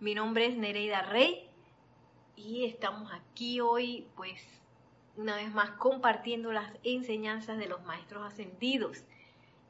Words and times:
Mi 0.00 0.14
nombre 0.14 0.46
es 0.46 0.56
Nereida 0.56 1.02
Rey 1.02 1.46
y 2.34 2.64
estamos 2.64 3.12
aquí 3.12 3.60
hoy 3.60 4.06
pues 4.16 4.40
una 5.18 5.36
vez 5.36 5.52
más 5.52 5.72
compartiendo 5.72 6.52
las 6.52 6.72
enseñanzas 6.84 7.58
de 7.58 7.68
los 7.68 7.84
maestros 7.84 8.24
ascendidos. 8.24 9.04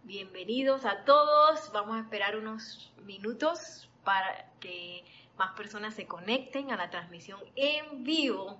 Bienvenidos 0.05 0.85
a 0.85 1.05
todos, 1.05 1.73
vamos 1.73 1.97
a 1.97 2.03
esperar 2.03 2.37
unos 2.37 2.93
minutos 3.05 3.91
para 4.05 4.49
que 4.61 5.05
más 5.37 5.51
personas 5.55 5.95
se 5.95 6.07
conecten 6.07 6.71
a 6.71 6.77
la 6.77 6.91
transmisión 6.91 7.41
en 7.57 8.05
vivo 8.05 8.57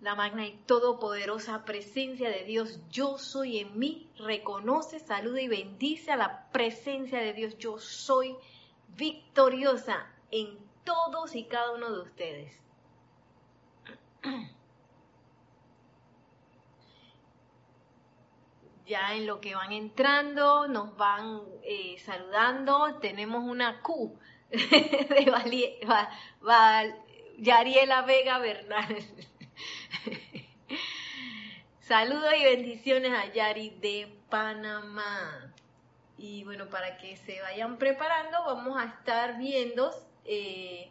la 0.00 0.16
magna 0.16 0.44
y 0.46 0.58
todopoderosa 0.66 1.64
presencia 1.64 2.30
de 2.30 2.44
Dios, 2.44 2.80
yo 2.90 3.16
soy 3.16 3.58
en 3.58 3.78
mí, 3.78 4.08
reconoce, 4.18 4.98
saluda 4.98 5.40
y 5.40 5.48
bendice 5.48 6.10
a 6.10 6.16
la 6.16 6.50
presencia 6.50 7.20
de 7.20 7.32
Dios, 7.32 7.56
yo 7.58 7.78
soy 7.78 8.36
victoriosa 8.96 10.06
en 10.30 10.58
todos 10.84 11.34
y 11.34 11.44
cada 11.44 11.72
uno 11.72 11.92
de 11.92 12.02
ustedes. 12.02 12.52
Ya 18.86 19.14
en 19.16 19.26
lo 19.26 19.40
que 19.40 19.56
van 19.56 19.72
entrando, 19.72 20.68
nos 20.68 20.96
van 20.96 21.42
eh, 21.64 21.98
saludando, 21.98 22.98
tenemos 23.00 23.42
una 23.42 23.82
Q 23.82 24.16
de 24.50 25.26
Yariela 27.38 28.02
Vega 28.02 28.38
Bernal. 28.38 28.96
Saludos 31.80 32.32
y 32.38 32.44
bendiciones 32.44 33.12
a 33.12 33.32
Yari 33.32 33.70
de 33.70 34.08
Panamá. 34.30 35.52
Y 36.18 36.44
bueno, 36.44 36.70
para 36.70 36.96
que 36.98 37.16
se 37.16 37.40
vayan 37.42 37.78
preparando, 37.78 38.44
vamos 38.44 38.78
a 38.78 38.84
estar 38.84 39.38
viendo 39.38 39.90
eh, 40.24 40.90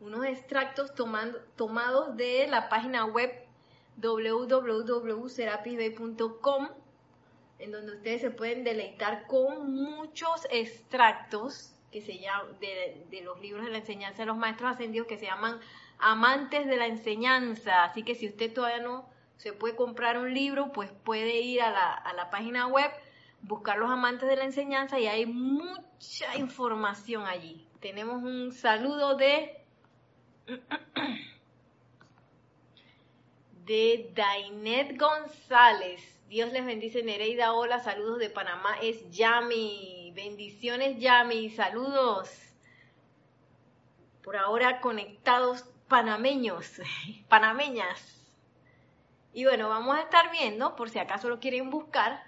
unos 0.00 0.26
extractos 0.26 0.92
tomados 0.94 2.16
de 2.16 2.46
la 2.48 2.68
página 2.68 3.04
web 3.04 3.32
www.serapisbay.com 3.96 6.68
en 7.60 7.72
donde 7.72 7.92
ustedes 7.92 8.22
se 8.22 8.30
pueden 8.30 8.64
deleitar 8.64 9.26
con 9.26 9.74
muchos 9.74 10.46
extractos 10.50 11.72
que 11.92 12.00
se 12.00 12.18
llaman 12.18 12.58
de, 12.60 13.04
de 13.10 13.20
los 13.20 13.40
libros 13.40 13.64
de 13.64 13.70
la 13.70 13.78
enseñanza 13.78 14.22
de 14.22 14.26
los 14.26 14.36
maestros 14.36 14.72
ascendidos 14.72 15.06
que 15.06 15.18
se 15.18 15.26
llaman 15.26 15.60
amantes 15.98 16.66
de 16.66 16.76
la 16.76 16.86
enseñanza. 16.86 17.84
Así 17.84 18.02
que 18.02 18.14
si 18.14 18.28
usted 18.28 18.52
todavía 18.52 18.80
no 18.80 19.08
se 19.36 19.52
puede 19.52 19.76
comprar 19.76 20.18
un 20.18 20.32
libro, 20.32 20.72
pues 20.72 20.90
puede 21.04 21.40
ir 21.40 21.62
a 21.62 21.70
la, 21.70 21.92
a 21.92 22.12
la 22.14 22.30
página 22.30 22.66
web, 22.66 22.90
buscar 23.42 23.78
los 23.78 23.90
amantes 23.90 24.28
de 24.28 24.36
la 24.36 24.44
enseñanza 24.44 24.98
y 24.98 25.06
hay 25.06 25.26
mucha 25.26 26.36
información 26.36 27.26
allí. 27.26 27.66
Tenemos 27.80 28.22
un 28.22 28.52
saludo 28.52 29.16
de... 29.16 29.56
de 33.64 34.12
Dainet 34.14 34.98
González. 34.98 36.02
Dios 36.28 36.52
les 36.52 36.64
bendice, 36.64 37.02
Nereida. 37.02 37.52
Hola, 37.52 37.80
saludos 37.80 38.18
de 38.18 38.30
Panamá. 38.30 38.76
Es 38.82 39.10
Yami. 39.10 40.12
Bendiciones, 40.14 40.98
Yami. 40.98 41.50
Saludos. 41.50 42.30
Por 44.22 44.36
ahora 44.36 44.80
conectados 44.80 45.64
panameños, 45.90 46.80
panameñas. 47.28 48.16
Y 49.32 49.44
bueno, 49.44 49.68
vamos 49.68 49.96
a 49.96 50.02
estar 50.02 50.30
viendo, 50.30 50.74
por 50.76 50.88
si 50.88 50.98
acaso 50.98 51.28
lo 51.28 51.40
quieren 51.40 51.70
buscar, 51.70 52.24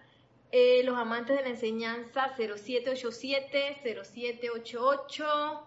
eh, 0.53 0.83
los 0.85 0.97
amantes 0.97 1.37
de 1.37 1.43
la 1.43 1.49
enseñanza 1.49 2.35
0787, 2.37 3.81
0788, 3.83 5.67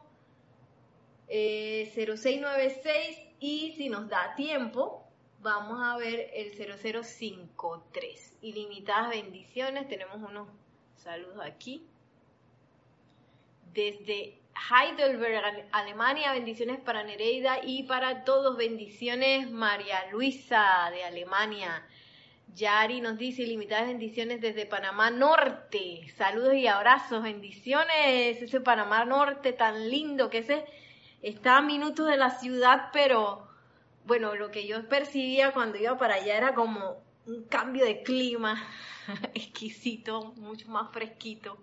0696 1.27 3.21
y 3.39 3.73
si 3.75 3.89
nos 3.89 4.07
da 4.07 4.35
tiempo, 4.35 5.03
vamos 5.41 5.81
a 5.81 5.97
ver 5.97 6.29
el 6.33 6.51
0053. 6.53 8.37
Ilimitadas 8.41 9.09
bendiciones, 9.09 9.87
tenemos 9.87 10.17
unos 10.17 10.47
saludos 10.95 11.39
aquí. 11.43 11.85
Desde 13.73 14.39
Heidelberg, 14.55 15.67
Alemania. 15.71 16.31
Bendiciones 16.31 16.79
para 16.79 17.03
Nereida 17.03 17.59
y 17.63 17.83
para 17.83 18.23
todos. 18.23 18.55
Bendiciones 18.57 19.51
María 19.51 20.09
Luisa 20.11 20.89
de 20.91 21.03
Alemania. 21.03 21.85
Yari 22.53 23.01
nos 23.01 23.17
dice 23.17 23.43
ilimitadas 23.43 23.87
bendiciones 23.87 24.39
desde 24.41 24.65
Panamá 24.65 25.09
Norte. 25.11 26.07
Saludos 26.15 26.53
y 26.55 26.67
abrazos, 26.67 27.23
bendiciones. 27.23 28.41
Ese 28.41 28.61
Panamá 28.61 29.03
Norte 29.05 29.53
tan 29.53 29.89
lindo 29.89 30.29
que 30.29 30.39
ese 30.39 30.65
está 31.21 31.57
a 31.57 31.61
minutos 31.61 32.07
de 32.07 32.17
la 32.17 32.29
ciudad, 32.29 32.89
pero 32.93 33.47
bueno, 34.05 34.35
lo 34.35 34.51
que 34.51 34.67
yo 34.67 34.87
percibía 34.87 35.51
cuando 35.51 35.77
iba 35.77 35.97
para 35.97 36.15
allá 36.15 36.37
era 36.37 36.53
como 36.53 37.03
un 37.25 37.43
cambio 37.45 37.83
de 37.83 38.03
clima 38.03 38.61
exquisito, 39.33 40.33
mucho 40.37 40.69
más 40.69 40.91
fresquito. 40.91 41.57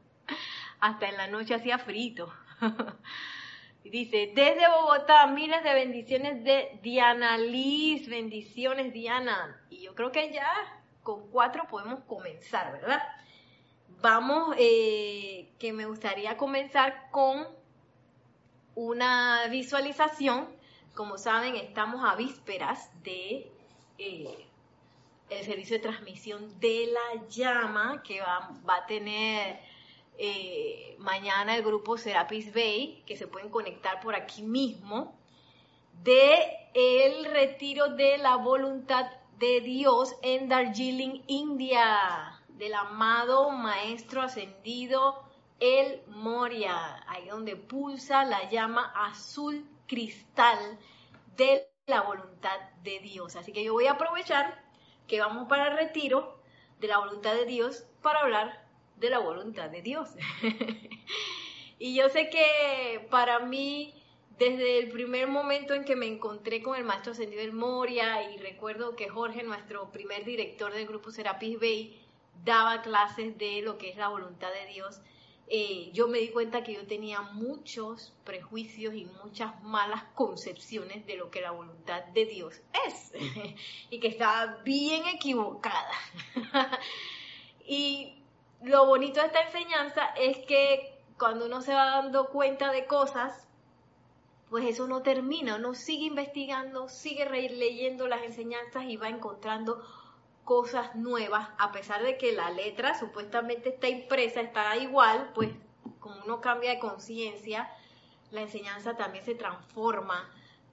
Hasta 0.81 1.09
en 1.09 1.17
la 1.17 1.29
noche 1.29 1.55
hacía 1.55 1.79
frito. 1.79 2.33
Dice, 3.85 4.33
desde 4.35 4.69
Bogotá, 4.69 5.27
miles 5.27 5.63
de 5.65 5.75
bendiciones 5.75 6.45
de 6.45 6.79
Diana 6.83 7.37
Liz, 7.37 8.09
bendiciones 8.09 8.93
Diana. 8.93 9.61
Y 9.69 9.83
yo 9.83 9.95
creo 9.95 10.13
que 10.13 10.33
ya 10.33 10.49
con 11.03 11.29
cuatro 11.31 11.67
podemos 11.69 12.01
comenzar, 12.05 12.73
¿verdad? 12.73 13.03
Vamos, 14.01 14.55
eh, 14.59 15.51
que 15.59 15.73
me 15.73 15.85
gustaría 15.87 16.37
comenzar 16.37 17.11
con 17.11 17.47
una 18.75 19.47
visualización. 19.49 20.49
Como 20.95 21.19
saben, 21.19 21.57
estamos 21.57 22.03
a 22.09 22.15
vísperas 22.15 22.91
de 23.03 23.51
eh, 23.99 24.47
el 25.29 25.45
servicio 25.45 25.77
de 25.77 25.83
transmisión 25.83 26.59
de 26.61 26.87
la 26.87 27.27
llama 27.29 28.03
que 28.03 28.21
va, 28.21 28.51
va 28.69 28.77
a 28.77 28.87
tener 28.87 29.61
eh, 30.19 30.97
mañana 30.99 31.57
el 31.57 31.63
grupo 31.63 31.97
Serapis 31.97 32.53
Bay, 32.55 33.03
que 33.07 33.17
se 33.17 33.27
pueden 33.27 33.51
conectar 33.51 34.01
por 34.01 34.15
aquí 34.15 34.43
mismo, 34.43 35.19
de 36.03 36.69
el 36.75 37.25
retiro 37.27 37.89
de 37.89 38.19
la 38.19 38.37
voluntad 38.37 39.11
de 39.39 39.61
Dios 39.61 40.15
en 40.23 40.49
Darjeeling, 40.49 41.23
India, 41.27 42.41
del 42.49 42.75
amado 42.75 43.51
maestro 43.51 44.23
ascendido 44.23 45.25
El 45.59 46.03
Moria, 46.07 47.03
ahí 47.09 47.29
donde 47.29 47.57
pulsa 47.57 48.25
la 48.25 48.49
llama 48.51 48.93
azul 48.95 49.69
cristal 49.87 50.79
de 51.37 51.69
la 51.87 52.03
voluntad 52.03 52.59
de 52.83 53.01
Dios. 53.01 53.37
Así 53.37 53.53
que 53.53 53.65
yo 53.65 53.73
voy 53.73 53.87
a 53.87 53.93
aprovechar 53.93 54.63
que 55.07 55.21
vamos 55.21 55.49
para 55.49 55.69
el 55.69 55.77
retiro 55.77 56.41
de 56.79 56.89
la 56.89 56.99
voluntad 56.99 57.35
de 57.35 57.47
Dios 57.47 57.85
para 58.01 58.21
hablar 58.21 58.62
de 59.03 59.11
la 59.11 59.19
voluntad 59.19 59.69
de 59.69 59.83
Dios. 59.83 60.09
y 61.79 61.95
yo 61.95 62.09
sé 62.09 62.31
que 62.31 63.07
para 63.11 63.41
mí, 63.41 63.93
desde 64.39 64.79
el 64.79 64.91
primer 64.91 65.29
momento 65.29 65.75
en 65.75 65.85
que 65.85 65.97
me 65.97 66.07
encontré 66.07 66.63
con 66.63 66.77
el 66.77 66.85
maestro 66.85 67.13
ascendido 67.13 67.43
del 67.43 67.53
Moria, 67.53 68.31
y 68.31 68.39
recuerdo 68.39 68.97
que 68.97 69.09
Jorge, 69.09 69.43
nuestro 69.43 69.91
primer 69.91 70.25
director 70.25 70.73
del 70.73 70.87
grupo 70.87 71.11
Serapis 71.11 71.61
Bay, 71.61 72.01
daba 72.45 72.81
clases 72.81 73.37
de 73.37 73.61
lo 73.61 73.77
que 73.77 73.91
es 73.91 73.97
la 73.97 74.09
voluntad 74.09 74.49
de 74.53 74.73
Dios, 74.73 75.01
eh, 75.49 75.91
yo 75.93 76.09
me 76.09 76.19
di 76.19 76.29
cuenta 76.29 76.63
que 76.63 76.73
yo 76.73 76.87
tenía 76.87 77.21
muchos 77.21 78.15
prejuicios 78.25 78.95
y 78.95 79.05
muchas 79.23 79.63
malas 79.63 80.05
concepciones 80.15 81.05
de 81.05 81.17
lo 81.17 81.31
que 81.31 81.43
la 81.43 81.51
voluntad 81.51 82.05
de 82.15 82.25
Dios 82.25 82.55
es 82.87 83.13
y 83.91 84.01
que 84.01 84.09
estaba 84.09 84.63
bien 84.65 85.07
equivocada. 85.09 85.93
y 87.67 88.22
lo 88.65 88.87
bonito 88.87 89.21
de 89.21 89.27
esta 89.27 89.43
enseñanza 89.43 90.07
es 90.17 90.39
que 90.47 91.03
cuando 91.19 91.47
uno 91.47 91.63
se 91.63 91.75
va 91.75 91.87
dando 91.87 92.29
cuenta 92.29 92.73
de 92.73 92.87
cosas, 92.87 93.47
pues 94.51 94.67
eso 94.67 94.87
no 94.87 95.03
termina, 95.03 95.57
uno 95.57 95.75
sigue 95.75 96.07
investigando, 96.07 96.89
sigue 96.89 97.25
leyendo 97.27 98.07
las 98.07 98.23
enseñanzas 98.23 98.85
y 98.85 98.97
va 98.97 99.09
encontrando 99.09 99.83
cosas 100.45 100.95
nuevas, 100.95 101.49
a 101.59 101.73
pesar 101.73 102.03
de 102.03 102.19
que 102.19 102.33
la 102.33 102.51
letra 102.51 102.99
supuestamente 102.99 103.71
está 103.71 103.89
impresa, 103.89 104.41
está 104.41 104.77
igual, 104.77 105.31
pues 105.35 105.51
como 106.01 106.23
uno 106.25 106.41
cambia 106.41 106.71
de 106.71 106.81
conciencia, 106.81 107.71
la 108.31 108.43
enseñanza 108.43 108.97
también 108.97 109.25
se 109.25 109.35
transforma 109.35 110.29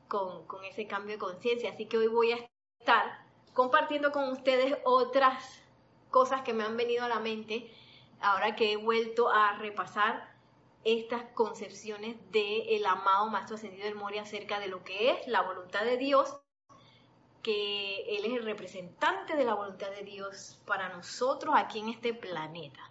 con, 0.08 0.46
con 0.48 0.64
ese 0.66 0.88
cambio 0.88 1.16
de 1.16 1.20
conciencia. 1.20 1.72
Así 1.72 1.86
que 1.86 1.98
hoy 1.98 2.08
voy 2.08 2.32
a 2.32 2.50
estar 2.80 3.26
compartiendo 3.54 4.12
con 4.12 4.30
ustedes 4.30 4.78
otras 4.84 5.62
cosas 6.10 6.42
que 6.42 6.54
me 6.54 6.64
han 6.64 6.78
venido 6.78 7.06
a 7.06 7.10
la 7.10 7.20
mente 7.20 7.72
ahora 8.22 8.56
que 8.56 8.74
he 8.74 8.78
vuelto 8.78 9.30
a 9.30 9.54
repasar 9.54 10.30
estas 10.84 11.24
concepciones 11.34 12.16
del 12.32 12.86
amado 12.86 13.30
Maestro 13.30 13.56
Ascendido 13.56 13.86
del 13.86 13.96
Moria 13.96 14.22
acerca 14.22 14.60
de 14.60 14.68
lo 14.68 14.84
que 14.84 15.12
es 15.12 15.28
la 15.28 15.42
voluntad 15.42 15.84
de 15.84 15.98
Dios, 15.98 16.38
que 17.44 18.18
Él 18.18 18.26
es 18.26 18.34
el 18.34 18.44
representante 18.44 19.36
de 19.36 19.46
la 19.46 19.54
voluntad 19.54 19.90
de 19.92 20.04
Dios 20.04 20.62
para 20.66 20.90
nosotros 20.90 21.56
aquí 21.58 21.80
en 21.80 21.90
este 21.90 22.14
planeta. 22.14 22.90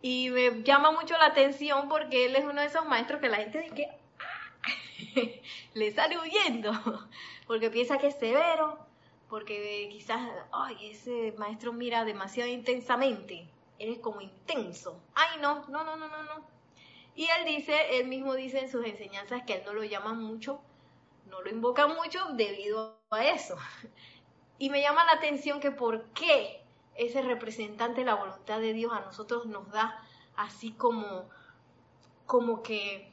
Y 0.00 0.30
me 0.30 0.62
llama 0.62 0.92
mucho 0.92 1.16
la 1.18 1.26
atención 1.26 1.88
porque 1.88 2.26
él 2.26 2.36
es 2.36 2.44
uno 2.44 2.60
de 2.60 2.68
esos 2.68 2.86
maestros 2.86 3.20
que 3.20 3.28
la 3.28 3.38
gente 3.38 3.60
dice 3.60 3.74
que 3.74 5.42
le 5.74 5.90
sale 5.90 6.18
huyendo, 6.18 6.72
porque 7.46 7.70
piensa 7.70 7.98
que 7.98 8.08
es 8.08 8.18
severo, 8.18 8.78
porque 9.28 9.88
quizás, 9.90 10.20
ay, 10.52 10.90
ese 10.90 11.34
maestro 11.36 11.72
mira 11.72 12.04
demasiado 12.04 12.48
intensamente, 12.48 13.48
eres 13.78 13.98
como 13.98 14.20
intenso. 14.20 15.00
Ay, 15.14 15.40
no, 15.40 15.66
no, 15.68 15.84
no, 15.84 15.96
no, 15.96 16.08
no, 16.08 16.22
no. 16.22 16.46
Y 17.14 17.24
él 17.24 17.44
dice, 17.46 17.98
él 17.98 18.06
mismo 18.06 18.34
dice 18.34 18.60
en 18.60 18.70
sus 18.70 18.84
enseñanzas 18.84 19.42
que 19.44 19.54
él 19.54 19.62
no 19.66 19.72
lo 19.72 19.84
llama 19.84 20.12
mucho, 20.14 20.60
no 21.26 21.42
lo 21.42 21.50
invoca 21.50 21.86
mucho 21.88 22.20
debido 22.34 22.98
a 23.10 23.24
eso. 23.24 23.56
Y 24.60 24.70
me 24.70 24.82
llama 24.82 25.04
la 25.04 25.12
atención 25.12 25.60
que 25.60 25.70
por 25.70 26.06
qué 26.06 26.64
ese 26.96 27.22
representante 27.22 28.00
de 28.00 28.06
la 28.06 28.16
voluntad 28.16 28.58
de 28.58 28.72
Dios 28.72 28.92
a 28.92 28.98
nosotros 28.98 29.46
nos 29.46 29.70
da 29.70 30.02
así 30.36 30.72
como, 30.72 31.28
como 32.26 32.60
que 32.64 33.12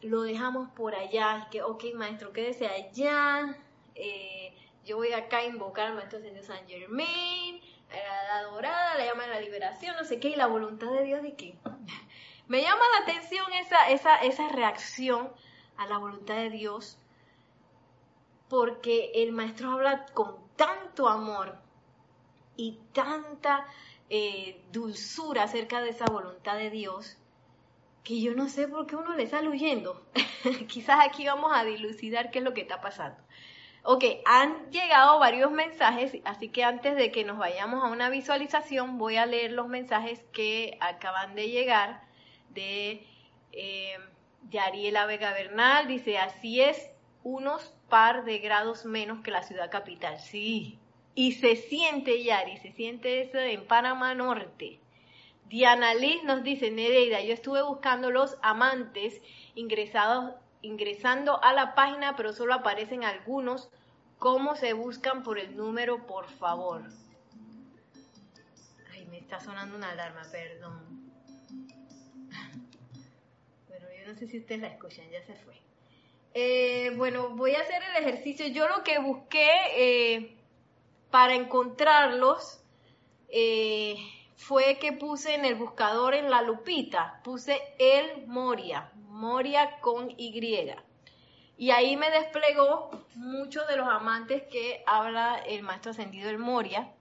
lo 0.00 0.22
dejamos 0.22 0.70
por 0.70 0.94
allá, 0.94 1.48
que, 1.50 1.62
ok, 1.62 1.84
maestro, 1.94 2.32
quédese 2.32 2.66
allá, 2.66 3.58
eh, 3.94 4.54
yo 4.86 4.96
voy 4.96 5.12
acá 5.12 5.38
a 5.38 5.44
invocar 5.44 5.88
al 5.88 5.96
maestro 5.96 6.20
Señor 6.20 6.44
San 6.44 6.66
Germain, 6.66 7.60
la 8.28 8.42
dorada, 8.42 8.96
la 8.96 9.04
llama 9.04 9.26
la 9.26 9.40
liberación, 9.40 9.96
no 9.96 10.04
sé 10.04 10.20
qué, 10.20 10.30
y 10.30 10.36
la 10.36 10.46
voluntad 10.46 10.90
de 10.90 11.04
Dios 11.04 11.22
de 11.22 11.34
qué. 11.34 11.58
Me 12.48 12.62
llama 12.62 12.82
la 12.98 13.04
atención 13.04 13.52
esa, 13.54 13.90
esa, 13.90 14.16
esa 14.18 14.48
reacción 14.48 15.32
a 15.76 15.86
la 15.86 15.98
voluntad 15.98 16.36
de 16.36 16.50
Dios, 16.50 16.98
porque 18.48 19.10
el 19.14 19.32
maestro 19.32 19.72
habla 19.72 20.06
con 20.06 20.36
tanto 20.56 21.08
amor 21.08 21.56
y 22.56 22.78
tanta 22.92 23.66
eh, 24.08 24.62
dulzura 24.72 25.42
acerca 25.44 25.80
de 25.80 25.90
esa 25.90 26.06
voluntad 26.06 26.56
de 26.56 26.70
Dios, 26.70 27.18
que 28.04 28.20
yo 28.20 28.34
no 28.34 28.48
sé 28.48 28.68
por 28.68 28.86
qué 28.86 28.96
uno 28.96 29.14
le 29.16 29.26
sale 29.26 29.48
huyendo. 29.48 30.06
Quizás 30.68 31.00
aquí 31.04 31.26
vamos 31.26 31.50
a 31.52 31.64
dilucidar 31.64 32.30
qué 32.30 32.38
es 32.38 32.44
lo 32.44 32.54
que 32.54 32.60
está 32.60 32.80
pasando. 32.80 33.20
Ok, 33.88 34.02
han 34.24 34.68
llegado 34.72 35.20
varios 35.20 35.52
mensajes, 35.52 36.18
así 36.24 36.48
que 36.48 36.64
antes 36.64 36.96
de 36.96 37.12
que 37.12 37.22
nos 37.22 37.38
vayamos 37.38 37.84
a 37.84 37.86
una 37.86 38.10
visualización, 38.10 38.98
voy 38.98 39.14
a 39.14 39.26
leer 39.26 39.52
los 39.52 39.68
mensajes 39.68 40.24
que 40.32 40.76
acaban 40.80 41.36
de 41.36 41.50
llegar 41.50 42.02
de 42.48 43.06
eh, 43.52 43.96
Yariela 44.50 45.06
Vega 45.06 45.32
Bernal. 45.32 45.86
Dice, 45.86 46.18
así 46.18 46.60
es, 46.60 46.90
unos 47.22 47.72
par 47.88 48.24
de 48.24 48.38
grados 48.38 48.84
menos 48.86 49.22
que 49.22 49.30
la 49.30 49.44
ciudad 49.44 49.70
capital. 49.70 50.18
Sí, 50.18 50.80
y 51.14 51.34
se 51.34 51.54
siente, 51.54 52.24
Yari, 52.24 52.56
se 52.56 52.72
siente 52.72 53.20
eso 53.20 53.38
en 53.38 53.68
Panamá 53.68 54.16
Norte. 54.16 54.80
Diana 55.48 55.94
Liz 55.94 56.24
nos 56.24 56.42
dice, 56.42 56.72
Nereida, 56.72 57.20
yo 57.20 57.32
estuve 57.32 57.62
buscando 57.62 58.10
los 58.10 58.36
amantes 58.42 59.22
ingresados 59.54 60.34
ingresando 60.66 61.42
a 61.42 61.52
la 61.52 61.74
página, 61.74 62.16
pero 62.16 62.32
solo 62.32 62.54
aparecen 62.54 63.04
algunos. 63.04 63.70
¿Cómo 64.18 64.56
se 64.56 64.72
buscan 64.72 65.22
por 65.22 65.38
el 65.38 65.56
número, 65.56 66.06
por 66.06 66.28
favor? 66.28 66.82
Ay, 68.92 69.06
me 69.06 69.18
está 69.18 69.40
sonando 69.40 69.76
una 69.76 69.90
alarma, 69.90 70.22
perdón. 70.30 71.10
Bueno, 73.68 73.86
yo 73.98 74.06
no 74.12 74.18
sé 74.18 74.26
si 74.26 74.38
ustedes 74.38 74.62
la 74.62 74.68
escuchan, 74.68 75.08
ya 75.10 75.22
se 75.22 75.34
fue. 75.34 75.54
Eh, 76.34 76.92
bueno, 76.96 77.30
voy 77.30 77.54
a 77.54 77.60
hacer 77.60 77.82
el 77.82 78.04
ejercicio. 78.04 78.46
Yo 78.48 78.68
lo 78.68 78.82
que 78.84 78.98
busqué 78.98 79.48
eh, 79.76 80.36
para 81.10 81.34
encontrarlos 81.34 82.60
eh, 83.28 83.96
fue 84.36 84.78
que 84.78 84.92
puse 84.92 85.34
en 85.34 85.44
el 85.44 85.54
buscador 85.54 86.14
en 86.14 86.30
la 86.30 86.42
lupita, 86.42 87.20
puse 87.24 87.60
el 87.78 88.26
Moria, 88.26 88.92
Moria 89.08 89.80
con 89.80 90.10
Y. 90.10 90.74
Y 91.58 91.70
ahí 91.70 91.96
me 91.96 92.10
desplegó 92.10 92.90
muchos 93.14 93.66
de 93.66 93.76
los 93.76 93.88
amantes 93.88 94.42
que 94.50 94.82
habla 94.86 95.42
el 95.46 95.62
maestro 95.62 95.92
ascendido 95.92 96.28
el 96.28 96.38
Moria. 96.38 96.92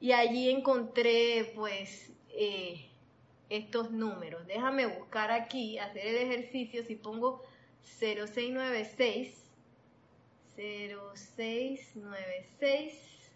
Y 0.00 0.10
allí 0.10 0.50
encontré 0.50 1.52
pues 1.54 2.12
eh, 2.30 2.90
estos 3.48 3.92
números. 3.92 4.44
Déjame 4.48 4.86
buscar 4.86 5.30
aquí, 5.30 5.78
hacer 5.78 6.06
el 6.06 6.16
ejercicio. 6.16 6.84
Si 6.84 6.96
pongo 6.96 7.44
0696, 8.00 9.44
0696, 10.56 13.30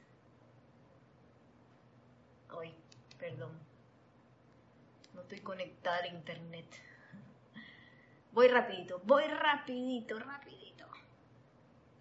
ay, 2.49 2.75
perdón, 3.19 3.53
no 5.15 5.23
estoy 5.23 5.41
conectada 5.41 6.03
a 6.03 6.09
internet. 6.09 6.67
Voy 8.33 8.49
rapidito, 8.49 9.01
voy 9.05 9.25
rapidito, 9.25 10.19
rapidito. 10.19 10.87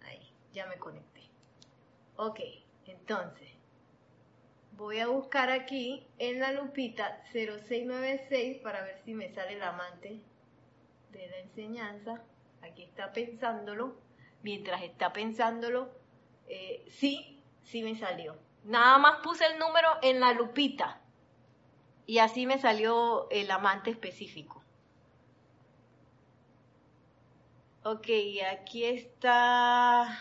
Ahí, 0.04 0.30
ya 0.52 0.66
me 0.66 0.76
conecté. 0.76 1.22
Ok, 2.16 2.40
entonces, 2.86 3.48
voy 4.72 5.00
a 5.00 5.06
buscar 5.06 5.50
aquí 5.50 6.06
en 6.18 6.40
la 6.40 6.52
lupita 6.52 7.22
0696 7.32 8.58
para 8.58 8.82
ver 8.82 9.00
si 9.04 9.14
me 9.14 9.32
sale 9.32 9.54
el 9.54 9.62
amante 9.62 10.20
de 11.12 11.26
la 11.28 11.38
enseñanza. 11.38 12.22
Aquí 12.62 12.82
está 12.82 13.12
pensándolo. 13.12 13.96
Mientras 14.42 14.82
está 14.82 15.12
pensándolo, 15.12 15.90
eh, 16.48 16.84
sí, 16.90 17.40
sí 17.64 17.82
me 17.82 17.96
salió. 17.96 18.36
Nada 18.64 18.98
más 18.98 19.20
puse 19.22 19.46
el 19.46 19.58
número 19.58 19.88
en 20.02 20.20
la 20.20 20.32
lupita 20.32 21.00
y 22.06 22.18
así 22.18 22.46
me 22.46 22.58
salió 22.58 23.28
el 23.30 23.50
amante 23.50 23.90
específico. 23.90 24.62
Ok, 27.82 28.08
aquí 28.50 28.84
está 28.84 30.18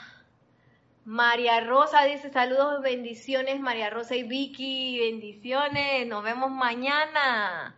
María 1.04 1.62
Rosa, 1.62 2.04
dice 2.04 2.32
saludos, 2.32 2.82
bendiciones, 2.82 3.60
María 3.60 3.90
Rosa 3.90 4.16
y 4.16 4.24
Vicky, 4.24 5.00
bendiciones, 5.00 6.06
nos 6.08 6.24
vemos 6.24 6.52
mañana. 6.52 7.76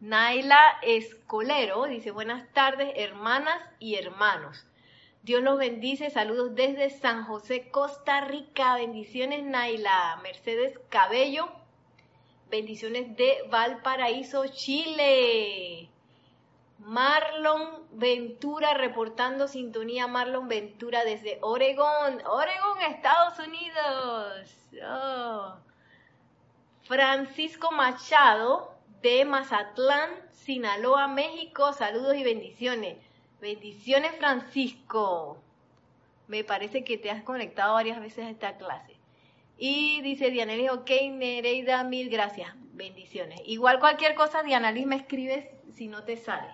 Naila 0.00 0.78
Escolero 0.82 1.84
dice 1.84 2.10
buenas 2.10 2.50
tardes, 2.54 2.92
hermanas 2.96 3.58
y 3.78 3.96
hermanos. 3.96 4.66
Dios 5.22 5.42
los 5.42 5.58
bendice, 5.58 6.08
saludos 6.08 6.54
desde 6.54 6.88
San 6.88 7.24
José, 7.24 7.70
Costa 7.70 8.22
Rica, 8.22 8.76
bendiciones 8.76 9.42
Naila. 9.42 10.18
Mercedes 10.22 10.78
Cabello, 10.88 11.52
bendiciones 12.50 13.16
de 13.16 13.44
Valparaíso, 13.50 14.46
Chile. 14.48 15.88
Marlon 16.78 17.86
Ventura 17.92 18.74
reportando 18.74 19.48
sintonía. 19.48 20.06
Marlon 20.06 20.48
Ventura 20.48 21.04
desde 21.04 21.38
Oregón. 21.42 22.22
Oregón, 22.26 22.82
Estados 22.88 23.38
Unidos. 23.38 24.56
Oh. 24.84 25.56
Francisco 26.82 27.70
Machado 27.70 28.74
de 29.02 29.24
Mazatlán, 29.24 30.10
Sinaloa, 30.32 31.06
México. 31.06 31.72
Saludos 31.72 32.16
y 32.16 32.24
bendiciones. 32.24 32.98
Bendiciones, 33.40 34.12
Francisco. 34.16 35.38
Me 36.26 36.44
parece 36.44 36.84
que 36.84 36.98
te 36.98 37.10
has 37.10 37.22
conectado 37.22 37.74
varias 37.74 38.00
veces 38.00 38.26
a 38.26 38.30
esta 38.30 38.56
clase. 38.56 38.89
Y 39.62 40.00
dice 40.00 40.30
Diana 40.30 40.54
ok, 40.72 40.90
Nereida, 41.12 41.84
mil 41.84 42.08
gracias. 42.08 42.50
Bendiciones. 42.72 43.42
Igual 43.44 43.78
cualquier 43.78 44.14
cosa, 44.14 44.42
Diana 44.42 44.72
me 44.72 44.96
escribes 44.96 45.46
si 45.74 45.86
no 45.86 46.02
te 46.02 46.16
sale. 46.16 46.48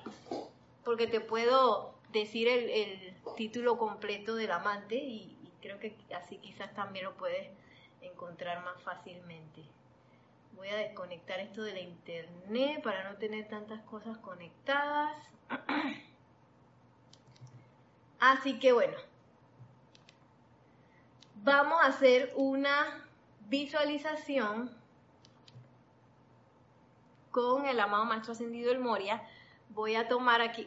Porque 0.84 1.06
te 1.06 1.20
puedo 1.20 1.94
decir 2.12 2.48
el, 2.48 3.14
título 3.36 3.78
completo 3.78 4.34
del 4.34 4.50
amante 4.50 4.96
y, 4.96 5.38
creo 5.62 5.78
que 5.78 5.94
así 6.16 6.38
quizás 6.38 6.74
también 6.74 7.04
lo 7.04 7.16
puedes 7.16 7.48
encontrar 8.02 8.64
más 8.64 8.82
fácilmente. 8.82 9.62
Voy 10.56 10.68
a 10.68 10.76
desconectar 10.76 11.38
esto 11.38 11.62
de 11.62 11.74
la 11.74 11.80
internet 11.80 12.82
para 12.82 13.08
no 13.08 13.18
tener 13.18 13.46
tantas 13.46 13.82
cosas 13.82 14.18
conectadas. 14.18 15.12
Así 18.18 18.58
que 18.58 18.72
bueno, 18.72 18.96
vamos 21.42 21.80
a 21.82 21.86
hacer 21.86 22.32
una 22.36 23.04
visualización 23.48 24.70
con 27.30 27.66
el 27.66 27.78
amado 27.80 28.04
maestro 28.04 28.32
ascendido 28.32 28.72
el 28.72 28.78
Moria. 28.78 29.22
Voy 29.70 29.94
a 29.94 30.08
tomar 30.08 30.40
aquí, 30.40 30.66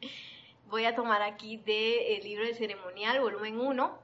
voy 0.68 0.84
a 0.84 0.94
tomar 0.94 1.22
aquí 1.22 1.58
del 1.58 2.22
libro 2.24 2.44
del 2.44 2.56
ceremonial, 2.56 3.20
volumen 3.20 3.60
1. 3.60 3.98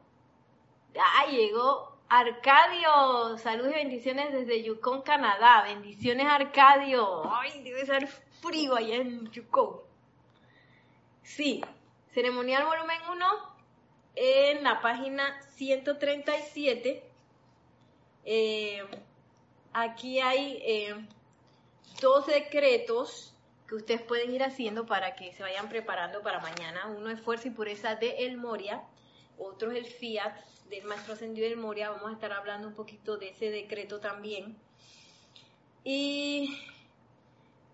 Ah, 0.98 1.26
llegó 1.30 1.96
Arcadio. 2.08 3.36
Saludos 3.38 3.72
y 3.72 3.74
bendiciones 3.74 4.32
desde 4.32 4.62
Yukon, 4.62 5.02
Canadá. 5.02 5.62
Bendiciones, 5.64 6.26
Arcadio. 6.26 7.30
Ay, 7.34 7.62
debe 7.62 7.84
ser 7.84 8.06
frío 8.06 8.76
allá 8.76 8.96
en 8.96 9.30
Yukon. 9.30 9.80
Sí, 11.22 11.64
ceremonial 12.12 12.64
volumen 12.64 13.00
1 13.10 13.55
en 14.16 14.64
la 14.64 14.80
página 14.80 15.40
137. 15.52 17.02
Eh, 18.24 18.82
aquí 19.72 20.18
hay 20.18 20.58
eh, 20.62 21.06
dos 22.00 22.26
decretos 22.26 23.34
que 23.68 23.74
ustedes 23.74 24.02
pueden 24.02 24.32
ir 24.32 24.42
haciendo 24.42 24.86
para 24.86 25.14
que 25.14 25.32
se 25.32 25.42
vayan 25.42 25.68
preparando 25.68 26.22
para 26.22 26.40
mañana. 26.40 26.86
Uno 26.86 27.10
es 27.10 27.20
Fuerza 27.20 27.48
y 27.48 27.50
Pureza 27.50 27.94
de 27.94 28.26
El 28.26 28.36
Moria, 28.36 28.82
otro 29.38 29.70
es 29.70 29.78
el 29.78 29.86
Fiat 29.86 30.34
del 30.70 30.84
Maestro 30.84 31.14
Ascendido 31.14 31.48
del 31.48 31.58
Moria. 31.58 31.90
Vamos 31.90 32.10
a 32.10 32.14
estar 32.14 32.32
hablando 32.32 32.68
un 32.68 32.74
poquito 32.74 33.16
de 33.18 33.30
ese 33.30 33.50
decreto 33.50 34.00
también. 34.00 34.56
Y 35.84 36.58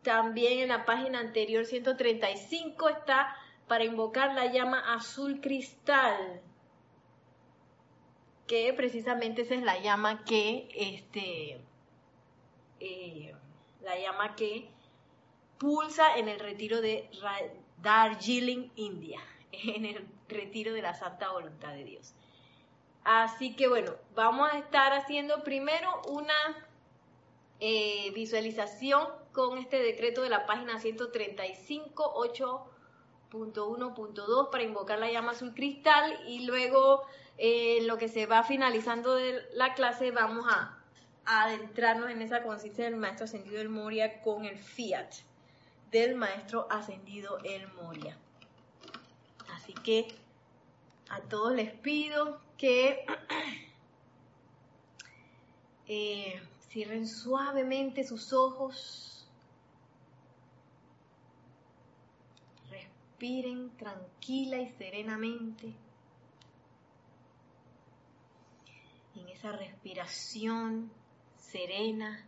también 0.03 0.61
en 0.61 0.69
la 0.69 0.85
página 0.85 1.21
anterior 1.21 1.65
135 1.65 2.89
está 2.89 3.37
para 3.69 3.85
invocar 3.85 4.35
la 4.35 4.47
llama 4.47 4.95
azul 4.95 5.41
cristal, 5.41 6.41
que 8.47 8.73
precisamente 8.75 9.43
esa 9.43 9.55
es 9.55 9.63
la 9.63 9.79
llama 9.81 10.25
que 10.25 10.69
este 10.75 11.61
eh, 12.81 13.35
la 13.81 13.99
llama 13.99 14.35
que 14.35 14.69
pulsa 15.59 16.17
en 16.17 16.29
el 16.29 16.41
retiro 16.41 16.81
de 16.81 17.09
Darjeeling, 17.81 18.71
India, 18.77 19.21
en 19.53 19.85
el 19.85 20.07
retiro 20.29 20.73
de 20.73 20.83
la 20.83 20.95
Santa 20.95 21.31
Voluntad 21.31 21.73
de 21.73 21.85
Dios. 21.85 22.15
Así 23.05 23.55
que 23.57 23.69
bueno, 23.69 23.95
vamos 24.15 24.53
a 24.53 24.59
estar 24.59 24.93
haciendo 24.93 25.43
primero 25.43 26.03
una 26.09 26.35
eh, 27.59 28.11
visualización 28.13 29.09
con 29.33 29.59
este 29.59 29.79
decreto 29.83 30.23
de 30.23 30.29
la 30.29 30.47
página 30.47 30.79
135, 30.79 32.13
8.1.2 33.33 34.51
para 34.51 34.63
invocar 34.63 34.99
la 34.99 35.11
llama 35.11 35.33
azul 35.33 35.55
cristal 35.55 36.19
y 36.27 36.45
luego 36.45 37.03
eh, 37.39 37.81
lo 37.83 37.99
que 37.99 38.09
se 38.09 38.27
va 38.27 38.45
finalizando 38.45 39.15
de 39.15 39.43
la 39.55 39.75
clase 39.75 40.11
vamos 40.11 40.47
a, 40.49 40.79
adentrarnos 41.25 42.11
en 42.11 42.21
esa 42.21 42.43
conciencia 42.43 42.85
del 42.85 42.97
maestro 42.97 43.27
ascendido 43.27 43.61
El 43.61 43.69
Moria 43.69 44.21
con 44.23 44.45
el 44.45 44.59
fiat 44.59 45.15
del 45.93 46.17
maestro 46.17 46.67
ascendido 46.69 47.39
El 47.45 47.73
Moria. 47.75 48.19
Así 49.55 49.73
que 49.73 50.13
a 51.09 51.21
todos 51.21 51.55
les 51.55 51.71
pido 51.71 52.41
que 52.57 53.07
eh, 55.87 56.43
cierren 56.69 57.07
suavemente 57.07 58.03
sus 58.03 58.33
ojos, 58.33 59.12
respiren 63.23 63.71
tranquila 63.77 64.59
y 64.59 64.69
serenamente. 64.71 65.73
En 69.15 69.29
esa 69.29 69.53
respiración 69.53 70.91
serena, 71.39 72.27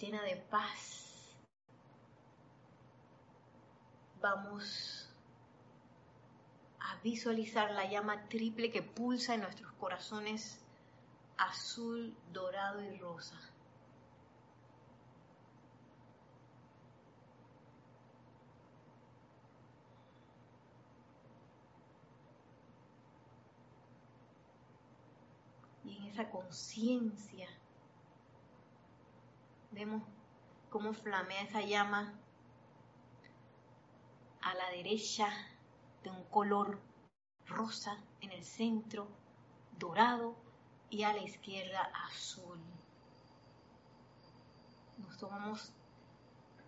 llena 0.00 0.20
de 0.22 0.36
paz, 0.36 1.36
vamos 4.20 5.08
a 6.80 6.96
visualizar 7.04 7.70
la 7.70 7.88
llama 7.88 8.28
triple 8.28 8.72
que 8.72 8.82
pulsa 8.82 9.34
en 9.34 9.42
nuestros 9.42 9.70
corazones 9.74 10.58
azul, 11.36 12.16
dorado 12.32 12.82
y 12.82 12.98
rosa. 12.98 13.38
Y 25.88 25.96
en 25.96 26.04
conciencia 26.26 27.48
vemos 29.70 30.02
cómo 30.70 30.92
flamea 30.92 31.42
esa 31.42 31.60
llama 31.60 32.12
a 34.42 34.54
la 34.54 34.70
derecha 34.70 35.28
de 36.02 36.10
un 36.10 36.24
color 36.24 36.80
rosa 37.46 37.96
en 38.20 38.32
el 38.32 38.44
centro, 38.44 39.08
dorado 39.78 40.34
y 40.90 41.02
a 41.02 41.12
la 41.12 41.20
izquierda 41.20 41.90
azul. 42.06 42.58
Nos 44.98 45.16
tomamos 45.18 45.72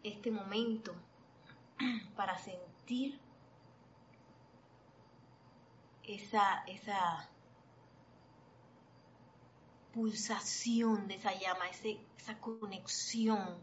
este 0.03 0.31
momento 0.31 0.95
para 2.17 2.39
sentir 2.39 3.19
esa, 6.05 6.65
esa 6.67 7.29
pulsación 9.93 11.09
de 11.09 11.15
esa 11.17 11.33
llama, 11.39 11.69
esa 11.69 12.41
conexión 12.41 13.59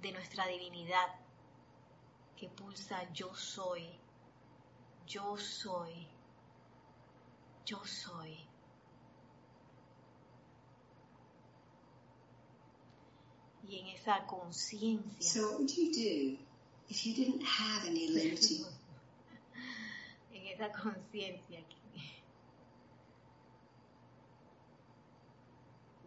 de 0.00 0.12
nuestra 0.12 0.46
divinidad 0.46 1.08
que 2.36 2.48
pulsa 2.48 3.10
yo 3.12 3.32
soy, 3.34 3.88
yo 5.06 5.36
soy, 5.36 6.08
yo 7.64 7.80
soy. 7.84 8.36
Y 13.68 13.78
en 13.78 13.86
esa 13.88 14.26
conciencia. 14.26 15.20
So 15.20 15.52
what 15.52 15.60
would 15.60 15.70
you 15.70 15.92
do 15.92 16.38
if 16.88 17.06
you 17.06 17.14
didn't 17.14 17.42
have 17.44 17.86
any 17.86 18.08
limiting? 18.08 18.66
en 20.34 20.46
esa 20.48 20.70
conciencia 20.72 21.60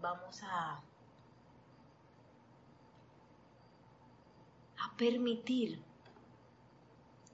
vamos 0.06 0.40
a 0.44 0.80
a 4.80 4.98
permitir 4.98 5.84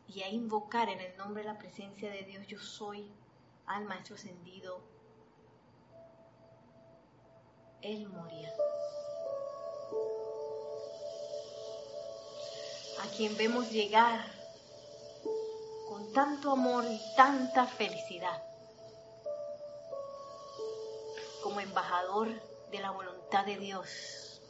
y 0.08 0.22
a 0.24 0.30
invocar 0.30 0.88
en 0.88 1.02
el 1.02 1.18
nombre 1.18 1.44
de 1.44 1.50
la 1.50 1.58
presencia 1.58 2.10
de 2.10 2.24
Dios 2.24 2.48
yo 2.48 2.60
soy 2.60 3.12
al 3.66 3.84
Maestro 3.86 4.16
Ascendido, 4.16 4.82
Él 7.82 8.08
moría. 8.08 8.54
A 13.02 13.08
quien 13.18 13.36
vemos 13.36 13.70
llegar 13.70 14.20
con 15.90 16.14
tanto 16.14 16.52
amor 16.52 16.86
y 16.86 17.02
tanta 17.18 17.66
felicidad 17.66 18.42
como 21.44 21.60
embajador 21.60 22.51
de 22.72 22.80
la 22.80 22.92
voluntad 22.92 23.46
de 23.46 23.58
Dios. 23.58 24.42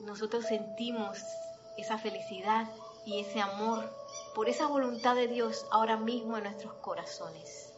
Nosotros 0.00 0.46
sentimos 0.46 1.18
esa 1.76 1.98
felicidad 1.98 2.68
y 3.04 3.20
ese 3.20 3.40
amor 3.40 3.90
por 4.34 4.48
esa 4.48 4.66
voluntad 4.66 5.14
de 5.14 5.28
Dios 5.28 5.66
ahora 5.70 5.96
mismo 5.96 6.36
en 6.36 6.44
nuestros 6.44 6.74
corazones. 6.74 7.72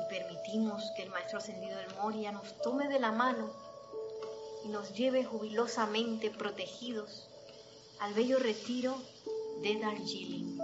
Y 0.00 0.08
permitimos 0.08 0.82
que 0.96 1.02
el 1.02 1.10
Maestro 1.10 1.38
Ascendido 1.38 1.76
del 1.76 1.94
Moria 1.96 2.32
nos 2.32 2.56
tome 2.62 2.88
de 2.88 2.98
la 2.98 3.12
mano 3.12 3.50
y 4.64 4.68
nos 4.68 4.94
lleve 4.94 5.24
jubilosamente 5.24 6.30
protegidos 6.30 7.28
al 8.00 8.14
bello 8.14 8.38
retiro 8.38 8.96
de 9.62 9.78
Darjeeling. 9.78 10.58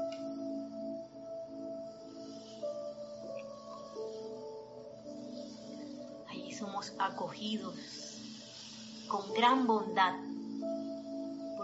Somos 6.59 6.93
acogidos 6.99 7.75
con 9.09 9.33
gran 9.35 9.67
bondad 9.67 10.15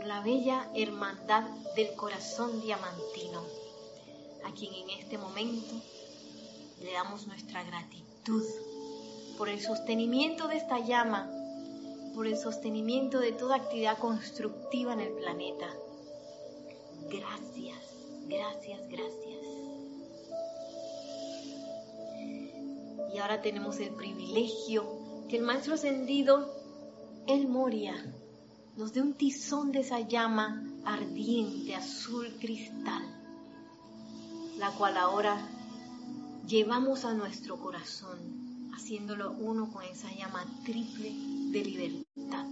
la 0.06 0.20
bella 0.20 0.68
hermandad 0.74 1.44
del 1.76 1.94
corazón 1.94 2.60
diamantino, 2.60 3.42
a 4.44 4.52
quien 4.52 4.74
en 4.74 4.90
este 4.90 5.16
momento 5.16 5.74
le 6.80 6.92
damos 6.92 7.26
nuestra 7.26 7.62
gratitud 7.64 8.44
por 9.38 9.48
el 9.48 9.60
sostenimiento 9.60 10.46
de 10.48 10.56
esta 10.56 10.78
llama, 10.78 11.30
por 12.14 12.26
el 12.26 12.36
sostenimiento 12.36 13.18
de 13.18 13.32
toda 13.32 13.56
actividad 13.56 13.98
constructiva 13.98 14.92
en 14.92 15.00
el 15.00 15.12
planeta. 15.14 15.68
Gracias, 17.08 17.78
gracias, 18.28 18.88
gracias. 18.88 19.33
Y 23.14 23.18
ahora 23.18 23.40
tenemos 23.40 23.78
el 23.78 23.90
privilegio 23.90 24.84
que 25.28 25.36
el 25.36 25.44
Maestro 25.44 25.74
Ascendido, 25.74 26.52
El 27.28 27.46
Moria, 27.46 27.94
nos 28.76 28.92
dé 28.92 29.02
un 29.02 29.14
tizón 29.14 29.70
de 29.70 29.80
esa 29.80 30.00
llama 30.00 30.64
ardiente, 30.84 31.76
azul 31.76 32.28
cristal, 32.40 33.04
la 34.58 34.72
cual 34.72 34.96
ahora 34.96 35.48
llevamos 36.48 37.04
a 37.04 37.14
nuestro 37.14 37.56
corazón, 37.56 38.18
haciéndolo 38.74 39.30
uno 39.30 39.72
con 39.72 39.84
esa 39.84 40.12
llama 40.12 40.44
triple 40.64 41.12
de 41.52 41.64
libertad. 41.64 42.46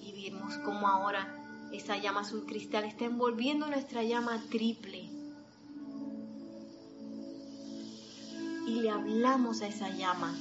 Y 0.00 0.12
vemos 0.12 0.56
cómo 0.58 0.86
ahora 0.86 1.34
esa 1.72 1.96
llama 1.96 2.20
azul 2.20 2.46
cristal 2.46 2.84
está 2.84 3.06
envolviendo 3.06 3.66
nuestra 3.66 4.04
llama 4.04 4.40
triple. 4.48 5.17
Y 8.68 8.80
le 8.80 8.90
hablamos 8.90 9.62
a 9.62 9.66
esa 9.66 9.88
llama. 9.88 10.36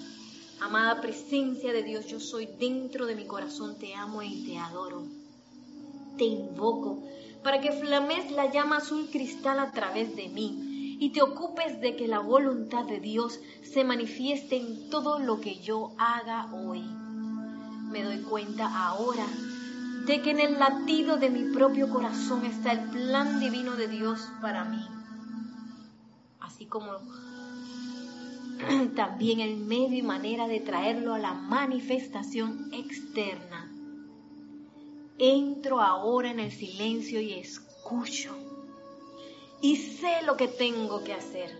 Amada 0.59 0.99
presencia 0.99 1.71
de 1.71 1.83
Dios, 1.83 2.07
yo 2.07 2.19
soy 2.19 2.45
dentro 2.59 3.05
de 3.05 3.15
mi 3.15 3.25
corazón, 3.25 3.77
te 3.79 3.95
amo 3.95 4.21
y 4.21 4.43
te 4.45 4.57
adoro. 4.57 5.05
Te 6.17 6.25
invoco 6.25 7.03
para 7.41 7.61
que 7.61 7.71
flames 7.71 8.31
la 8.31 8.51
llama 8.51 8.77
azul 8.77 9.07
cristal 9.09 9.59
a 9.59 9.71
través 9.71 10.13
de 10.17 10.27
mí 10.27 10.97
y 10.99 11.11
te 11.11 11.21
ocupes 11.21 11.79
de 11.79 11.95
que 11.95 12.07
la 12.07 12.19
voluntad 12.19 12.83
de 12.83 12.99
Dios 12.99 13.39
se 13.63 13.85
manifieste 13.85 14.57
en 14.57 14.89
todo 14.89 15.19
lo 15.19 15.39
que 15.39 15.59
yo 15.59 15.93
haga 15.97 16.51
hoy. 16.53 16.81
Me 16.81 18.03
doy 18.03 18.21
cuenta 18.23 18.87
ahora 18.87 19.25
de 20.05 20.21
que 20.21 20.31
en 20.31 20.41
el 20.41 20.59
latido 20.59 21.15
de 21.15 21.29
mi 21.29 21.53
propio 21.53 21.89
corazón 21.89 22.45
está 22.45 22.73
el 22.73 22.89
plan 22.89 23.39
divino 23.39 23.77
de 23.77 23.87
Dios 23.87 24.27
para 24.41 24.65
mí. 24.65 24.85
Así 26.41 26.65
como 26.65 26.91
también 28.95 29.39
el 29.39 29.57
medio 29.57 29.97
y 29.97 30.01
manera 30.01 30.47
de 30.47 30.59
traerlo 30.59 31.13
a 31.13 31.19
la 31.19 31.33
manifestación 31.33 32.69
externa. 32.73 33.71
Entro 35.17 35.81
ahora 35.81 36.31
en 36.31 36.39
el 36.39 36.51
silencio 36.51 37.19
y 37.21 37.33
escucho. 37.33 38.35
Y 39.61 39.77
sé 39.77 40.21
lo 40.25 40.37
que 40.37 40.47
tengo 40.47 41.03
que 41.03 41.13
hacer. 41.13 41.51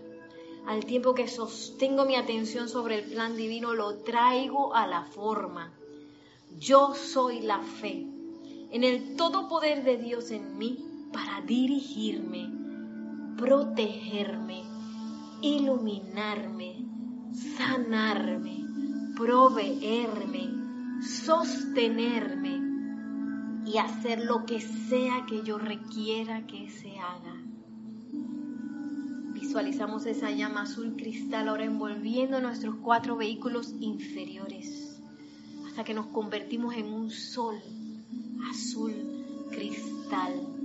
Al 0.66 0.84
tiempo 0.84 1.14
que 1.14 1.28
sostengo 1.28 2.04
mi 2.04 2.14
atención 2.14 2.68
sobre 2.68 2.98
el 2.98 3.04
plan 3.10 3.36
divino, 3.36 3.74
lo 3.74 3.96
traigo 3.98 4.74
a 4.74 4.86
la 4.86 5.02
forma. 5.04 5.72
Yo 6.58 6.94
soy 6.94 7.40
la 7.40 7.60
fe 7.60 8.06
en 8.70 8.84
el 8.84 9.16
todo 9.16 9.48
poder 9.48 9.82
de 9.82 9.96
Dios 9.96 10.30
en 10.30 10.58
mí 10.58 10.84
para 11.12 11.40
dirigirme, 11.40 12.50
protegerme, 13.36 14.62
iluminarme, 15.40 16.87
sanarme, 17.32 18.64
proveerme, 19.16 20.50
sostenerme 21.02 22.60
y 23.66 23.78
hacer 23.78 24.24
lo 24.24 24.46
que 24.46 24.60
sea 24.60 25.26
que 25.26 25.42
yo 25.42 25.58
requiera 25.58 26.46
que 26.46 26.70
se 26.70 26.98
haga. 26.98 27.36
Visualizamos 29.32 30.06
esa 30.06 30.30
llama 30.30 30.62
azul 30.62 30.96
cristal 30.96 31.48
ahora 31.48 31.64
envolviendo 31.64 32.40
nuestros 32.40 32.76
cuatro 32.76 33.16
vehículos 33.16 33.74
inferiores 33.80 35.00
hasta 35.66 35.84
que 35.84 35.94
nos 35.94 36.06
convertimos 36.06 36.74
en 36.74 36.86
un 36.86 37.10
sol 37.10 37.56
azul 38.50 38.92
cristal. 39.50 40.57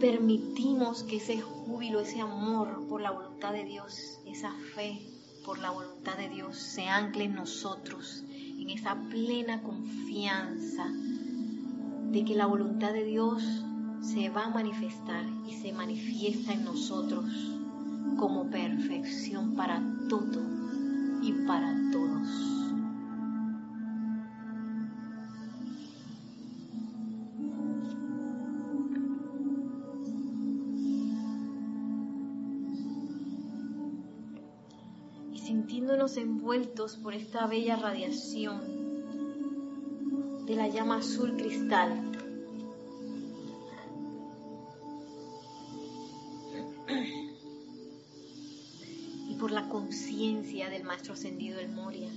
Permitimos 0.00 1.02
que 1.02 1.18
ese 1.18 1.42
júbilo, 1.42 2.00
ese 2.00 2.22
amor 2.22 2.86
por 2.88 3.02
la 3.02 3.10
voluntad 3.10 3.52
de 3.52 3.64
Dios, 3.64 4.18
esa 4.24 4.50
fe 4.74 4.98
por 5.44 5.58
la 5.58 5.70
voluntad 5.70 6.16
de 6.16 6.30
Dios 6.30 6.56
se 6.56 6.88
ancle 6.88 7.24
en 7.24 7.34
nosotros, 7.34 8.24
en 8.30 8.70
esa 8.70 8.94
plena 9.10 9.62
confianza 9.62 10.86
de 12.10 12.24
que 12.24 12.34
la 12.34 12.46
voluntad 12.46 12.94
de 12.94 13.04
Dios 13.04 13.42
se 14.00 14.30
va 14.30 14.46
a 14.46 14.50
manifestar 14.50 15.26
y 15.46 15.52
se 15.52 15.72
manifiesta 15.74 16.54
en 16.54 16.64
nosotros 16.64 17.26
como 18.16 18.48
perfección 18.48 19.54
para 19.54 19.82
todo 20.08 20.40
y 21.22 21.32
para 21.46 21.74
todos. 21.92 22.59
Envueltos 36.08 36.96
por 36.96 37.12
esta 37.14 37.46
bella 37.46 37.76
radiación 37.76 38.80
de 40.46 40.56
la 40.56 40.66
llama 40.66 40.96
azul 40.96 41.36
cristal. 41.36 41.92
Y 49.28 49.34
por 49.34 49.50
la 49.50 49.68
conciencia 49.68 50.70
del 50.70 50.84
Maestro 50.84 51.12
Ascendido 51.12 51.58
del 51.58 51.68
Moria. 51.68 52.08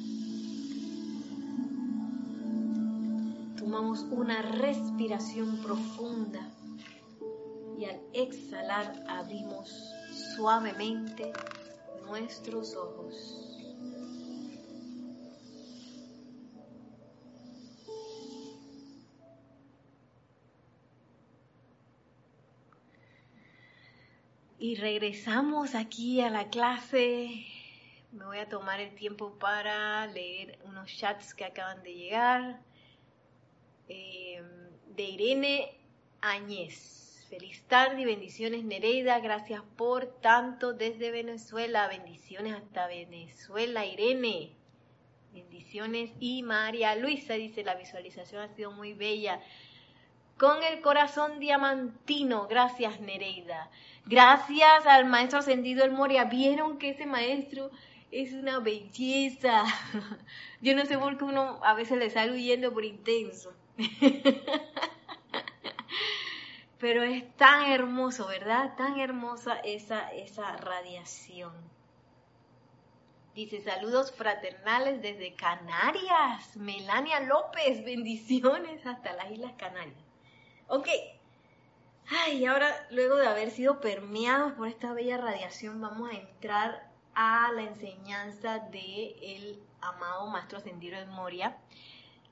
Tomamos 3.58 4.06
una 4.12 4.42
respiración 4.44 5.58
profunda 5.58 6.50
y 7.78 7.84
al 7.84 8.00
exhalar 8.14 9.04
abrimos 9.10 9.70
suavemente 10.36 11.34
nuestros 12.06 12.76
ojos. 12.76 13.53
Y 24.64 24.76
regresamos 24.76 25.76
aquí 25.76 26.22
a 26.22 26.30
la 26.30 26.50
clase. 26.50 27.46
Me 28.14 28.24
voy 28.24 28.38
a 28.38 28.48
tomar 28.48 28.80
el 28.80 28.96
tiempo 28.96 29.38
para 29.38 30.08
leer 30.08 30.58
unos 30.64 30.90
chats 30.90 31.34
que 31.34 31.44
acaban 31.44 31.84
de 31.84 31.94
llegar. 31.94 32.62
Eh, 33.90 34.42
de 34.96 35.04
Irene 35.04 35.78
Añez. 36.22 37.28
Feliz 37.30 37.62
tarde 37.64 38.04
y 38.04 38.06
bendiciones 38.06 38.64
Nereida. 38.64 39.20
Gracias 39.20 39.62
por 39.76 40.06
tanto 40.22 40.72
desde 40.72 41.12
Venezuela. 41.12 41.90
Bendiciones 41.90 42.54
hasta 42.54 42.88
Venezuela, 42.88 43.86
Irene. 43.86 44.56
Bendiciones. 45.34 46.10
Y 46.22 46.42
María 46.42 46.96
Luisa 46.96 47.34
dice, 47.34 47.66
la 47.66 47.76
visualización 47.76 48.42
ha 48.42 48.56
sido 48.56 48.72
muy 48.72 48.94
bella. 48.94 49.42
Con 50.38 50.64
el 50.64 50.82
corazón 50.82 51.40
diamantino. 51.40 52.48
Gracias 52.48 53.00
Nereida. 53.00 53.70
Gracias 54.06 54.86
al 54.86 55.06
maestro 55.06 55.40
ascendido 55.40 55.86
El 55.86 55.92
Moria. 55.92 56.26
Vieron 56.26 56.78
que 56.78 56.90
ese 56.90 57.06
maestro 57.06 57.72
es 58.12 58.34
una 58.34 58.60
belleza. 58.60 59.64
Yo 60.62 60.76
no 60.76 60.86
sé 60.86 60.98
por 60.98 61.18
qué 61.18 61.24
uno 61.24 61.60
a 61.64 61.74
veces 61.74 61.98
le 61.98 62.10
sale 62.10 62.34
huyendo 62.34 62.74
por 62.74 62.86
intenso. 62.86 63.54
Pero 66.80 67.04
es 67.04 67.24
tan 67.38 67.72
hermoso, 67.72 68.28
¿verdad? 68.28 68.76
Tan 68.76 69.00
hermosa 69.00 69.56
esa, 69.64 70.12
esa 70.12 70.58
radiación. 70.58 71.54
Dice 73.34 73.62
saludos 73.62 74.12
fraternales 74.12 75.02
desde 75.02 75.34
Canarias. 75.34 76.56
Melania 76.56 77.22
López, 77.22 77.84
bendiciones 77.84 78.86
hasta 78.86 79.14
las 79.14 79.32
Islas 79.32 79.54
Canarias. 79.58 80.03
Ok, 80.68 80.88
Ay, 82.10 82.46
ahora, 82.46 82.86
luego 82.92 83.16
de 83.16 83.28
haber 83.28 83.50
sido 83.50 83.80
permeados 83.80 84.54
por 84.54 84.68
esta 84.68 84.94
bella 84.94 85.18
radiación, 85.18 85.80
vamos 85.82 86.10
a 86.10 86.14
entrar 86.14 86.92
a 87.16 87.52
la 87.54 87.64
enseñanza 87.64 88.60
del 88.60 89.16
el 89.22 89.64
amado 89.82 90.28
Maestro 90.28 90.58
Ascendido 90.58 91.00
de 91.00 91.06
Moria, 91.06 91.58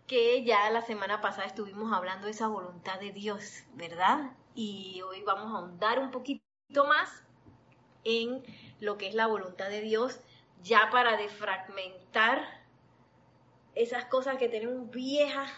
que 0.08 0.44
ya 0.44 0.70
la 0.72 0.82
semana 0.82 1.22
pasada 1.22 1.48
estuvimos 1.48 1.94
hablando 1.94 2.26
de 2.26 2.32
esa 2.32 2.48
voluntad 2.48 3.00
de 3.00 3.12
Dios, 3.12 3.64
¿verdad? 3.74 4.32
Y 4.56 5.02
hoy 5.04 5.24
vamos 5.24 5.54
a 5.54 5.58
ahondar 5.58 6.00
un 6.00 6.12
poquito 6.12 6.44
más 6.88 7.24
en 8.04 8.44
lo 8.82 8.98
que 8.98 9.08
es 9.08 9.16
la 9.16 9.28
voluntad 9.28 9.70
de 9.70 9.82
Dios, 9.82 10.20
ya 10.62 10.90
para 10.92 11.16
defragmentar 11.16 12.46
esas 13.74 14.06
cosas 14.06 14.38
que 14.38 14.50
tenemos 14.50 14.92
viejas 14.92 15.50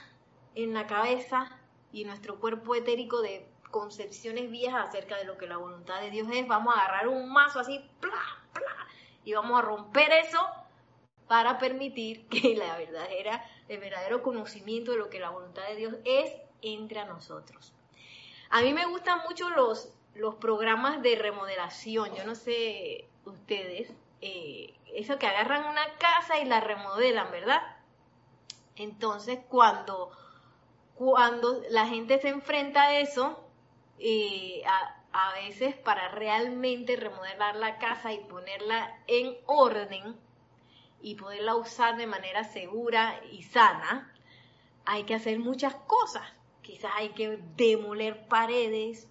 en 0.56 0.74
la 0.74 0.86
cabeza 0.86 1.60
y 1.94 2.04
nuestro 2.04 2.40
cuerpo 2.40 2.76
etérico 2.76 3.22
de 3.22 3.48
concepciones 3.72 4.52
viejas 4.52 4.90
acerca 4.90 5.16
de 5.16 5.24
lo 5.24 5.38
que 5.38 5.48
la 5.48 5.58
voluntad 5.58 6.02
de 6.02 6.10
Dios 6.10 6.28
es. 6.34 6.48
Vamos 6.48 6.76
a 6.76 6.80
agarrar 6.80 7.08
un 7.08 7.32
mazo 7.32 7.60
así, 7.60 7.82
y 9.24 9.34
vamos 9.34 9.58
a 9.58 9.62
romper 9.62 10.12
eso 10.12 10.40
para 11.28 11.58
permitir 11.58 12.28
que 12.28 12.56
la 12.58 12.78
verdadera, 12.78 13.46
el 13.70 13.80
verdadero 13.80 14.22
conocimiento 14.22 14.92
de 14.92 14.98
lo 14.98 15.10
que 15.10 15.20
la 15.20 15.30
voluntad 15.30 15.66
de 15.68 15.76
Dios 15.76 15.96
es 16.04 16.36
entre 16.62 17.00
a 17.00 17.06
nosotros. 17.06 17.74
A 18.50 18.62
mí 18.62 18.74
me 18.74 18.86
gustan 18.86 19.22
mucho 19.28 19.50
los, 19.52 19.94
los 20.16 20.36
programas 20.36 21.02
de 21.02 21.16
remodelación. 21.16 22.14
Yo 22.16 22.26
no 22.26 22.36
sé 22.36 23.08
ustedes, 23.26 23.92
eh, 24.22 24.74
eso 24.94 25.18
que 25.18 25.28
agarran 25.28 25.66
una 25.66 25.86
casa 25.98 26.40
y 26.40 26.46
la 26.46 26.60
remodelan, 26.60 27.32
¿verdad? 27.32 27.62
Entonces, 28.76 29.40
cuando, 29.50 30.12
cuando 30.96 31.62
la 31.70 31.88
gente 31.88 32.20
se 32.20 32.30
enfrenta 32.30 32.84
a 32.84 33.00
eso, 33.00 33.44
eh, 34.00 34.64
a, 34.66 35.00
veces 35.36 35.76
para 35.76 36.10
realmente 36.10 36.96
remodelar 36.96 37.56
la 37.56 37.78
casa 37.78 38.14
y 38.14 38.20
ponerla 38.20 38.98
en 39.08 39.36
orden 39.46 40.16
y 41.02 41.16
poderla 41.16 41.56
usar 41.56 41.98
de 41.98 42.08
manera 42.08 42.44
segura 42.44 43.20
y 43.32 43.44
sana, 43.44 44.12
hay 44.86 45.04
que 45.04 45.16
hacer 45.16 45.40
muchas 45.40 45.76
cosas. 45.76 46.24
Quizás 46.62 46.92
hay 46.96 47.10
que 47.10 47.40
demoler 47.56 48.28
paredes 48.28 49.08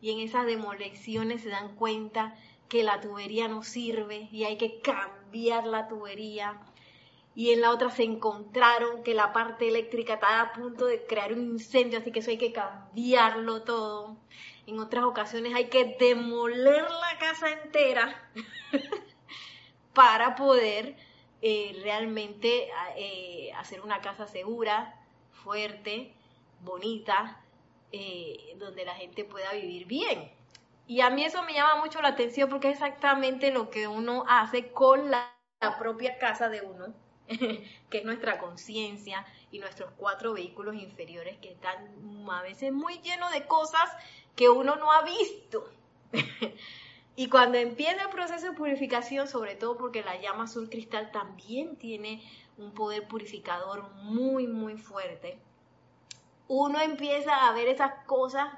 y 0.00 0.12
en 0.12 0.20
esas 0.20 0.46
demolecciones 0.46 1.42
se 1.42 1.48
dan 1.48 1.74
cuenta 1.76 2.36
que 2.68 2.82
la 2.84 3.00
tubería 3.00 3.48
no 3.48 3.62
sirve 3.62 4.28
y 4.30 4.44
hay 4.44 4.56
que 4.56 4.80
cambiar 4.80 5.66
la 5.66 5.88
tubería. 5.88 6.60
Y 7.40 7.52
en 7.54 7.62
la 7.62 7.70
otra 7.70 7.88
se 7.88 8.02
encontraron 8.02 9.02
que 9.02 9.14
la 9.14 9.32
parte 9.32 9.66
eléctrica 9.66 10.12
estaba 10.12 10.42
a 10.42 10.52
punto 10.52 10.84
de 10.84 11.06
crear 11.06 11.32
un 11.32 11.52
incendio, 11.52 11.98
así 11.98 12.12
que 12.12 12.18
eso 12.18 12.28
hay 12.28 12.36
que 12.36 12.52
cambiarlo 12.52 13.62
todo. 13.62 14.18
En 14.66 14.78
otras 14.78 15.04
ocasiones 15.04 15.54
hay 15.54 15.70
que 15.70 15.96
demoler 15.98 16.82
la 16.82 17.18
casa 17.18 17.50
entera 17.50 18.30
para 19.94 20.34
poder 20.34 20.96
eh, 21.40 21.80
realmente 21.82 22.68
eh, 22.98 23.50
hacer 23.56 23.80
una 23.80 24.02
casa 24.02 24.26
segura, 24.26 25.00
fuerte, 25.32 26.12
bonita, 26.60 27.40
eh, 27.90 28.54
donde 28.58 28.84
la 28.84 28.96
gente 28.96 29.24
pueda 29.24 29.50
vivir 29.54 29.86
bien. 29.86 30.30
Y 30.86 31.00
a 31.00 31.08
mí 31.08 31.24
eso 31.24 31.42
me 31.44 31.54
llama 31.54 31.76
mucho 31.76 32.02
la 32.02 32.08
atención 32.08 32.50
porque 32.50 32.68
es 32.68 32.74
exactamente 32.74 33.50
lo 33.50 33.70
que 33.70 33.88
uno 33.88 34.26
hace 34.28 34.72
con 34.72 35.10
la, 35.10 35.34
propia 35.78 36.18
casa 36.18 36.50
de 36.50 36.60
uno, 36.60 36.92
que 37.90 37.98
es 37.98 38.04
nuestra 38.04 38.38
conciencia 38.38 39.24
y 39.52 39.58
nuestros 39.58 39.90
cuatro 39.96 40.32
vehículos 40.32 40.74
inferiores 40.74 41.38
que 41.38 41.50
están 41.50 42.28
a 42.30 42.42
veces 42.42 42.72
muy 42.72 42.98
llenos 43.02 43.32
de 43.32 43.46
cosas 43.46 43.90
que 44.36 44.48
uno 44.48 44.76
no 44.76 44.90
ha 44.92 45.02
visto. 45.02 45.70
y 47.16 47.28
cuando 47.28 47.58
empieza 47.58 48.02
el 48.02 48.08
proceso 48.10 48.46
de 48.46 48.56
purificación, 48.56 49.28
sobre 49.28 49.54
todo 49.54 49.76
porque 49.76 50.02
la 50.02 50.20
llama 50.20 50.44
azul 50.44 50.68
cristal 50.68 51.10
también 51.12 51.76
tiene 51.76 52.22
un 52.58 52.72
poder 52.72 53.06
purificador 53.06 53.90
muy, 53.94 54.46
muy 54.46 54.76
fuerte, 54.76 55.38
uno 56.48 56.80
empieza 56.80 57.46
a 57.46 57.52
ver 57.52 57.68
esas 57.68 58.04
cosas 58.06 58.48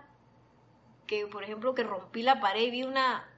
que, 1.07 1.27
por 1.27 1.45
ejemplo, 1.45 1.75
que 1.75 1.85
rompí 1.85 2.23
la 2.23 2.41
pared 2.41 2.63
y 2.63 2.71
vi 2.71 2.83
una 2.85 3.29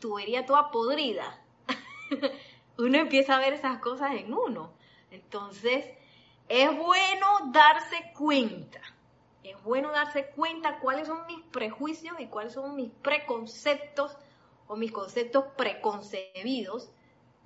tubería 0.00 0.44
toda 0.44 0.70
podrida. 0.70 1.40
uno 2.78 2.98
empieza 2.98 3.36
a 3.36 3.40
ver 3.40 3.54
esas 3.54 3.78
cosas 3.78 4.12
en 4.14 4.34
uno. 4.34 4.72
Entonces, 5.12 5.86
es 6.48 6.76
bueno 6.76 7.26
darse 7.52 8.12
cuenta. 8.16 8.80
Es 9.42 9.60
bueno 9.62 9.90
darse 9.90 10.26
cuenta 10.26 10.78
cuáles 10.80 11.08
son 11.08 11.26
mis 11.26 11.42
prejuicios 11.46 12.18
y 12.18 12.26
cuáles 12.26 12.52
son 12.52 12.76
mis 12.76 12.90
preconceptos 12.90 14.16
o 14.68 14.76
mis 14.76 14.92
conceptos 14.92 15.44
preconcebidos 15.56 16.90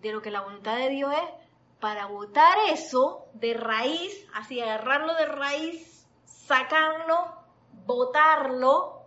de 0.01 0.13
lo 0.13 0.23
que 0.23 0.31
la 0.31 0.43
voluntad 0.43 0.77
de 0.77 0.91
Dios 0.91 1.13
es 1.13 1.47
para 1.81 2.07
botar 2.07 2.57
eso 2.71 3.27
de 3.35 3.55
raíz, 3.55 4.27
así 4.35 4.61
agarrarlo 4.61 5.15
de 5.15 5.27
raíz 5.27 5.97
sacarlo, 6.47 7.35
botarlo, 7.87 9.03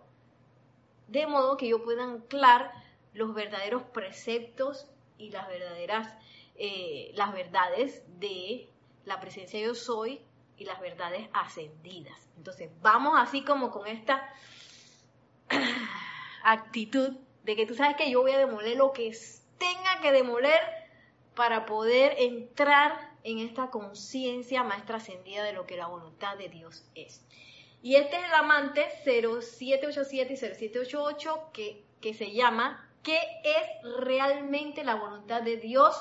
de 1.08 1.26
modo 1.26 1.56
que 1.56 1.68
yo 1.68 1.82
pueda 1.82 2.04
anclar 2.04 2.72
los 3.14 3.34
verdaderos 3.34 3.82
preceptos 3.82 4.86
y 5.18 5.30
las 5.30 5.48
verdaderas, 5.48 6.14
eh, 6.56 7.10
las 7.14 7.32
verdades 7.32 8.04
de 8.20 8.68
la 9.04 9.18
presencia 9.20 9.58
yo 9.58 9.74
soy 9.74 10.20
y 10.56 10.64
las 10.64 10.80
verdades 10.80 11.28
ascendidas. 11.32 12.28
Entonces, 12.36 12.70
vamos 12.82 13.14
así 13.16 13.42
como 13.42 13.70
con 13.70 13.86
esta 13.86 14.32
actitud 16.44 17.16
de 17.44 17.56
que 17.56 17.66
tú 17.66 17.74
sabes 17.74 17.96
que 17.96 18.10
yo 18.10 18.20
voy 18.20 18.32
a 18.32 18.38
demoler 18.38 18.76
lo 18.76 18.92
que 18.92 19.16
tenga 19.58 20.00
que 20.00 20.12
demoler 20.12 20.60
para 21.34 21.66
poder 21.66 22.14
entrar 22.18 23.10
en 23.24 23.38
esta 23.38 23.70
conciencia 23.70 24.62
más 24.62 24.84
trascendida 24.84 25.44
de 25.44 25.52
lo 25.52 25.66
que 25.66 25.76
la 25.76 25.86
voluntad 25.86 26.36
de 26.36 26.48
Dios 26.48 26.84
es. 26.94 27.24
Y 27.82 27.96
este 27.96 28.16
es 28.16 28.24
el 28.24 28.34
amante 28.34 28.86
0787 29.04 30.32
y 30.32 30.36
0788 30.36 31.50
que, 31.52 31.84
que 32.00 32.14
se 32.14 32.32
llama 32.32 32.86
¿Qué 33.02 33.18
es 33.42 33.96
realmente 33.98 34.84
la 34.84 34.96
voluntad 34.96 35.40
de 35.42 35.56
Dios 35.56 35.96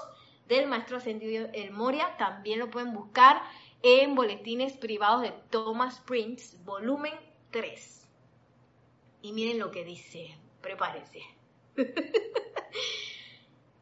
del 0.50 0.68
Maestro 0.68 0.98
Ascendido 0.98 1.48
El 1.54 1.72
Moria? 1.72 2.18
También 2.18 2.60
lo 2.60 2.70
pueden 2.70 2.94
buscar 2.94 3.42
en 3.82 4.16
boletines 4.16 4.74
privados 4.74 5.22
de 5.22 5.32
Thomas 5.50 6.02
Prince, 6.02 6.58
volumen 6.66 7.14
3. 7.52 8.08
Y 9.22 9.32
miren 9.32 9.60
lo 9.60 9.72
que 9.72 9.86
dice, 9.86 10.38
prepárense. 10.62 11.22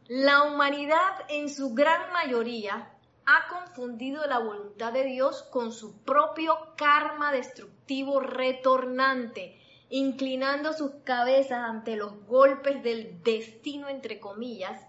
la 0.07 0.43
humanidad 0.43 1.25
en 1.29 1.49
su 1.49 1.73
gran 1.73 2.11
mayoría 2.13 2.93
ha 3.25 3.47
confundido 3.49 4.25
la 4.25 4.39
voluntad 4.39 4.93
de 4.93 5.03
Dios 5.03 5.43
con 5.43 5.71
su 5.73 5.97
propio 6.03 6.57
karma 6.77 7.31
destructivo 7.31 8.19
retornante, 8.19 9.59
inclinando 9.89 10.73
sus 10.73 10.91
cabezas 11.03 11.59
ante 11.59 11.95
los 11.95 12.25
golpes 12.25 12.83
del 12.83 13.21
destino, 13.23 13.89
entre 13.89 14.19
comillas, 14.19 14.87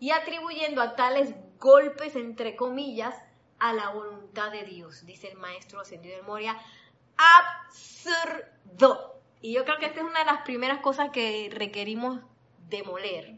y 0.00 0.10
atribuyendo 0.10 0.82
a 0.82 0.96
tales 0.96 1.34
golpes, 1.58 2.16
entre 2.16 2.56
comillas, 2.56 3.14
a 3.58 3.74
la 3.74 3.90
voluntad 3.90 4.50
de 4.50 4.64
Dios, 4.64 5.04
dice 5.04 5.28
el 5.28 5.36
maestro 5.36 5.80
ascendido 5.80 6.16
de 6.16 6.22
Moria, 6.22 6.56
absurdo. 7.68 9.20
Y 9.42 9.52
yo 9.52 9.64
creo 9.64 9.78
que 9.78 9.86
esta 9.86 10.00
es 10.00 10.06
una 10.06 10.20
de 10.20 10.24
las 10.24 10.42
primeras 10.42 10.80
cosas 10.80 11.10
que 11.10 11.50
requerimos 11.52 12.20
demoler, 12.68 13.36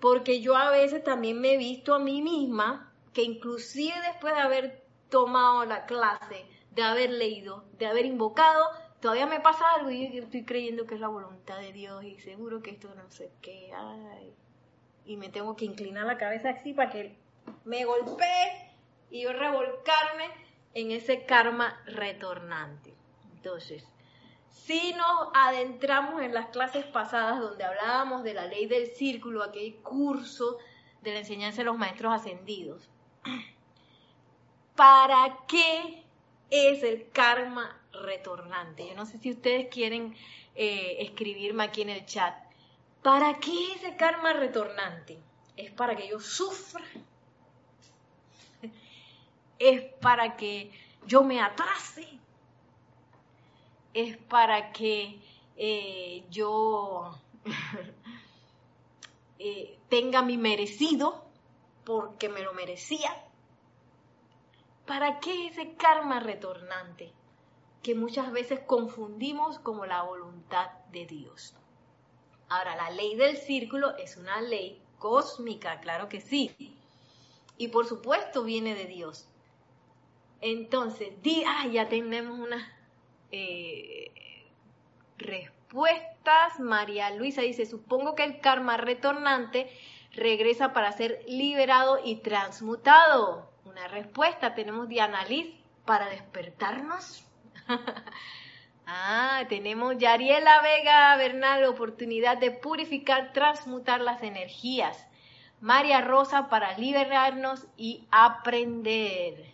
porque 0.00 0.40
yo 0.40 0.56
a 0.56 0.70
veces 0.70 1.02
también 1.02 1.40
me 1.40 1.54
he 1.54 1.56
visto 1.56 1.94
a 1.94 1.98
mí 1.98 2.22
misma 2.22 2.92
que 3.12 3.22
inclusive 3.22 3.94
después 4.02 4.34
de 4.34 4.40
haber 4.40 4.86
tomado 5.08 5.64
la 5.64 5.86
clase, 5.86 6.46
de 6.70 6.82
haber 6.82 7.10
leído, 7.10 7.64
de 7.78 7.86
haber 7.86 8.04
invocado, 8.04 8.66
todavía 9.00 9.26
me 9.26 9.40
pasa 9.40 9.64
algo 9.74 9.90
y 9.90 10.12
yo 10.12 10.22
estoy 10.22 10.44
creyendo 10.44 10.86
que 10.86 10.94
es 10.94 11.00
la 11.00 11.08
voluntad 11.08 11.58
de 11.58 11.72
Dios 11.72 12.04
y 12.04 12.18
seguro 12.20 12.62
que 12.62 12.70
esto 12.70 12.94
no 12.94 13.10
sé 13.10 13.32
qué, 13.40 13.72
y 15.06 15.16
me 15.16 15.28
tengo 15.28 15.56
que 15.56 15.64
inclinar 15.64 16.06
la 16.06 16.18
cabeza 16.18 16.50
así 16.50 16.72
para 16.72 16.90
que 16.90 17.16
me 17.64 17.84
golpee 17.84 18.74
y 19.10 19.22
yo 19.22 19.32
revolcarme 19.32 20.28
en 20.74 20.90
ese 20.90 21.24
karma 21.24 21.80
retornante. 21.86 22.92
Entonces, 23.34 23.86
si 24.50 24.92
nos 24.94 25.28
adentramos 25.32 26.22
en 26.22 26.34
las 26.34 26.46
clases 26.46 26.84
pasadas 26.86 27.40
donde 27.40 27.64
hablábamos 27.64 28.24
de 28.24 28.34
la 28.34 28.46
ley 28.46 28.66
del 28.66 28.88
círculo, 28.88 29.42
aquel 29.42 29.76
curso 29.76 30.58
de 31.02 31.12
la 31.12 31.20
enseñanza 31.20 31.58
de 31.58 31.66
los 31.66 31.78
maestros 31.78 32.12
ascendidos, 32.12 32.88
¿para 34.74 35.38
qué 35.46 36.04
es 36.50 36.82
el 36.82 37.08
karma 37.10 37.80
retornante? 37.92 38.88
Yo 38.88 38.94
no 38.94 39.06
sé 39.06 39.18
si 39.18 39.30
ustedes 39.30 39.68
quieren 39.68 40.16
eh, 40.56 40.96
escribirme 41.00 41.64
aquí 41.64 41.82
en 41.82 41.90
el 41.90 42.04
chat. 42.04 42.34
¿Para 43.02 43.38
qué 43.38 43.72
es 43.74 43.84
el 43.84 43.96
karma 43.96 44.32
retornante? 44.32 45.18
¿Es 45.56 45.70
para 45.70 45.96
que 45.96 46.08
yo 46.08 46.20
sufra? 46.20 46.84
¿Es 49.58 49.82
para 50.00 50.36
que 50.36 50.70
yo 51.06 51.22
me 51.22 51.40
atrase? 51.40 52.06
¿Es 53.94 54.16
para 54.18 54.72
que 54.72 55.18
eh, 55.56 56.24
yo 56.30 57.18
eh, 59.38 59.78
tenga 59.88 60.22
mi 60.22 60.36
merecido 60.36 61.24
porque 61.84 62.28
me 62.28 62.42
lo 62.42 62.52
merecía? 62.52 63.10
¿Para 64.86 65.18
qué 65.20 65.48
ese 65.48 65.74
karma 65.74 66.20
retornante 66.20 67.12
que 67.82 67.94
muchas 67.94 68.30
veces 68.30 68.60
confundimos 68.66 69.58
como 69.58 69.86
la 69.86 70.02
voluntad 70.02 70.70
de 70.92 71.06
Dios? 71.06 71.54
Ahora, 72.48 72.76
la 72.76 72.90
ley 72.90 73.16
del 73.16 73.36
círculo 73.36 73.96
es 73.96 74.16
una 74.16 74.40
ley 74.40 74.80
cósmica, 74.98 75.80
claro 75.80 76.08
que 76.08 76.20
sí. 76.20 76.76
Y 77.58 77.68
por 77.68 77.86
supuesto 77.86 78.44
viene 78.44 78.74
de 78.74 78.86
Dios. 78.86 79.28
Entonces, 80.40 81.20
di, 81.22 81.42
ah, 81.46 81.66
ya 81.66 81.88
tenemos 81.88 82.38
unas 82.38 82.62
eh, 83.32 84.12
respuestas. 85.18 86.60
María 86.60 87.10
Luisa 87.10 87.42
dice, 87.42 87.66
supongo 87.66 88.14
que 88.14 88.24
el 88.24 88.40
karma 88.40 88.76
retornante 88.76 89.70
regresa 90.12 90.72
para 90.72 90.92
ser 90.92 91.24
liberado 91.26 92.00
y 92.04 92.16
transmutado 92.16 93.50
una 93.64 93.88
respuesta. 93.88 94.54
Tenemos 94.54 94.88
Diana 94.88 95.24
Liz 95.24 95.54
para 95.84 96.08
despertarnos. 96.08 97.24
ah, 98.86 99.42
tenemos 99.48 99.98
Yariela 99.98 100.62
Vega 100.62 101.16
Bernal, 101.16 101.64
oportunidad 101.64 102.38
de 102.38 102.50
purificar, 102.50 103.32
transmutar 103.32 104.00
las 104.00 104.22
energías. 104.22 105.06
María 105.60 106.00
Rosa 106.00 106.48
para 106.48 106.76
liberarnos 106.78 107.66
y 107.76 108.06
aprender. 108.10 109.44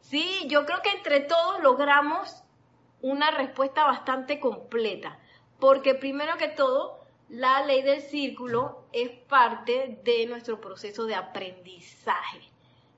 Sí, 0.00 0.46
yo 0.48 0.66
creo 0.66 0.82
que 0.82 0.90
entre 0.90 1.20
todos 1.20 1.62
logramos 1.62 2.42
una 3.00 3.30
respuesta 3.30 3.84
bastante 3.84 4.40
completa, 4.40 5.18
porque 5.60 5.94
primero 5.94 6.36
que 6.36 6.48
todo, 6.48 6.98
la 7.28 7.64
ley 7.64 7.82
del 7.82 8.00
círculo 8.00 8.86
es 8.92 9.10
parte 9.10 10.00
de 10.02 10.26
nuestro 10.26 10.60
proceso 10.60 11.04
de 11.04 11.14
aprendizaje. 11.14 12.40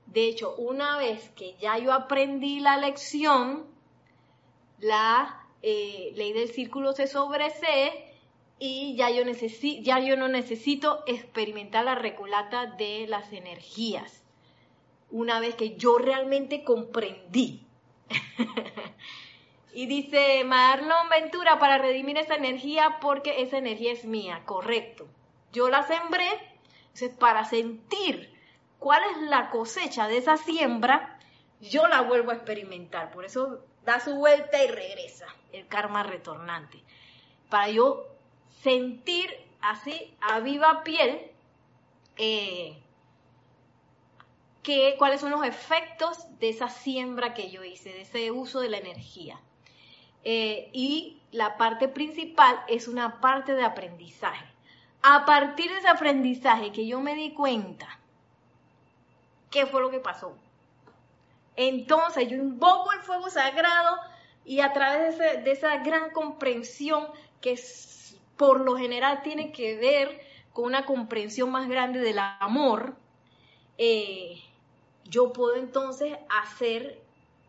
De 0.05 0.27
hecho, 0.27 0.55
una 0.55 0.97
vez 0.97 1.29
que 1.31 1.55
ya 1.57 1.77
yo 1.77 1.93
aprendí 1.93 2.59
la 2.59 2.77
lección, 2.77 3.67
la 4.81 5.47
eh, 5.61 6.11
ley 6.15 6.33
del 6.33 6.49
círculo 6.49 6.93
se 6.93 7.07
sobresee 7.07 8.11
y 8.59 8.95
ya 8.95 9.09
yo, 9.09 9.23
necesi 9.23 9.81
ya 9.83 9.99
yo 9.99 10.17
no 10.17 10.27
necesito 10.27 11.03
experimentar 11.07 11.85
la 11.85 11.95
reculata 11.95 12.65
de 12.65 13.05
las 13.07 13.31
energías. 13.31 14.23
Una 15.09 15.39
vez 15.39 15.55
que 15.55 15.77
yo 15.77 15.97
realmente 15.97 16.63
comprendí. 16.63 17.65
y 19.73 19.85
dice 19.85 20.43
Marlon 20.43 21.09
Ventura, 21.09 21.59
para 21.59 21.77
redimir 21.77 22.17
esa 22.17 22.35
energía 22.35 22.97
porque 23.01 23.41
esa 23.41 23.57
energía 23.57 23.93
es 23.93 24.05
mía, 24.05 24.43
correcto. 24.45 25.07
Yo 25.53 25.69
la 25.69 25.83
sembré, 25.83 26.29
entonces 26.93 27.11
para 27.17 27.45
sentir 27.45 28.33
cuál 28.79 29.01
es 29.11 29.21
la 29.29 29.49
cosecha 29.49 30.07
de 30.07 30.17
esa 30.17 30.37
siembra, 30.37 31.19
yo 31.61 31.87
la 31.87 32.01
vuelvo 32.01 32.31
a 32.31 32.35
experimentar. 32.35 33.11
Por 33.11 33.25
eso 33.25 33.65
da 33.85 33.99
su 33.99 34.15
vuelta 34.15 34.63
y 34.63 34.67
regresa, 34.67 35.27
el 35.51 35.67
karma 35.67 36.03
retornante. 36.03 36.81
Para 37.49 37.69
yo 37.69 38.05
sentir 38.61 39.29
así 39.61 40.13
a 40.21 40.39
viva 40.39 40.83
piel 40.83 41.31
eh, 42.17 42.77
que, 44.63 44.95
cuáles 44.97 45.21
son 45.21 45.31
los 45.31 45.43
efectos 45.43 46.27
de 46.39 46.49
esa 46.49 46.69
siembra 46.69 47.33
que 47.33 47.49
yo 47.49 47.63
hice, 47.63 47.89
de 47.89 48.01
ese 48.01 48.31
uso 48.31 48.59
de 48.59 48.69
la 48.69 48.77
energía. 48.77 49.39
Eh, 50.23 50.69
y 50.71 51.21
la 51.31 51.57
parte 51.57 51.87
principal 51.87 52.63
es 52.67 52.87
una 52.87 53.19
parte 53.21 53.53
de 53.53 53.63
aprendizaje. 53.63 54.45
A 55.01 55.25
partir 55.25 55.71
de 55.71 55.79
ese 55.79 55.87
aprendizaje 55.87 56.71
que 56.71 56.85
yo 56.85 57.01
me 57.01 57.15
di 57.15 57.33
cuenta, 57.33 57.99
¿qué 59.49 59.65
fue 59.65 59.81
lo 59.81 59.89
que 59.89 59.99
pasó? 59.99 60.37
Entonces 61.55 62.27
yo 62.29 62.37
invoco 62.37 62.91
el 62.93 63.01
fuego 63.01 63.29
sagrado 63.29 63.97
y 64.45 64.61
a 64.61 64.73
través 64.73 65.17
de, 65.17 65.51
esa 65.51 65.77
gran 65.77 66.11
comprensión 66.11 67.07
que 67.39 67.59
por 68.37 68.61
lo 68.61 68.77
general 68.77 69.21
tiene 69.21 69.51
que 69.51 69.75
ver 69.75 70.21
con 70.53 70.65
una 70.65 70.85
comprensión 70.85 71.51
más 71.51 71.67
grande 71.69 71.99
del 71.99 72.19
amor, 72.19 72.95
eh, 73.77 74.41
yo 75.05 75.31
puedo 75.33 75.55
entonces 75.55 76.17
hacer 76.29 77.01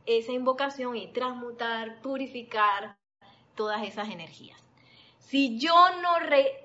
esa 0.07 0.33
invocación 0.33 0.97
y 0.97 1.09
transmutar, 1.09 2.01
purificar 2.01 2.97
todas 3.55 3.83
esas 3.83 4.09
energías. 4.09 4.59
Si 5.19 5.59
yo 5.59 5.75
no, 6.03 6.17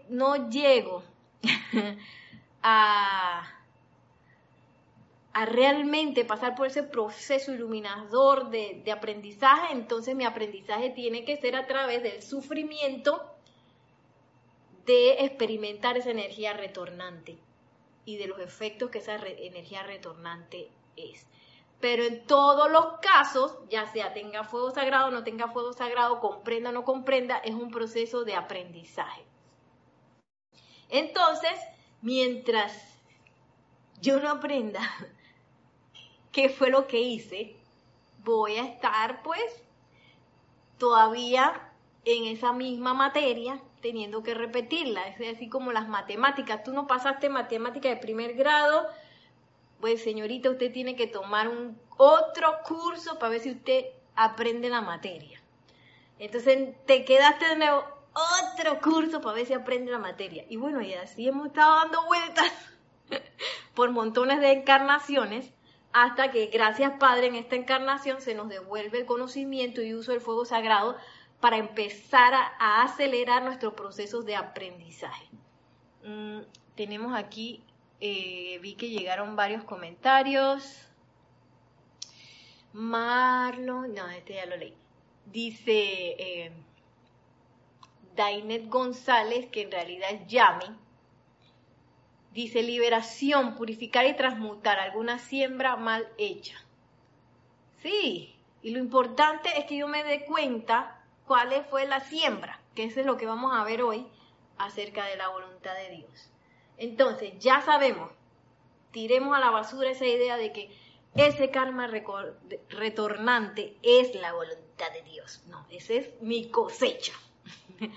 no 0.09 0.49
llego 0.49 1.03
a, 2.63 3.56
a, 5.37 5.45
realmente 5.45 6.25
pasar 6.25 6.55
por 6.55 6.67
ese 6.67 6.83
proceso 6.83 7.53
iluminador 7.53 8.49
de, 8.49 8.81
de 8.83 8.91
aprendizaje, 8.91 9.73
entonces 9.73 10.15
mi 10.15 10.25
aprendizaje 10.25 10.89
tiene 10.89 11.25
que 11.25 11.37
ser 11.37 11.55
a 11.55 11.67
través 11.67 12.03
del 12.03 12.21
sufrimiento 12.21 13.21
de 14.85 15.25
experimentar 15.25 15.97
esa 15.97 16.11
energía 16.11 16.53
retornante 16.53 17.37
y 18.05 18.17
de 18.17 18.27
los 18.27 18.39
efectos 18.39 18.89
que 18.89 18.99
esa 18.99 19.15
energía 19.15 19.83
retornante 19.83 20.71
es. 20.95 21.27
Pero 21.79 22.03
en 22.03 22.25
todos 22.25 22.71
los 22.71 22.97
casos, 23.01 23.57
ya 23.69 23.85
sea 23.85 24.13
tenga 24.13 24.43
fuego 24.43 24.71
sagrado 24.71 25.07
o 25.07 25.11
no 25.11 25.23
tenga 25.23 25.49
fuego 25.49 25.73
sagrado, 25.73 26.19
comprenda 26.19 26.69
o 26.69 26.73
no 26.73 26.83
comprenda, 26.83 27.37
es 27.37 27.53
un 27.53 27.69
proceso 27.69 28.23
de 28.23 28.33
aprendizaje. 28.33 29.23
Entonces, 30.89 31.59
mientras 32.01 32.97
yo 34.01 34.19
no 34.19 34.31
aprenda 34.31 34.79
qué 36.37 36.49
fue 36.49 36.69
lo 36.69 36.85
que 36.85 36.99
hice, 36.99 37.55
voy 38.23 38.57
a 38.57 38.63
estar 38.63 39.23
pues 39.23 39.41
todavía 40.77 41.71
en 42.05 42.25
esa 42.25 42.53
misma 42.53 42.93
materia 42.93 43.59
teniendo 43.81 44.21
que 44.21 44.35
repetirla. 44.35 45.07
Es 45.07 45.35
así 45.35 45.49
como 45.49 45.71
las 45.71 45.87
matemáticas. 45.87 46.63
Tú 46.63 46.73
no 46.73 46.85
pasaste 46.85 47.29
matemática 47.29 47.89
de 47.89 47.97
primer 47.97 48.35
grado, 48.35 48.85
pues 49.81 50.03
señorita, 50.03 50.51
usted 50.51 50.71
tiene 50.71 50.95
que 50.95 51.07
tomar 51.07 51.47
un 51.47 51.75
otro 51.97 52.59
curso 52.63 53.17
para 53.17 53.31
ver 53.31 53.41
si 53.41 53.49
usted 53.53 53.87
aprende 54.15 54.69
la 54.69 54.81
materia. 54.81 55.41
Entonces 56.19 56.75
te 56.85 57.03
quedaste 57.03 57.47
de 57.47 57.55
nuevo 57.55 57.83
otro 58.53 58.79
curso 58.79 59.21
para 59.21 59.37
ver 59.37 59.47
si 59.47 59.53
aprende 59.53 59.91
la 59.91 59.97
materia. 59.97 60.45
Y 60.49 60.57
bueno, 60.57 60.81
y 60.83 60.93
así 60.93 61.27
hemos 61.27 61.47
estado 61.47 61.77
dando 61.77 62.05
vueltas 62.05 62.53
por 63.73 63.89
montones 63.89 64.39
de 64.39 64.51
encarnaciones 64.51 65.56
hasta 65.93 66.31
que 66.31 66.47
gracias 66.47 66.93
Padre 66.99 67.27
en 67.27 67.35
esta 67.35 67.55
encarnación 67.55 68.21
se 68.21 68.35
nos 68.35 68.49
devuelve 68.49 68.99
el 68.99 69.05
conocimiento 69.05 69.81
y 69.81 69.93
uso 69.93 70.11
del 70.11 70.21
fuego 70.21 70.45
sagrado 70.45 70.97
para 71.39 71.57
empezar 71.57 72.33
a, 72.33 72.83
acelerar 72.83 73.43
nuestros 73.43 73.73
procesos 73.73 74.25
de 74.25 74.35
aprendizaje. 74.35 75.27
Mm, 76.03 76.39
tenemos 76.75 77.15
aquí, 77.15 77.63
eh, 77.99 78.59
vi 78.61 78.75
que 78.75 78.89
llegaron 78.89 79.35
varios 79.35 79.63
comentarios. 79.63 80.87
Marlon, 82.73 83.93
no, 83.93 84.07
este 84.09 84.35
ya 84.35 84.45
lo 84.45 84.57
leí. 84.57 84.75
Dice 85.25 86.15
eh, 86.17 86.51
Dainet 88.15 88.69
González, 88.69 89.47
que 89.51 89.63
en 89.63 89.71
realidad 89.71 90.09
es 90.11 90.27
Yami. 90.27 90.65
Dice 92.37 92.61
liberación, 92.61 93.55
purificar 93.55 94.05
y 94.05 94.15
transmutar 94.15 94.77
alguna 94.77 95.17
siembra 95.17 95.75
mal 95.75 96.07
hecha. 96.19 96.63
Sí, 97.81 98.35
y 98.61 98.69
lo 98.69 98.77
importante 98.77 99.49
es 99.57 99.65
que 99.65 99.75
yo 99.75 99.87
me 99.87 100.03
dé 100.03 100.23
cuenta 100.23 101.03
cuál 101.25 101.65
fue 101.67 101.87
la 101.87 101.99
siembra, 101.99 102.61
que 102.75 102.83
eso 102.83 102.99
es 102.99 103.07
lo 103.07 103.17
que 103.17 103.25
vamos 103.25 103.57
a 103.57 103.63
ver 103.63 103.81
hoy 103.81 104.05
acerca 104.59 105.05
de 105.05 105.15
la 105.15 105.29
voluntad 105.29 105.73
de 105.77 105.95
Dios. 105.95 106.29
Entonces, 106.77 107.33
ya 107.39 107.61
sabemos, 107.61 108.11
tiremos 108.91 109.35
a 109.35 109.39
la 109.39 109.49
basura 109.49 109.89
esa 109.89 110.05
idea 110.05 110.37
de 110.37 110.53
que 110.53 110.69
ese 111.15 111.49
karma 111.49 111.89
retornante 112.69 113.77
es 113.81 114.13
la 114.13 114.33
voluntad 114.33 114.91
de 114.93 115.01
Dios. 115.01 115.41
No, 115.47 115.65
esa 115.71 115.93
es 115.93 116.21
mi 116.21 116.51
cosecha. 116.51 117.13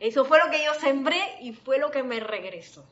Eso 0.00 0.24
fue 0.24 0.40
lo 0.44 0.50
que 0.50 0.64
yo 0.64 0.74
sembré 0.74 1.38
y 1.40 1.52
fue 1.52 1.78
lo 1.78 1.92
que 1.92 2.02
me 2.02 2.18
regresó. 2.18 2.84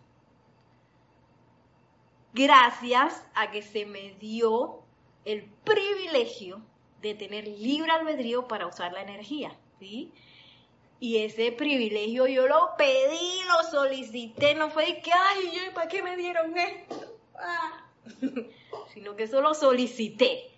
Gracias 2.35 3.27
a 3.35 3.51
que 3.51 3.63
se 3.63 3.85
me 3.85 4.15
dio 4.15 4.83
el 5.25 5.45
privilegio 5.65 6.63
de 7.03 7.15
tener 7.15 7.47
libre 7.47 7.91
albedrío 7.91 8.49
para 8.49 8.67
usar 8.67 8.93
la 8.93 9.03
energía. 9.03 9.55
Y 11.01 11.19
ese 11.19 11.53
privilegio 11.53 12.27
yo 12.27 12.47
lo 12.47 12.71
pedí, 12.79 13.41
lo 13.49 13.69
solicité, 13.71 14.55
no 14.55 14.71
fue 14.71 15.01
que, 15.01 15.11
ay, 15.13 15.71
¿para 15.75 15.89
qué 15.89 16.03
me 16.03 16.17
dieron 16.17 16.57
esto? 16.57 17.19
Ah. 17.35 17.87
Sino 18.95 19.17
que 19.17 19.25
eso 19.25 19.41
lo 19.41 19.55
solicité, 19.55 20.51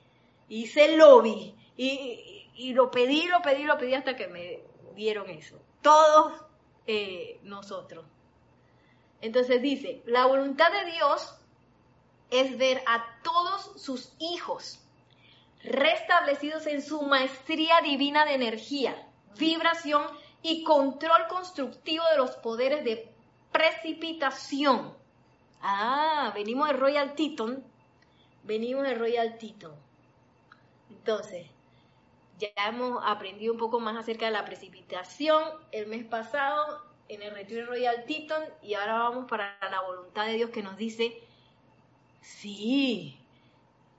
hice 0.49 0.97
lobby 0.97 1.55
y, 1.77 2.51
y, 2.55 2.73
lo 2.75 2.91
pedí, 2.91 3.27
lo 3.27 3.41
pedí, 3.43 3.65
lo 3.65 3.79
pedí 3.79 3.95
hasta 3.95 4.17
que 4.17 4.29
me 4.29 4.61
dieron 4.95 5.29
eso. 5.31 5.59
Todos 5.83 6.45
eh, 6.87 7.41
nosotros. 7.43 8.05
Entonces 9.21 9.63
dice, 9.63 10.03
la 10.05 10.27
voluntad 10.27 10.71
de 10.71 10.93
Dios 10.93 11.35
es 12.40 12.59
ver 12.59 12.83
a 12.87 13.05
todos 13.23 13.81
sus 13.81 14.12
hijos 14.18 14.81
restablecidos 15.62 16.66
en 16.66 16.83
su 16.83 17.03
maestría 17.03 17.81
divina 17.83 18.25
de 18.25 18.35
energía 18.35 18.94
vibración 19.38 20.05
y 20.42 20.62
control 20.62 21.27
constructivo 21.29 22.05
de 22.11 22.18
los 22.18 22.33
poderes 22.33 22.85
de 22.85 23.09
precipitación. 23.53 24.92
Ah, 25.61 26.33
venimos 26.35 26.68
de 26.68 26.75
Royal 26.75 27.14
Teton. 27.14 27.64
Venimos 28.42 28.85
de 28.85 28.94
Royal 28.94 29.38
Teton. 29.38 29.73
Entonces, 30.90 31.47
ya 32.38 32.51
hemos 32.68 33.03
aprendido 33.05 33.53
un 33.53 33.59
poco 33.59 33.81
más 33.81 33.97
acerca 33.97 34.27
de 34.27 34.33
la 34.33 34.44
precipitación 34.44 35.42
el 35.73 35.87
mes 35.87 36.05
pasado 36.05 36.83
en 37.09 37.23
el 37.23 37.35
retiro 37.35 37.66
Royal 37.66 38.05
Teton 38.07 38.42
y 38.62 38.75
ahora 38.75 38.99
vamos 38.99 39.27
para 39.29 39.57
la 39.70 39.81
voluntad 39.83 40.27
de 40.27 40.35
Dios 40.35 40.51
que 40.51 40.62
nos 40.62 40.77
dice, 40.77 41.23
sí, 42.25 43.19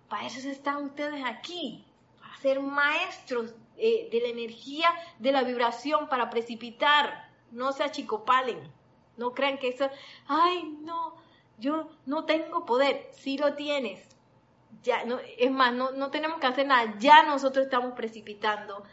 para 0.09 0.27
eso 0.27 0.49
están 0.49 0.83
ustedes 0.83 1.23
aquí, 1.25 1.85
para 2.19 2.35
ser 2.37 2.59
maestros 2.59 3.53
eh, 3.77 4.07
de 4.11 4.21
la 4.21 4.27
energía 4.27 4.89
de 5.19 5.31
la 5.31 5.43
vibración 5.43 6.07
para 6.07 6.29
precipitar. 6.29 7.29
No 7.51 7.71
se 7.71 7.83
achicopalen. 7.83 8.59
No 9.17 9.33
crean 9.33 9.57
que 9.57 9.69
eso, 9.69 9.89
ay, 10.27 10.63
no, 10.81 11.15
yo 11.57 11.89
no 12.05 12.25
tengo 12.25 12.65
poder. 12.65 13.09
Sí 13.11 13.37
lo 13.37 13.55
tienes. 13.55 14.07
Ya, 14.83 15.05
no, 15.05 15.19
es 15.37 15.51
más, 15.51 15.73
no, 15.73 15.91
no 15.91 16.11
tenemos 16.11 16.39
que 16.39 16.47
hacer 16.47 16.67
nada. 16.67 16.95
Ya 16.99 17.23
nosotros 17.23 17.65
estamos 17.65 17.93
precipitando. 17.93 18.83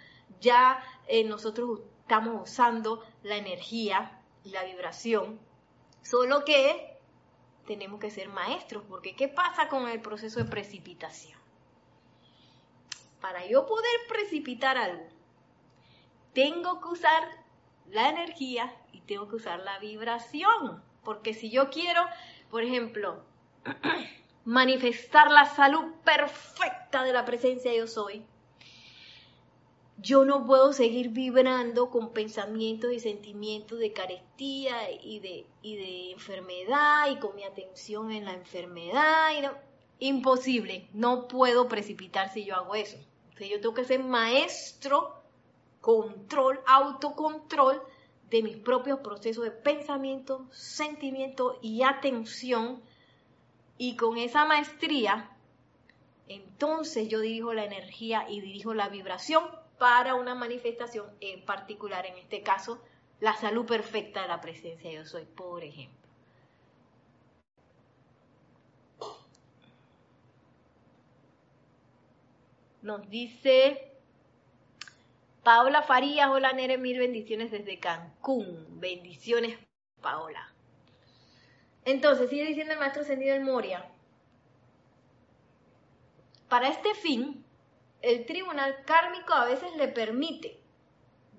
Ya 0.40 0.82
eh, 1.06 1.24
nosotros 1.24 1.80
estamos 2.00 2.50
usando 2.50 3.02
la 3.22 3.36
energía 3.36 4.20
y 4.44 4.50
la 4.50 4.64
vibración. 4.64 5.40
Solo 6.02 6.44
que 6.44 6.91
tenemos 7.66 8.00
que 8.00 8.10
ser 8.10 8.28
maestros, 8.28 8.82
porque 8.88 9.14
¿qué 9.14 9.28
pasa 9.28 9.68
con 9.68 9.88
el 9.88 10.00
proceso 10.00 10.40
de 10.40 10.46
precipitación? 10.46 11.42
para 13.22 13.46
yo 13.46 13.66
poder 13.66 14.00
precipitar 14.08 14.76
algo, 14.76 15.06
tengo 16.34 16.80
que 16.80 16.88
usar 16.88 17.22
la 17.88 18.10
energía 18.10 18.74
y 18.92 19.00
tengo 19.02 19.28
que 19.28 19.36
usar 19.36 19.60
la 19.60 19.78
vibración. 19.78 20.82
Porque 21.04 21.32
si 21.32 21.50
yo 21.50 21.70
quiero, 21.70 22.04
por 22.50 22.64
ejemplo, 22.64 23.22
manifestar 24.44 25.30
la 25.30 25.46
salud 25.46 25.92
perfecta 26.04 27.04
de 27.04 27.12
la 27.12 27.24
presencia 27.24 27.72
yo 27.72 27.86
soy, 27.86 28.26
yo 30.02 30.24
no 30.24 30.44
puedo 30.44 30.72
seguir 30.72 31.10
vibrando 31.10 31.88
con 31.88 32.12
pensamientos 32.12 32.92
y 32.92 32.98
sentimientos 32.98 33.78
de 33.78 33.92
carestía 33.92 34.90
y 34.90 35.20
de, 35.20 35.46
y 35.62 35.76
de 35.76 36.10
enfermedad 36.10 37.08
y 37.10 37.16
con 37.16 37.36
mi 37.36 37.44
atención 37.44 38.10
en 38.10 38.24
la 38.24 38.32
enfermedad. 38.32 39.30
Y 39.98 40.06
imposible, 40.08 40.88
no 40.92 41.28
puedo 41.28 41.68
precipitar 41.68 42.32
si 42.32 42.44
yo 42.44 42.56
hago 42.56 42.74
eso. 42.74 42.98
Yo 43.38 43.60
tengo 43.60 43.74
que 43.74 43.84
ser 43.84 44.02
maestro, 44.02 45.14
control, 45.80 46.60
autocontrol 46.66 47.80
de 48.30 48.42
mis 48.42 48.56
propios 48.56 49.00
procesos 49.00 49.44
de 49.44 49.50
pensamiento, 49.50 50.46
sentimiento 50.50 51.58
y 51.62 51.82
atención. 51.82 52.82
Y 53.78 53.96
con 53.96 54.18
esa 54.18 54.44
maestría, 54.44 55.30
entonces 56.28 57.08
yo 57.08 57.20
dirijo 57.20 57.52
la 57.54 57.64
energía 57.64 58.28
y 58.28 58.40
dirijo 58.40 58.74
la 58.74 58.88
vibración 58.88 59.61
para 59.82 60.14
una 60.14 60.36
manifestación 60.36 61.10
en 61.20 61.44
particular, 61.44 62.06
en 62.06 62.16
este 62.16 62.40
caso, 62.40 62.80
la 63.18 63.34
salud 63.34 63.66
perfecta 63.66 64.22
de 64.22 64.28
la 64.28 64.40
presencia 64.40 64.88
de 64.88 64.94
yo 64.94 65.04
soy, 65.04 65.24
por 65.24 65.64
ejemplo. 65.64 66.08
Nos 72.82 73.10
dice 73.10 73.92
Paola 75.42 75.82
Farías, 75.82 76.28
hola 76.28 76.52
Nere, 76.52 76.78
mil 76.78 77.00
bendiciones 77.00 77.50
desde 77.50 77.80
Cancún. 77.80 78.78
Bendiciones, 78.78 79.58
Paola. 80.00 80.54
Entonces, 81.84 82.30
sigue 82.30 82.46
diciendo 82.46 82.74
el 82.74 82.78
maestro 82.78 83.02
Ascendido 83.02 83.34
del 83.34 83.42
Moria. 83.42 83.84
Para 86.48 86.68
este 86.68 86.94
fin, 86.94 87.41
el 88.02 88.26
tribunal 88.26 88.84
kármico 88.84 89.32
a 89.32 89.46
veces 89.46 89.74
le 89.76 89.88
permite, 89.88 90.60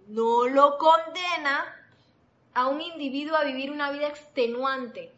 no 0.07 0.47
lo 0.47 0.77
condena 0.77 1.75
a 2.53 2.67
un 2.67 2.81
individuo 2.81 3.35
a 3.35 3.43
vivir 3.43 3.71
una 3.71 3.91
vida 3.91 4.07
extenuante, 4.07 5.13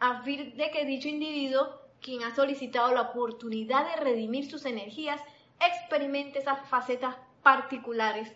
a 0.00 0.22
fin 0.22 0.56
de 0.56 0.70
que 0.70 0.84
dicho 0.84 1.08
individuo, 1.08 1.80
quien 2.00 2.22
ha 2.22 2.34
solicitado 2.34 2.92
la 2.92 3.02
oportunidad 3.02 3.88
de 3.90 4.04
redimir 4.04 4.50
sus 4.50 4.64
energías, 4.64 5.20
experimente 5.60 6.38
esas 6.38 6.68
facetas 6.68 7.16
particulares 7.42 8.32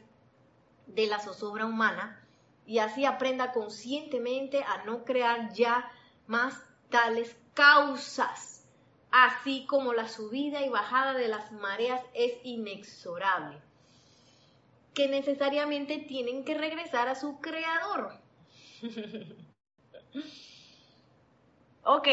de 0.87 1.07
la 1.07 1.21
zozobra 1.21 1.67
humana 1.67 2.25
y 2.67 2.79
así 2.79 3.05
aprenda 3.05 3.53
conscientemente 3.53 4.65
a 4.65 4.85
no 4.85 5.05
crear 5.05 5.53
ya 5.53 5.91
más 6.27 6.61
tales 6.91 7.37
causas 7.55 8.62
así 9.13 9.67
como 9.67 9.93
la 9.93 10.09
subida 10.09 10.65
y 10.65 10.71
bajada 10.71 11.15
de 11.15 11.29
las 11.29 11.53
mareas 11.53 12.01
es 12.15 12.33
inexorable, 12.43 13.59
que 14.95 15.09
necesariamente 15.09 15.99
tienen 15.99 16.45
que 16.45 16.55
regresar 16.55 17.09
a 17.09 17.15
su 17.15 17.39
creador. 17.41 18.19
ok. 21.85 22.09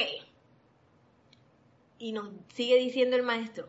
Y 1.98 2.12
nos 2.12 2.30
sigue 2.54 2.78
diciendo 2.78 3.16
el 3.16 3.24
maestro. 3.24 3.68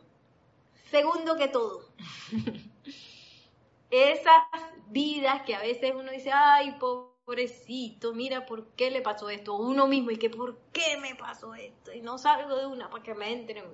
Segundo 0.90 1.37
que 1.37 1.47
todo, 1.47 1.88
esas 3.90 4.43
vidas 4.88 5.43
que 5.43 5.55
a 5.55 5.61
veces 5.61 5.93
uno 5.95 6.11
dice, 6.11 6.33
ay, 6.33 6.73
pobre 6.81 7.10
pobrecito, 7.31 8.12
mira 8.12 8.45
por 8.45 8.66
qué 8.71 8.90
le 8.90 9.03
pasó 9.03 9.31
esto, 9.31 9.55
uno 9.55 9.87
mismo, 9.87 10.11
y 10.11 10.16
que 10.16 10.31
por 10.31 10.59
qué 10.73 10.97
me 11.01 11.14
pasó 11.14 11.55
esto, 11.55 11.93
y 11.93 12.01
no 12.01 12.19
salgo 12.19 12.57
de 12.57 12.66
una 12.66 12.90
para 12.90 13.05
que 13.05 13.14
me 13.14 13.33
entren. 13.33 13.64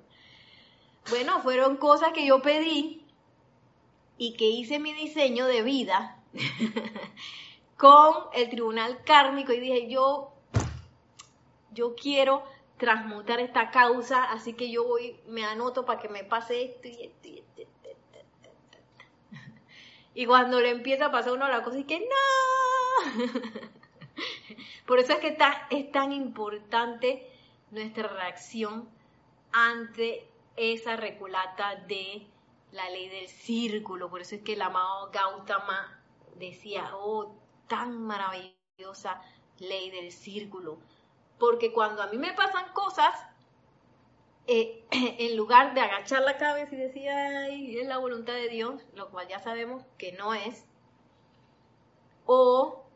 Bueno, 1.09 1.41
fueron 1.41 1.77
cosas 1.77 2.13
que 2.13 2.23
yo 2.23 2.39
pedí 2.43 3.03
y 4.19 4.33
que 4.33 4.45
hice 4.45 4.77
mi 4.77 4.93
diseño 4.93 5.47
de 5.47 5.63
vida 5.63 6.21
con 7.77 8.25
el 8.35 8.47
tribunal 8.51 9.03
kármico 9.03 9.51
y 9.53 9.59
dije, 9.59 9.89
yo, 9.89 10.33
yo 11.71 11.95
quiero 11.95 12.43
transmutar 12.77 13.39
esta 13.39 13.71
causa, 13.71 14.23
así 14.25 14.53
que 14.53 14.69
yo 14.69 14.83
voy, 14.83 15.19
me 15.25 15.45
anoto 15.45 15.83
para 15.83 15.99
que 15.99 16.09
me 16.09 16.23
pase 16.23 16.63
esto 16.63 16.89
y 16.89 17.05
esto 17.05 17.27
y 17.27 17.39
esto. 17.39 17.61
Y, 20.13 20.25
cuando 20.27 20.61
le 20.61 20.69
empieza 20.69 21.07
a 21.07 21.11
pasar 21.11 21.33
uno 21.33 21.47
la 21.47 21.63
cosa 21.63 21.79
y 21.79 21.85
que 21.85 21.99
no, 22.01 22.76
Por 24.85 24.99
eso 24.99 25.13
es 25.13 25.19
que 25.19 25.37
es 25.69 25.91
tan 25.91 26.11
importante 26.11 27.29
nuestra 27.71 28.07
reacción 28.07 28.89
ante 29.51 30.29
esa 30.55 30.95
reculata 30.95 31.75
de 31.87 32.27
la 32.71 32.89
ley 32.89 33.09
del 33.09 33.27
círculo. 33.27 34.09
Por 34.09 34.21
eso 34.21 34.35
es 34.35 34.41
que 34.41 34.53
el 34.53 34.61
amado 34.61 35.09
Gautama 35.11 36.01
decía, 36.35 36.91
oh, 36.95 37.35
tan 37.67 38.01
maravillosa 38.01 39.21
ley 39.59 39.89
del 39.91 40.11
círculo. 40.11 40.79
Porque 41.39 41.71
cuando 41.71 42.01
a 42.01 42.07
mí 42.07 42.17
me 42.17 42.33
pasan 42.33 42.71
cosas, 42.73 43.13
eh, 44.47 44.85
en 44.91 45.35
lugar 45.35 45.73
de 45.73 45.81
agachar 45.81 46.23
la 46.23 46.37
cabeza 46.37 46.75
y 46.75 46.79
decir, 46.79 47.09
ay, 47.09 47.77
es 47.77 47.87
la 47.87 47.97
voluntad 47.97 48.33
de 48.33 48.49
Dios, 48.49 48.81
lo 48.93 49.09
cual 49.09 49.27
ya 49.27 49.39
sabemos 49.39 49.85
que 49.97 50.13
no 50.13 50.33
es, 50.33 50.65
o 52.25 52.86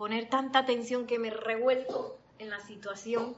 poner 0.00 0.30
tanta 0.30 0.60
atención 0.60 1.06
que 1.06 1.18
me 1.18 1.28
revuelco 1.28 2.16
en 2.38 2.48
la 2.48 2.58
situación, 2.60 3.36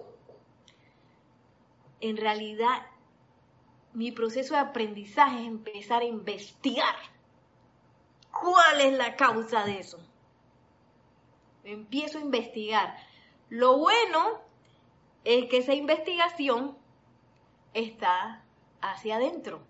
en 2.01 2.17
realidad 2.17 2.87
mi 3.95 4.13
proceso 4.13 4.55
de 4.55 4.61
aprendizaje 4.61 5.41
es 5.41 5.49
empezar 5.49 6.03
a 6.03 6.05
investigar 6.05 6.95
cuál 8.31 8.81
es 8.81 8.93
la 8.93 9.17
causa 9.17 9.65
de 9.65 9.81
eso. 9.81 9.99
Empiezo 11.65 12.19
a 12.19 12.21
investigar. 12.21 12.97
Lo 13.49 13.79
bueno 13.79 14.41
es 15.25 15.47
que 15.47 15.57
esa 15.57 15.75
investigación 15.75 16.79
está 17.75 18.41
hacia 18.81 19.17
adentro. 19.17 19.67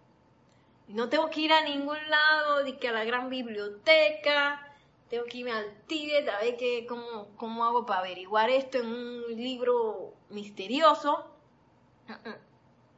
No 0.88 1.08
tengo 1.08 1.30
que 1.30 1.40
ir 1.40 1.54
a 1.54 1.64
ningún 1.64 2.10
lado, 2.10 2.64
ni 2.64 2.76
que 2.76 2.88
a 2.88 2.92
la 2.92 3.04
gran 3.04 3.30
biblioteca, 3.30 4.71
tengo 5.12 5.26
que 5.26 5.36
irme 5.36 5.52
al 5.52 5.70
Tíbet 5.86 6.26
a 6.26 6.38
ver 6.38 6.56
qué, 6.56 6.86
cómo, 6.88 7.28
cómo 7.36 7.66
hago 7.66 7.84
para 7.84 8.00
averiguar 8.00 8.48
esto 8.48 8.78
en 8.78 8.86
un 8.86 9.36
libro 9.36 10.14
misterioso. 10.30 11.26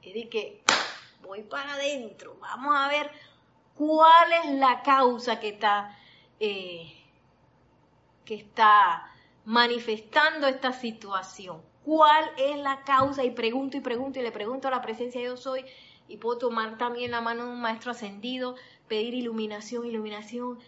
Y 0.00 0.12
dije, 0.12 0.62
voy 1.22 1.42
para 1.42 1.74
adentro, 1.74 2.36
vamos 2.40 2.72
a 2.76 2.86
ver 2.86 3.10
cuál 3.74 4.32
es 4.44 4.52
la 4.52 4.84
causa 4.84 5.40
que 5.40 5.48
está, 5.48 5.98
eh, 6.38 6.94
que 8.24 8.36
está 8.36 9.10
manifestando 9.44 10.46
esta 10.46 10.72
situación. 10.72 11.62
¿Cuál 11.84 12.30
es 12.38 12.56
la 12.58 12.84
causa? 12.84 13.24
Y 13.24 13.32
pregunto 13.32 13.76
y 13.76 13.80
pregunto 13.80 14.20
y 14.20 14.22
le 14.22 14.30
pregunto 14.30 14.68
a 14.68 14.70
la 14.70 14.82
presencia 14.82 15.20
de 15.20 15.26
yo 15.26 15.36
soy 15.36 15.64
y 16.06 16.18
puedo 16.18 16.38
tomar 16.38 16.78
también 16.78 17.10
la 17.10 17.20
mano 17.20 17.46
de 17.46 17.50
un 17.50 17.60
maestro 17.60 17.90
ascendido, 17.90 18.54
pedir 18.86 19.14
iluminación, 19.14 19.84
iluminación, 19.84 20.60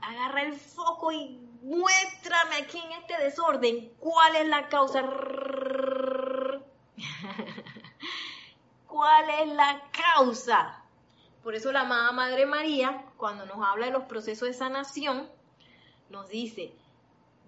agarra 0.00 0.42
el 0.42 0.54
foco 0.54 1.12
y 1.12 1.38
muéstrame 1.62 2.56
aquí 2.56 2.78
en 2.78 2.92
este 2.92 3.18
desorden 3.22 3.92
cuál 3.98 4.36
es 4.36 4.46
la 4.46 4.68
causa. 4.68 5.02
¿Cuál 8.86 9.30
es 9.40 9.48
la 9.54 9.82
causa? 9.92 10.82
Por 11.42 11.54
eso 11.54 11.70
la 11.72 11.82
amada 11.82 12.12
Madre 12.12 12.46
María, 12.46 13.04
cuando 13.16 13.46
nos 13.46 13.64
habla 13.66 13.86
de 13.86 13.92
los 13.92 14.04
procesos 14.04 14.48
de 14.48 14.54
sanación, 14.54 15.30
nos 16.10 16.28
dice, 16.28 16.72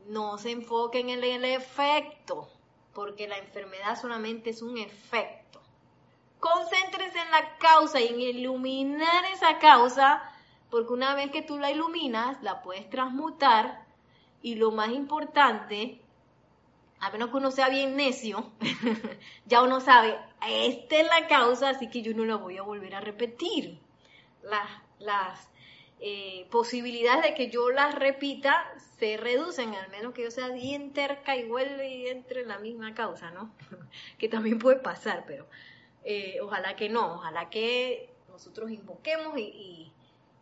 no 0.06 0.38
se 0.38 0.52
enfoquen 0.52 1.08
en 1.10 1.24
el 1.24 1.44
efecto, 1.44 2.48
porque 2.94 3.26
la 3.28 3.38
enfermedad 3.38 4.00
solamente 4.00 4.50
es 4.50 4.62
un 4.62 4.78
efecto. 4.78 5.60
Concéntrense 6.38 7.18
en 7.18 7.30
la 7.30 7.56
causa 7.58 8.00
y 8.00 8.08
en 8.08 8.20
iluminar 8.20 9.24
esa 9.26 9.58
causa 9.58 10.29
porque 10.70 10.92
una 10.92 11.14
vez 11.14 11.30
que 11.30 11.42
tú 11.42 11.58
la 11.58 11.70
iluminas, 11.70 12.42
la 12.42 12.62
puedes 12.62 12.88
transmutar 12.88 13.84
y 14.42 14.54
lo 14.54 14.70
más 14.70 14.90
importante, 14.90 16.00
a 17.00 17.10
menos 17.10 17.30
que 17.30 17.36
uno 17.36 17.50
sea 17.50 17.68
bien 17.68 17.96
necio, 17.96 18.50
ya 19.46 19.62
uno 19.62 19.80
sabe, 19.80 20.16
esta 20.46 20.96
es 21.00 21.06
la 21.06 21.26
causa, 21.26 21.70
así 21.70 21.88
que 21.90 22.02
yo 22.02 22.14
no 22.14 22.24
la 22.24 22.36
voy 22.36 22.56
a 22.56 22.62
volver 22.62 22.94
a 22.94 23.00
repetir. 23.00 23.78
Las, 24.42 24.70
las 24.98 25.50
eh, 26.00 26.46
posibilidades 26.50 27.22
de 27.22 27.34
que 27.34 27.50
yo 27.50 27.70
las 27.70 27.94
repita 27.94 28.64
se 28.98 29.16
reducen, 29.16 29.74
al 29.74 29.90
menos 29.90 30.14
que 30.14 30.22
yo 30.22 30.30
sea 30.30 30.48
bien 30.48 30.92
terca 30.92 31.36
y 31.36 31.44
vuelva 31.44 31.84
y 31.84 32.06
entre 32.06 32.42
en 32.42 32.48
la 32.48 32.58
misma 32.58 32.94
causa, 32.94 33.30
¿no? 33.32 33.52
que 34.18 34.28
también 34.28 34.58
puede 34.58 34.78
pasar, 34.78 35.24
pero 35.26 35.46
eh, 36.04 36.38
ojalá 36.42 36.76
que 36.76 36.88
no, 36.88 37.14
ojalá 37.14 37.50
que 37.50 38.08
nosotros 38.28 38.70
invoquemos 38.70 39.36
y 39.38 39.42
y 39.42 39.92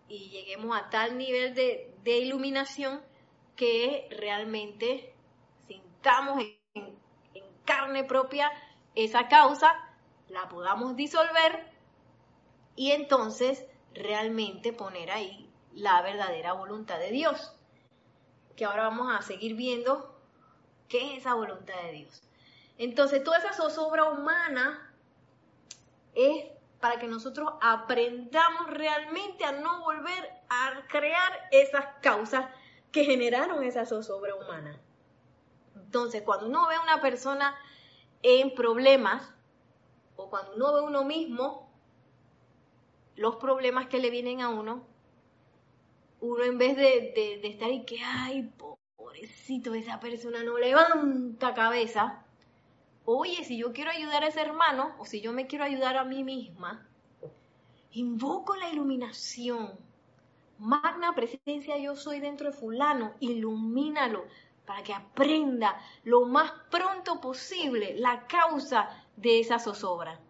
lleguemos 0.08 0.76
a 0.76 0.90
tal 0.90 1.18
nivel 1.18 1.54
de, 1.54 1.94
iluminación 2.04 3.02
que 3.54 4.08
realmente 4.10 5.14
sintamos 5.66 6.42
en, 6.74 6.98
en 7.34 7.44
carne 7.64 8.04
propia 8.04 8.50
esa 8.94 9.28
causa, 9.28 9.72
la 10.28 10.48
podamos 10.48 10.96
disolver 10.96 11.70
y 12.76 12.92
entonces 12.92 13.66
realmente 13.92 14.72
poner 14.72 15.10
ahí 15.10 15.50
la 15.72 16.00
verdadera 16.02 16.52
voluntad 16.52 16.98
de 16.98 17.10
Dios. 17.10 17.54
Que 18.56 18.64
ahora 18.64 18.84
vamos 18.84 19.14
a 19.14 19.22
seguir 19.22 19.54
viendo 19.54 20.18
qué 20.88 21.12
es 21.12 21.18
esa 21.18 21.34
voluntad 21.34 21.74
de 21.84 21.92
Dios. 21.92 22.22
Entonces, 22.78 23.22
toda 23.22 23.38
esa 23.38 23.52
zozobra 23.52 24.04
humana 24.04 24.94
es 26.14 26.46
para 26.80 26.98
que 26.98 27.08
nosotros 27.08 27.52
aprendamos 27.60 28.68
realmente 28.70 29.44
a 29.44 29.52
no 29.52 29.80
volver 29.80 30.30
a 30.48 30.86
crear 30.88 31.48
esas 31.50 31.86
causas 32.00 32.46
que 32.92 33.04
generaron 33.04 33.64
esa 33.64 33.84
zozobra 33.84 34.34
humana. 34.34 34.78
Entonces, 35.74 36.22
cuando 36.22 36.46
uno 36.46 36.68
ve 36.68 36.76
a 36.76 36.82
una 36.82 37.00
persona 37.00 37.54
en 38.22 38.54
problemas, 38.54 39.32
o 40.16 40.30
cuando 40.30 40.54
uno 40.54 40.72
ve 40.72 40.78
a 40.80 40.82
uno 40.82 41.04
mismo, 41.04 41.68
los 43.16 43.36
problemas 43.36 43.88
que 43.88 43.98
le 43.98 44.10
vienen 44.10 44.40
a 44.40 44.48
uno, 44.48 44.86
uno 46.20 46.44
en 46.44 46.58
vez 46.58 46.76
de, 46.76 47.12
de, 47.14 47.38
de 47.42 47.48
estar 47.48 47.70
y 47.70 47.84
que, 47.84 48.00
ay, 48.02 48.52
pobrecito, 48.56 49.74
esa 49.74 49.98
persona 49.98 50.42
no 50.44 50.58
levanta 50.58 51.54
cabeza, 51.54 52.24
oye, 53.10 53.42
si 53.42 53.56
yo 53.56 53.72
quiero 53.72 53.90
ayudar 53.90 54.22
a 54.22 54.28
ese 54.28 54.42
hermano 54.42 54.94
o 54.98 55.06
si 55.06 55.22
yo 55.22 55.32
me 55.32 55.46
quiero 55.46 55.64
ayudar 55.64 55.96
a 55.96 56.04
mí 56.04 56.24
misma, 56.24 56.86
invoco 57.92 58.54
la 58.54 58.68
iluminación. 58.68 59.78
Magna 60.58 61.14
presencia 61.14 61.78
yo 61.78 61.96
soy 61.96 62.20
dentro 62.20 62.50
de 62.50 62.56
fulano, 62.56 63.14
ilumínalo 63.20 64.26
para 64.66 64.82
que 64.82 64.92
aprenda 64.92 65.80
lo 66.04 66.26
más 66.26 66.52
pronto 66.70 67.18
posible 67.18 67.94
la 67.98 68.26
causa 68.26 68.90
de 69.16 69.40
esa 69.40 69.58
zozobra. 69.58 70.20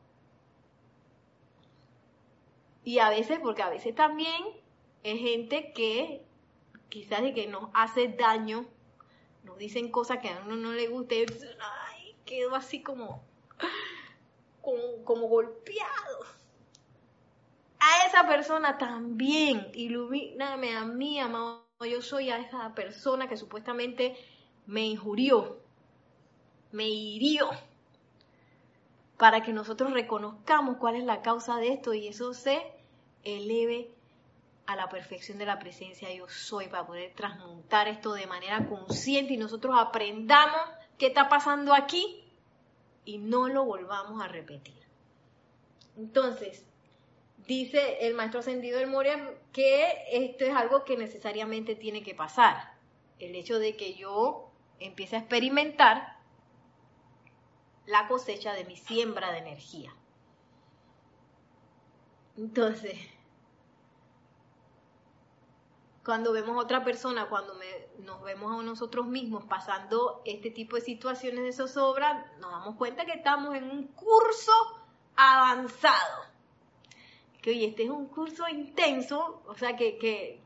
Y 2.84 3.00
a 3.00 3.10
veces, 3.10 3.40
porque 3.40 3.62
a 3.62 3.70
veces 3.70 3.92
también 3.96 4.44
es 5.02 5.18
gente 5.18 5.72
que 5.72 6.24
quizás 6.88 7.22
de 7.22 7.34
que 7.34 7.48
nos 7.48 7.70
hace 7.74 8.06
daño, 8.06 8.66
nos 9.42 9.58
dicen 9.58 9.90
cosas 9.90 10.18
que 10.18 10.28
a 10.28 10.42
uno 10.44 10.54
no 10.54 10.72
le 10.72 10.86
gusta, 10.86 11.16
y 12.28 12.40
quedo 12.40 12.54
así 12.54 12.82
como, 12.82 13.22
como, 15.04 15.28
golpeado. 15.28 16.18
A 17.80 18.06
esa 18.06 18.26
persona 18.26 18.76
también, 18.76 19.70
ilumíname 19.74 20.76
a 20.76 20.84
mí, 20.84 21.20
amado. 21.20 21.66
Yo 21.80 22.02
soy 22.02 22.30
a 22.30 22.38
esa 22.38 22.74
persona 22.74 23.28
que 23.28 23.36
supuestamente 23.36 24.16
me 24.66 24.84
injurió, 24.84 25.60
me 26.72 26.88
hirió, 26.88 27.48
para 29.16 29.42
que 29.42 29.52
nosotros 29.52 29.92
reconozcamos 29.92 30.78
cuál 30.78 30.96
es 30.96 31.04
la 31.04 31.22
causa 31.22 31.56
de 31.58 31.68
esto 31.68 31.94
y 31.94 32.08
eso 32.08 32.34
se 32.34 32.60
eleve 33.22 33.92
a 34.66 34.74
la 34.76 34.88
perfección 34.88 35.38
de 35.38 35.46
la 35.46 35.58
presencia 35.58 36.12
yo 36.12 36.28
soy 36.28 36.68
para 36.68 36.86
poder 36.86 37.14
transmutar 37.14 37.88
esto 37.88 38.12
de 38.12 38.26
manera 38.26 38.66
consciente 38.66 39.32
y 39.34 39.36
nosotros 39.38 39.74
aprendamos 39.78 40.60
qué 40.98 41.06
está 41.06 41.28
pasando 41.28 41.74
aquí 41.74 42.24
y 43.04 43.18
no 43.18 43.48
lo 43.48 43.64
volvamos 43.64 44.22
a 44.22 44.28
repetir. 44.28 44.78
Entonces, 45.96 46.64
dice 47.46 48.06
el 48.06 48.14
maestro 48.14 48.40
ascendido 48.40 48.78
del 48.78 48.88
Moria 48.88 49.34
que 49.52 50.04
esto 50.12 50.44
es 50.44 50.54
algo 50.54 50.84
que 50.84 50.96
necesariamente 50.96 51.74
tiene 51.74 52.02
que 52.02 52.14
pasar. 52.14 52.74
El 53.18 53.34
hecho 53.34 53.58
de 53.58 53.76
que 53.76 53.94
yo 53.94 54.50
empiece 54.78 55.16
a 55.16 55.20
experimentar 55.20 56.18
la 57.86 58.06
cosecha 58.06 58.52
de 58.52 58.64
mi 58.64 58.76
siembra 58.76 59.32
de 59.32 59.38
energía. 59.38 59.94
Entonces, 62.36 62.96
cuando 66.08 66.32
vemos 66.32 66.56
a 66.56 66.60
otra 66.60 66.82
persona, 66.84 67.26
cuando 67.26 67.52
nos 67.98 68.22
vemos 68.22 68.58
a 68.58 68.62
nosotros 68.62 69.06
mismos 69.06 69.44
pasando 69.44 70.22
este 70.24 70.50
tipo 70.50 70.76
de 70.76 70.80
situaciones 70.80 71.44
de 71.44 71.52
zozobra, 71.52 72.32
nos 72.40 72.50
damos 72.50 72.76
cuenta 72.76 73.04
que 73.04 73.12
estamos 73.12 73.54
en 73.54 73.70
un 73.70 73.88
curso 73.88 74.52
avanzado. 75.16 76.24
Que 77.42 77.50
oye, 77.50 77.66
este 77.66 77.82
es 77.82 77.90
un 77.90 78.06
curso 78.06 78.48
intenso, 78.48 79.42
o 79.46 79.54
sea 79.54 79.76
que, 79.76 79.98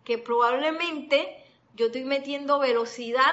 que, 0.05 0.19
probablemente 0.19 1.45
yo 1.77 1.87
estoy 1.87 2.03
metiendo 2.07 2.59
velocidad 2.59 3.33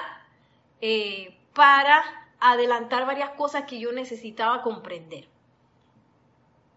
eh, 0.81 1.35
para 1.55 2.03
adelantar 2.39 3.07
varias 3.07 3.31
cosas 3.31 3.63
que 3.63 3.79
yo 3.79 3.91
necesitaba 3.91 4.61
comprender. 4.61 5.27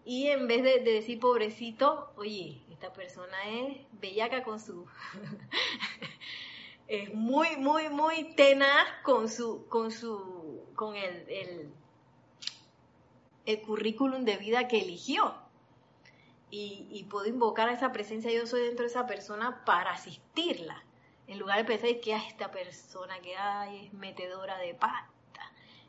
Y 0.05 0.27
en 0.27 0.47
vez 0.47 0.63
de, 0.63 0.79
decir 0.79 1.19
pobrecito, 1.19 2.11
oye, 2.17 2.61
esta 2.71 2.91
persona 2.91 3.37
es 3.49 3.77
bellaca 3.93 4.43
con 4.43 4.59
su... 4.59 4.85
es 6.87 7.13
muy, 7.13 7.55
muy, 7.57 7.89
muy 7.89 8.35
tenaz 8.35 8.85
con 9.03 9.29
su, 9.29 9.65
con 9.67 9.91
su, 9.91 10.65
con 10.75 10.95
el, 10.95 11.73
el, 13.45 13.61
currículum 13.61 14.25
de 14.25 14.37
vida 14.37 14.67
que 14.67 14.81
eligió. 14.81 15.35
Y, 16.55 17.07
puedo 17.09 17.25
invocar 17.25 17.69
a 17.69 17.73
esa 17.73 17.91
presencia 17.91 18.31
yo 18.31 18.45
soy 18.45 18.61
dentro 18.61 18.83
de 18.83 18.91
esa 18.91 19.07
persona 19.07 19.63
para 19.65 19.91
asistirla. 19.91 20.83
En 21.25 21.39
lugar 21.39 21.57
de 21.57 21.63
pensar 21.63 21.99
que 21.99 22.13
a 22.13 22.17
esta 22.17 22.51
persona 22.51 23.19
que 23.21 23.35
hay 23.35 23.85
es 23.85 23.93
metedora 23.93 24.57
de 24.59 24.75
pata. 24.75 25.09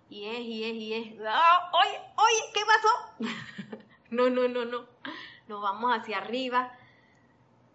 Y 0.08 0.24
es, 0.26 0.40
y 0.40 0.64
es, 0.64 0.74
y 0.74 0.94
es. 0.94 1.20
¡Ah! 1.26 1.70
oye, 1.72 2.00
oye, 2.16 2.52
¿qué 2.54 2.60
pasó? 2.64 2.88
No, 4.14 4.30
no, 4.30 4.46
no, 4.46 4.64
no. 4.64 4.86
Nos 5.48 5.60
vamos 5.60 5.90
hacia 5.90 6.18
arriba 6.18 6.72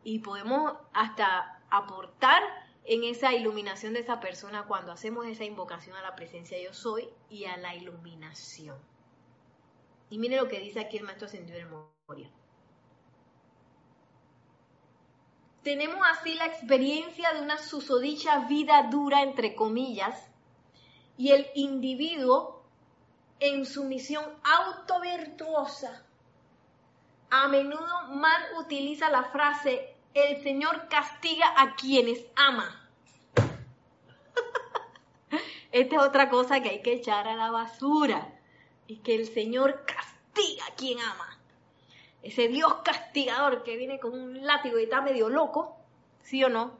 y 0.06 0.20
podemos 0.20 0.74
hasta 0.94 1.62
aportar 1.70 2.42
en 2.86 3.04
esa 3.04 3.34
iluminación 3.34 3.94
de 3.94 4.00
esa 4.00 4.22
persona 4.22 4.64
cuando 4.66 4.94
hacemos 4.94 5.28
esa 5.28 5.44
invocación 5.44 5.98
a 5.98 6.02
la 6.02 6.16
presencia 6.16 6.58
yo 6.62 6.74
soy 6.74 7.10
y 7.30 7.44
a 7.44 7.58
la 7.58 7.76
iluminación. 7.76 8.78
Y 10.10 10.18
mire 10.18 10.38
lo 10.38 10.48
que 10.48 10.62
dice 10.62 10.80
aquí 10.80 10.98
el 10.98 11.04
maestro 11.04 11.28
ascendido 11.28 11.60
de 11.60 11.66
memoria. 11.66 12.32
Tenemos 15.62 16.00
así 16.10 16.36
la 16.36 16.46
experiencia 16.46 17.34
de 17.34 17.42
una 17.42 17.58
susodicha 17.58 18.48
vida 18.48 18.88
dura, 18.90 19.24
entre 19.24 19.56
comillas, 19.56 20.32
y 21.18 21.32
el 21.32 21.48
individuo 21.54 22.64
en 23.42 23.66
su 23.66 23.84
misión 23.84 24.24
autovirtuosa 24.42 26.09
a 27.30 27.48
menudo 27.48 28.08
mal 28.10 28.42
utiliza 28.58 29.10
la 29.10 29.24
frase 29.24 29.96
el 30.14 30.42
Señor 30.42 30.88
castiga 30.90 31.54
a 31.56 31.76
quienes 31.76 32.26
ama. 32.36 32.90
Esta 35.72 35.96
es 35.96 36.02
otra 36.02 36.30
cosa 36.30 36.62
que 36.62 36.70
hay 36.70 36.82
que 36.82 36.94
echar 36.94 37.28
a 37.28 37.36
la 37.36 37.52
basura. 37.52 38.34
Y 38.88 38.98
que 38.98 39.16
el 39.16 39.28
Señor 39.28 39.86
castiga 39.86 40.66
a 40.66 40.76
quien 40.76 41.00
ama. 41.00 41.38
Ese 42.24 42.48
Dios 42.48 42.74
castigador 42.84 43.64
que 43.64 43.78
viene 43.78 44.00
con 44.00 44.14
un 44.14 44.46
látigo 44.46 44.80
y 44.80 44.84
está 44.84 45.02
medio 45.02 45.30
loco, 45.30 45.78
¿sí 46.24 46.44
o 46.44 46.50
no? 46.50 46.78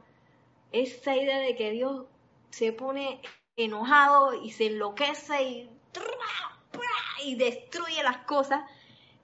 Esa 0.72 1.16
idea 1.16 1.38
de 1.38 1.56
que 1.56 1.70
Dios 1.70 2.06
se 2.50 2.72
pone 2.72 3.22
enojado 3.56 4.34
y 4.34 4.50
se 4.50 4.66
enloquece 4.66 5.42
y, 5.42 5.70
y 7.24 7.36
destruye 7.36 8.02
las 8.02 8.18
cosas 8.18 8.62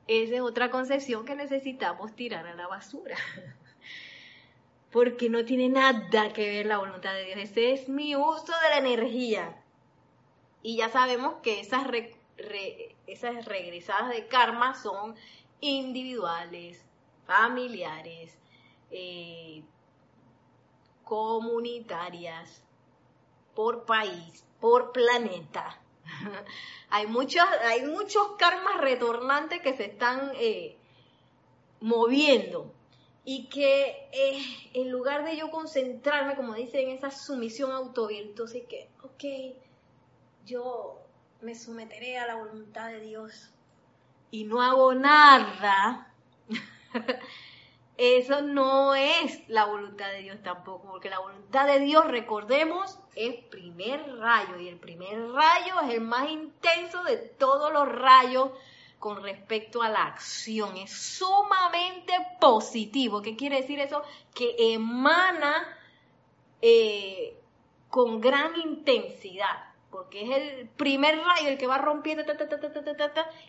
esa 0.09 0.35
es 0.37 0.41
otra 0.41 0.71
concepción 0.71 1.25
que 1.25 1.35
necesitamos 1.35 2.15
tirar 2.15 2.47
a 2.47 2.55
la 2.55 2.69
basura. 2.69 3.17
Porque 4.93 5.29
no 5.29 5.45
tiene 5.45 5.69
nada 5.69 6.33
que 6.33 6.49
ver 6.49 6.67
la 6.67 6.79
voluntad 6.79 7.13
de 7.13 7.25
Dios. 7.25 7.39
Ese 7.39 7.73
es 7.73 7.89
mi 7.89 8.15
uso 8.15 8.53
de 8.63 8.69
la 8.71 8.79
energía. 8.79 9.63
Y 10.63 10.77
ya 10.77 10.89
sabemos 10.89 11.37
que 11.43 11.61
esas, 11.61 11.87
regresadas 13.45 14.11
de 14.11 14.27
karma 14.27 14.75
son 14.75 15.15
individuales, 15.61 16.85
familiares, 17.27 18.39
eh, 18.91 19.63
comunitarias, 21.05 22.63
por 23.55 23.85
país, 23.85 24.45
por 24.61 24.93
planeta. 24.93 25.81
hay, 26.91 27.07
muchos, 27.07 27.45
hay 27.65 27.85
muchos 27.87 28.33
karmas 28.39 28.81
retornantes 28.81 29.61
que 29.61 29.77
se 29.77 29.85
están 29.85 30.33
eh, 30.35 30.77
moviendo 31.81 32.73
y 33.25 33.49
que 33.49 34.09
eh, 34.13 34.43
en 34.75 34.91
lugar 34.91 35.25
de 35.25 35.37
yo 35.37 35.51
concentrarme, 35.51 36.37
como 36.37 36.55
dice, 36.55 36.83
en 36.83 36.91
esa 36.91 37.11
sumisión 37.11 37.73
autovirtuosa 37.73 38.59
y 38.59 38.63
que, 38.63 38.89
ok, 39.03 39.57
yo 40.45 41.01
me 41.41 41.55
someteré 41.55 42.19
a 42.19 42.27
la 42.27 42.37
voluntad 42.37 42.89
de 42.89 43.01
Dios 43.01 43.51
y 44.31 44.45
no 44.45 44.63
hago 44.63 44.95
nada, 44.95 46.13
Eso 47.97 48.43
no 48.43 48.95
es 48.95 49.49
la 49.49 49.65
voluntad 49.65 50.11
de 50.11 50.19
Dios 50.19 50.43
tampoco, 50.43 50.89
porque 50.89 51.09
la 51.09 51.19
voluntad 51.19 51.67
de 51.67 51.81
Dios, 51.81 52.07
recordemos, 52.07 52.99
es 53.17 53.43
primer 53.47 54.19
rayo 54.19 54.61
y 54.61 54.69
el 54.69 54.77
primer 54.77 55.31
rayo 55.33 55.81
es 55.85 55.95
el 55.95 56.03
más 56.03 56.31
intenso 56.31 57.03
de 57.03 57.17
todos 57.17 57.73
los 57.73 57.89
rayos 57.89 58.51
con 58.99 59.23
respecto 59.23 59.83
a 59.83 59.89
la 59.89 60.05
acción. 60.05 60.77
Es 60.77 60.93
sumamente 60.93 62.13
positivo. 62.41 63.23
¿Qué 63.23 63.35
quiere 63.35 63.63
decir 63.63 63.81
eso? 63.81 64.03
Que 64.35 64.55
emana 64.59 65.67
eh, 66.61 67.41
con 67.89 68.21
gran 68.21 68.55
intensidad, 68.61 69.73
porque 69.91 70.23
es 70.23 70.31
el 70.37 70.69
primer 70.69 71.19
rayo 71.19 71.49
el 71.49 71.59
que 71.59 71.67
va 71.67 71.79
rompiendo 71.79 72.25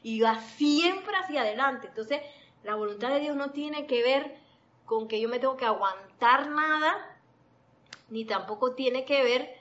y 0.03 0.21
va 0.21 0.39
siempre 0.39 1.15
hacia 1.17 1.41
adelante. 1.41 1.87
Entonces, 1.87 2.21
la 2.63 2.75
voluntad 2.75 3.09
de 3.09 3.19
Dios 3.19 3.35
no 3.35 3.51
tiene 3.51 3.85
que 3.85 4.01
ver 4.03 4.37
con 4.85 5.09
que 5.09 5.19
yo 5.19 5.27
me 5.27 5.39
tengo 5.39 5.57
que 5.57 5.65
aguantar 5.65 6.47
nada, 6.47 7.17
ni 8.09 8.23
tampoco 8.23 8.73
tiene 8.73 9.03
que 9.03 9.23
ver 9.23 9.56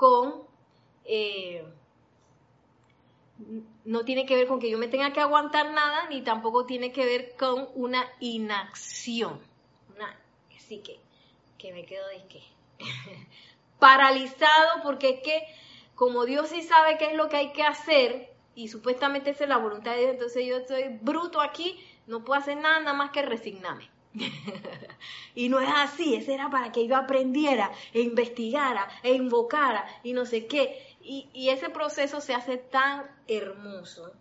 con... 0.00 0.44
Eh, 1.04 1.62
no 3.84 4.04
tiene 4.06 4.24
que 4.24 4.34
ver 4.34 4.46
con 4.46 4.58
que 4.60 4.70
yo 4.70 4.78
me 4.78 4.88
tenga 4.88 5.12
que 5.12 5.20
aguantar 5.20 5.72
nada, 5.72 6.08
ni 6.08 6.22
tampoco 6.22 6.64
tiene 6.64 6.90
que 6.90 7.04
ver 7.04 7.36
con 7.38 7.68
una 7.74 8.06
inacción. 8.18 9.38
Así 10.56 10.78
que, 10.78 11.00
que 11.58 11.72
me 11.72 11.84
quedo 11.84 12.06
de 12.06 12.24
qué. 12.28 12.42
Paralizado 13.78 14.82
porque 14.84 15.10
es 15.10 15.20
que 15.20 15.42
como 15.96 16.24
Dios 16.24 16.48
sí 16.48 16.62
sabe 16.62 16.96
qué 16.96 17.06
es 17.06 17.14
lo 17.14 17.28
que 17.28 17.36
hay 17.36 17.52
que 17.52 17.64
hacer, 17.64 18.32
y 18.54 18.68
supuestamente 18.68 19.30
esa 19.30 19.44
es 19.44 19.50
la 19.50 19.58
voluntad 19.58 19.92
de 19.92 19.98
Dios, 19.98 20.12
entonces 20.12 20.46
yo 20.46 20.56
estoy 20.56 20.84
bruto 21.00 21.40
aquí, 21.40 21.84
no 22.06 22.24
puedo 22.24 22.40
hacer 22.40 22.56
nada, 22.56 22.78
nada 22.78 22.92
más 22.92 23.10
que 23.10 23.22
resignarme. 23.22 23.90
y 25.34 25.48
no 25.48 25.60
es 25.60 25.68
así, 25.72 26.14
ese 26.14 26.34
era 26.34 26.50
para 26.50 26.72
que 26.72 26.86
yo 26.86 26.96
aprendiera 26.96 27.70
e 27.92 28.00
investigara 28.00 28.88
e 29.02 29.14
invocara 29.14 29.86
y 30.02 30.12
no 30.12 30.26
sé 30.26 30.46
qué. 30.46 30.86
Y, 31.02 31.48
ese 31.48 31.70
proceso 31.70 32.20
se 32.20 32.34
hace 32.34 32.58
tan 32.58 33.06
hermoso 33.26 34.12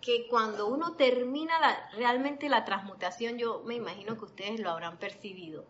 que 0.00 0.28
cuando 0.28 0.68
uno 0.68 0.94
termina 0.94 1.58
la, 1.58 1.90
realmente 1.96 2.48
la 2.48 2.64
transmutación, 2.64 3.38
yo 3.38 3.62
me 3.64 3.74
imagino 3.74 4.16
que 4.16 4.24
ustedes 4.26 4.60
lo 4.60 4.70
habrán 4.70 4.98
percibido. 4.98 5.64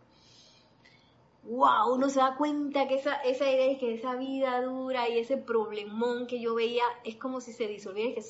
Wow, 1.44 1.94
uno 1.94 2.10
se 2.10 2.18
da 2.18 2.36
cuenta 2.36 2.86
que 2.88 2.96
esa, 2.96 3.14
esa 3.22 3.50
idea 3.50 3.78
que 3.78 3.94
esa 3.94 4.16
vida 4.16 4.60
dura 4.60 5.08
y 5.08 5.18
ese 5.18 5.38
problemón 5.38 6.26
que 6.26 6.40
yo 6.40 6.54
veía 6.54 6.84
es 7.04 7.16
como 7.16 7.40
si 7.40 7.52
se 7.52 7.66
disolviera 7.66 8.10
y 8.10 8.14
que 8.14 8.22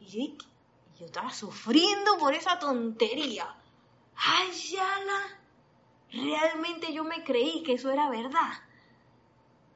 y 0.00 0.36
yo 1.00 1.06
estaba 1.06 1.30
sufriendo 1.30 2.18
por 2.18 2.34
esa 2.34 2.58
tontería. 2.58 3.54
¡Ay, 4.16 4.50
Yala! 4.52 5.38
Realmente 6.12 6.92
yo 6.92 7.04
me 7.04 7.24
creí 7.24 7.62
que 7.62 7.72
eso 7.72 7.90
era 7.90 8.10
verdad. 8.10 8.52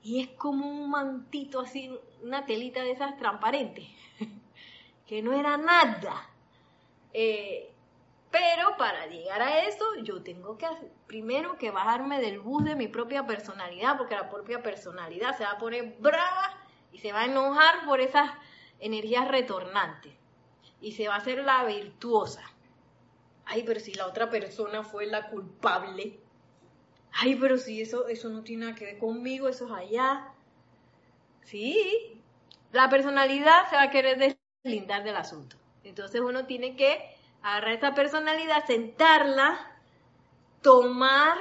Y 0.03 0.21
es 0.21 0.29
como 0.37 0.69
un 0.69 0.91
mantito 0.91 1.61
así, 1.61 1.91
una 2.23 2.45
telita 2.45 2.83
de 2.83 2.91
esas 2.91 3.17
transparentes, 3.17 3.87
que 5.07 5.23
no 5.23 5.33
era 5.33 5.57
nada. 5.57 6.29
Eh, 7.15 7.73
pero 8.31 8.77
para 8.77 9.07
llegar 9.07 9.41
a 9.41 9.61
eso, 9.61 9.85
yo 10.03 10.23
tengo 10.23 10.59
que 10.59 10.67
primero 11.07 11.57
que 11.57 11.71
bajarme 11.71 12.21
del 12.21 12.41
bus 12.41 12.65
de 12.65 12.77
mi 12.77 12.89
propia 12.89 13.27
personalidad, 13.27 13.97
porque 13.97 14.15
la 14.15 14.29
propia 14.29 14.63
personalidad 14.63 15.39
se 15.39 15.45
va 15.45 15.53
a 15.53 15.59
poner 15.59 15.97
brava 16.01 16.55
y 16.93 16.99
se 16.99 17.13
va 17.13 17.21
a 17.21 17.27
enojar 17.27 17.87
por 17.87 18.03
esas 18.03 18.31
energías 18.79 19.27
retornantes 19.29 20.13
y 20.85 20.93
se 20.93 21.09
va 21.09 21.15
a 21.15 21.19
hacer 21.19 21.43
la 21.43 21.65
virtuosa. 21.65 22.43
Ay, 23.47 23.63
pero 23.65 23.81
si 23.81 23.95
la 23.95 24.07
otra 24.07 24.29
persona 24.29 24.83
fue 24.83 25.07
la 25.07 25.31
culpable. 25.31 26.21
Ay, 27.11 27.37
pero 27.37 27.57
si 27.57 27.81
eso, 27.81 28.07
eso 28.09 28.29
no 28.29 28.43
tiene 28.43 28.67
nada 28.67 28.77
que 28.77 28.85
ver 28.85 28.99
conmigo, 28.99 29.49
eso 29.49 29.65
es 29.65 29.73
allá. 29.73 30.29
Sí, 31.41 32.21
la 32.71 32.91
personalidad 32.91 33.71
se 33.71 33.77
va 33.77 33.85
a 33.85 33.91
querer 33.91 34.37
deslindar 34.63 35.05
del 35.05 35.17
asunto. 35.17 35.57
Entonces 35.85 36.21
uno 36.21 36.45
tiene 36.45 36.77
que 36.77 37.17
agarrar 37.43 37.73
esa 37.73 37.95
personalidad, 37.95 38.67
sentarla, 38.67 39.79
tomar 40.61 41.39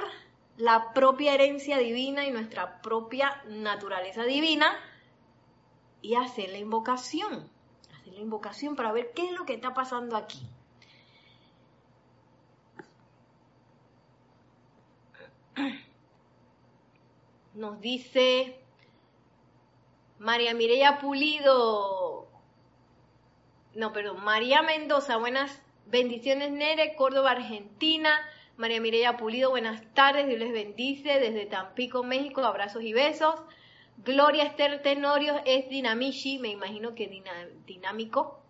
la 0.56 0.94
propia 0.94 1.34
herencia 1.34 1.76
divina 1.76 2.26
y 2.26 2.30
nuestra 2.30 2.80
propia 2.80 3.42
naturaleza 3.46 4.22
divina 4.24 4.74
y 6.00 6.14
hacer 6.14 6.48
la 6.48 6.58
invocación 6.58 7.53
la 8.14 8.20
invocación 8.20 8.76
para 8.76 8.92
ver 8.92 9.12
qué 9.14 9.26
es 9.26 9.32
lo 9.32 9.44
que 9.44 9.54
está 9.54 9.74
pasando 9.74 10.16
aquí. 10.16 10.40
Nos 17.54 17.80
dice 17.80 18.58
María 20.18 20.54
Mireya 20.54 20.98
Pulido, 20.98 22.26
no, 23.74 23.92
perdón, 23.92 24.24
María 24.24 24.62
Mendoza, 24.62 25.16
buenas 25.18 25.60
bendiciones 25.86 26.50
Nere, 26.50 26.94
Córdoba, 26.96 27.32
Argentina. 27.32 28.20
María 28.56 28.80
Mireya 28.80 29.16
Pulido, 29.16 29.50
buenas 29.50 29.82
tardes, 29.94 30.28
Dios 30.28 30.38
les 30.38 30.52
bendice 30.52 31.18
desde 31.18 31.46
Tampico, 31.46 32.04
México, 32.04 32.40
abrazos 32.42 32.84
y 32.84 32.92
besos. 32.92 33.34
Gloria 33.98 34.44
Esther 34.44 34.82
Tenorio 34.82 35.40
es 35.44 35.68
dinamishi, 35.68 36.38
me 36.38 36.48
imagino 36.48 36.94
que 36.94 37.08
dinámico. 37.66 38.40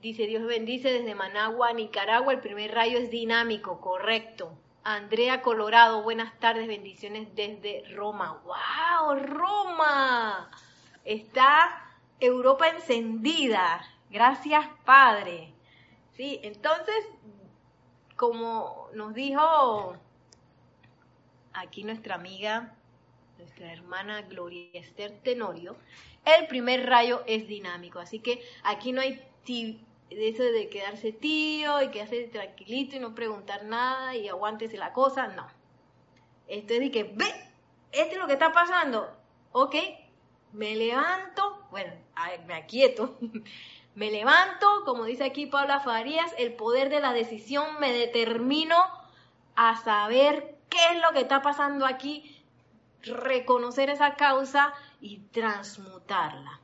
Dice 0.00 0.26
Dios 0.26 0.44
bendice 0.44 0.92
desde 0.92 1.14
Managua, 1.14 1.72
Nicaragua. 1.72 2.32
El 2.32 2.40
primer 2.40 2.72
rayo 2.72 2.98
es 2.98 3.10
dinámico, 3.10 3.80
correcto. 3.80 4.52
Andrea 4.84 5.42
Colorado, 5.42 6.02
buenas 6.02 6.38
tardes, 6.38 6.66
bendiciones 6.66 7.34
desde 7.34 7.84
Roma. 7.94 8.42
¡Wow! 8.44 9.16
Roma. 9.16 10.50
Está 11.04 11.84
Europa 12.20 12.68
encendida. 12.68 13.84
Gracias, 14.10 14.66
Padre. 14.84 15.52
Sí, 16.12 16.40
entonces, 16.42 17.06
como 18.16 18.88
nos 18.94 19.14
dijo 19.14 19.96
aquí 21.52 21.84
nuestra 21.84 22.14
amiga 22.14 22.74
nuestra 23.38 23.72
hermana 23.72 24.22
Gloria 24.22 24.68
Esther 24.72 25.12
Tenorio, 25.22 25.76
el 26.24 26.46
primer 26.48 26.86
rayo 26.86 27.22
es 27.26 27.46
dinámico. 27.46 28.00
Así 28.00 28.18
que 28.18 28.42
aquí 28.64 28.92
no 28.92 29.00
hay 29.00 29.22
eso 30.10 30.42
de 30.42 30.68
quedarse 30.68 31.12
tío 31.12 31.80
y 31.82 31.88
quedarse 31.88 32.24
tranquilito 32.28 32.96
y 32.96 32.98
no 32.98 33.14
preguntar 33.14 33.64
nada 33.64 34.14
y 34.16 34.28
aguántese 34.28 34.76
la 34.76 34.92
cosa, 34.92 35.28
no. 35.28 35.46
Esto 36.48 36.74
es 36.74 36.80
de 36.80 36.90
que, 36.90 37.04
ve, 37.04 37.26
esto 37.92 38.12
es 38.12 38.18
lo 38.18 38.26
que 38.26 38.32
está 38.34 38.52
pasando. 38.52 39.08
Ok, 39.52 39.76
me 40.52 40.76
levanto, 40.76 41.66
bueno, 41.70 41.92
me 42.46 42.54
aquieto. 42.54 43.16
me 43.94 44.10
levanto, 44.10 44.66
como 44.84 45.04
dice 45.04 45.24
aquí 45.24 45.46
Paula 45.46 45.80
Farías, 45.80 46.34
el 46.38 46.54
poder 46.54 46.88
de 46.88 47.00
la 47.00 47.12
decisión, 47.12 47.78
me 47.80 47.92
determino 47.92 48.76
a 49.54 49.76
saber 49.76 50.56
qué 50.68 50.78
es 50.92 51.02
lo 51.02 51.12
que 51.12 51.20
está 51.20 51.42
pasando 51.42 51.86
aquí 51.86 52.37
reconocer 53.02 53.90
esa 53.90 54.14
causa 54.14 54.72
y 55.00 55.18
transmutarla. 55.30 56.60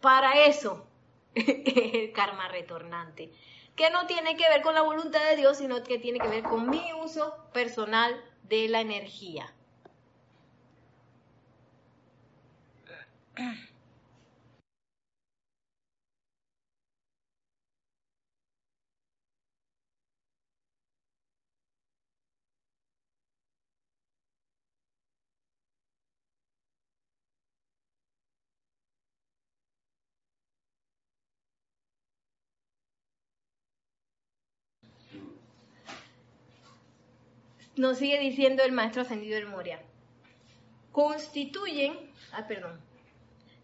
Para 0.00 0.46
eso 0.46 0.86
el 1.34 2.12
karma 2.12 2.48
retornante, 2.48 3.32
que 3.74 3.90
no 3.90 4.06
tiene 4.06 4.36
que 4.36 4.48
ver 4.48 4.62
con 4.62 4.74
la 4.74 4.82
voluntad 4.82 5.22
de 5.28 5.36
Dios, 5.36 5.58
sino 5.58 5.82
que 5.82 5.98
tiene 5.98 6.18
que 6.18 6.28
ver 6.28 6.42
con 6.42 6.68
mi 6.68 6.92
uso 6.94 7.36
personal 7.52 8.18
de 8.44 8.68
la 8.68 8.80
energía. 8.80 9.52
Nos 37.76 37.98
sigue 37.98 38.18
diciendo 38.18 38.62
el 38.62 38.72
maestro 38.72 39.02
ascendido 39.02 39.36
del 39.36 39.46
Moria. 39.46 39.80
Constituyen, 40.92 42.10
ah, 42.32 42.46
perdón, 42.48 42.80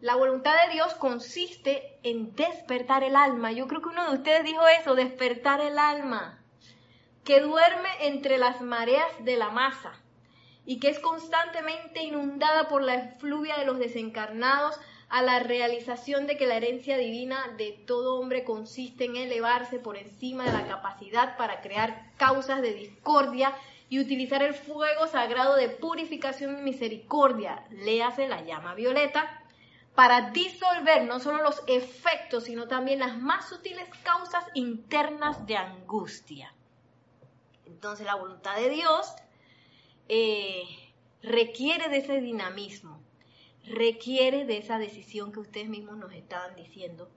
la 0.00 0.16
voluntad 0.16 0.54
de 0.66 0.72
Dios 0.72 0.94
consiste 0.94 1.98
en 2.02 2.34
despertar 2.34 3.04
el 3.04 3.16
alma. 3.16 3.52
Yo 3.52 3.66
creo 3.68 3.80
que 3.80 3.88
uno 3.88 4.10
de 4.10 4.16
ustedes 4.16 4.44
dijo 4.44 4.66
eso, 4.66 4.94
despertar 4.94 5.60
el 5.60 5.78
alma, 5.78 6.42
que 7.24 7.40
duerme 7.40 7.88
entre 8.00 8.36
las 8.36 8.60
mareas 8.60 9.06
de 9.20 9.36
la 9.36 9.50
masa 9.50 9.92
y 10.66 10.78
que 10.78 10.88
es 10.88 10.98
constantemente 10.98 12.02
inundada 12.02 12.68
por 12.68 12.82
la 12.82 12.96
efluvia 12.96 13.56
de 13.56 13.64
los 13.64 13.78
desencarnados 13.78 14.78
a 15.08 15.22
la 15.22 15.40
realización 15.40 16.26
de 16.26 16.36
que 16.36 16.46
la 16.46 16.56
herencia 16.56 16.96
divina 16.96 17.54
de 17.56 17.72
todo 17.86 18.18
hombre 18.18 18.44
consiste 18.44 19.04
en 19.04 19.16
elevarse 19.16 19.78
por 19.78 19.96
encima 19.96 20.44
de 20.44 20.52
la 20.52 20.66
capacidad 20.66 21.36
para 21.36 21.60
crear 21.60 22.10
causas 22.16 22.62
de 22.62 22.74
discordia 22.74 23.54
y 23.92 24.00
utilizar 24.00 24.42
el 24.42 24.54
fuego 24.54 25.06
sagrado 25.06 25.54
de 25.54 25.68
purificación 25.68 26.58
y 26.58 26.62
misericordia, 26.62 27.66
léase 27.68 28.26
la 28.26 28.40
llama 28.40 28.74
violeta, 28.74 29.44
para 29.94 30.30
disolver 30.30 31.04
no 31.04 31.20
solo 31.20 31.42
los 31.42 31.62
efectos, 31.66 32.44
sino 32.44 32.66
también 32.66 33.00
las 33.00 33.18
más 33.18 33.50
sutiles 33.50 33.86
causas 34.02 34.46
internas 34.54 35.46
de 35.46 35.58
angustia. 35.58 36.54
Entonces 37.66 38.06
la 38.06 38.14
voluntad 38.14 38.56
de 38.56 38.70
Dios 38.70 39.12
eh, 40.08 40.62
requiere 41.22 41.90
de 41.90 41.98
ese 41.98 42.22
dinamismo, 42.22 42.98
requiere 43.66 44.46
de 44.46 44.56
esa 44.56 44.78
decisión 44.78 45.32
que 45.32 45.40
ustedes 45.40 45.68
mismos 45.68 45.98
nos 45.98 46.14
estaban 46.14 46.56
diciendo, 46.56 47.10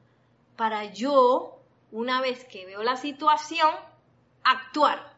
para 0.58 0.92
yo, 0.92 1.58
una 1.94 2.20
vez 2.20 2.44
que 2.44 2.66
veo 2.66 2.84
la 2.84 2.98
situación, 2.98 3.72
actuar. 4.44 5.15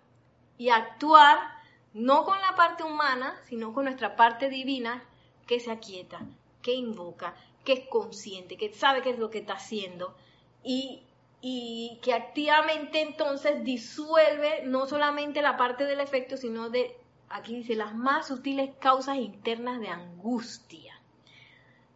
Y 0.58 0.70
actuar 0.70 1.40
no 1.94 2.26
con 2.26 2.40
la 2.42 2.56
parte 2.56 2.84
humana, 2.84 3.36
sino 3.46 3.74
con 3.74 3.86
nuestra 3.86 4.16
parte 4.16 4.50
divina 4.50 5.04
que 5.46 5.60
se 5.60 5.72
aquieta, 5.72 6.22
que 6.62 6.74
invoca, 6.74 7.36
que 7.64 7.74
es 7.74 7.88
consciente, 7.90 8.58
que 8.58 8.74
sabe 8.74 9.02
qué 9.02 9.12
es 9.12 9.20
lo 9.20 9.30
que 9.30 9.40
está 9.40 9.54
haciendo 9.54 10.16
y, 10.64 11.04
y 11.42 12.00
que 12.02 12.14
activamente 12.14 13.02
entonces 13.02 13.64
disuelve 13.64 14.64
no 14.66 14.86
solamente 14.86 15.42
la 15.42 15.58
parte 15.58 15.86
del 15.86 16.00
efecto, 16.00 16.38
sino 16.38 16.70
de, 16.70 16.96
aquí 17.30 17.56
dice, 17.56 17.76
las 17.76 17.96
más 17.96 18.28
sutiles 18.28 18.72
causas 18.80 19.18
internas 19.18 19.80
de 19.80 19.90
angustia. 19.90 21.00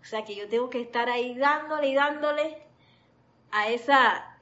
O 0.02 0.06
sea 0.06 0.26
que 0.26 0.36
yo 0.36 0.50
tengo 0.50 0.70
que 0.70 0.82
estar 0.82 1.10
ahí 1.10 1.36
dándole 1.36 1.90
y 1.90 1.96
dándole 1.96 2.58
a 3.52 3.70
esa, 3.70 4.40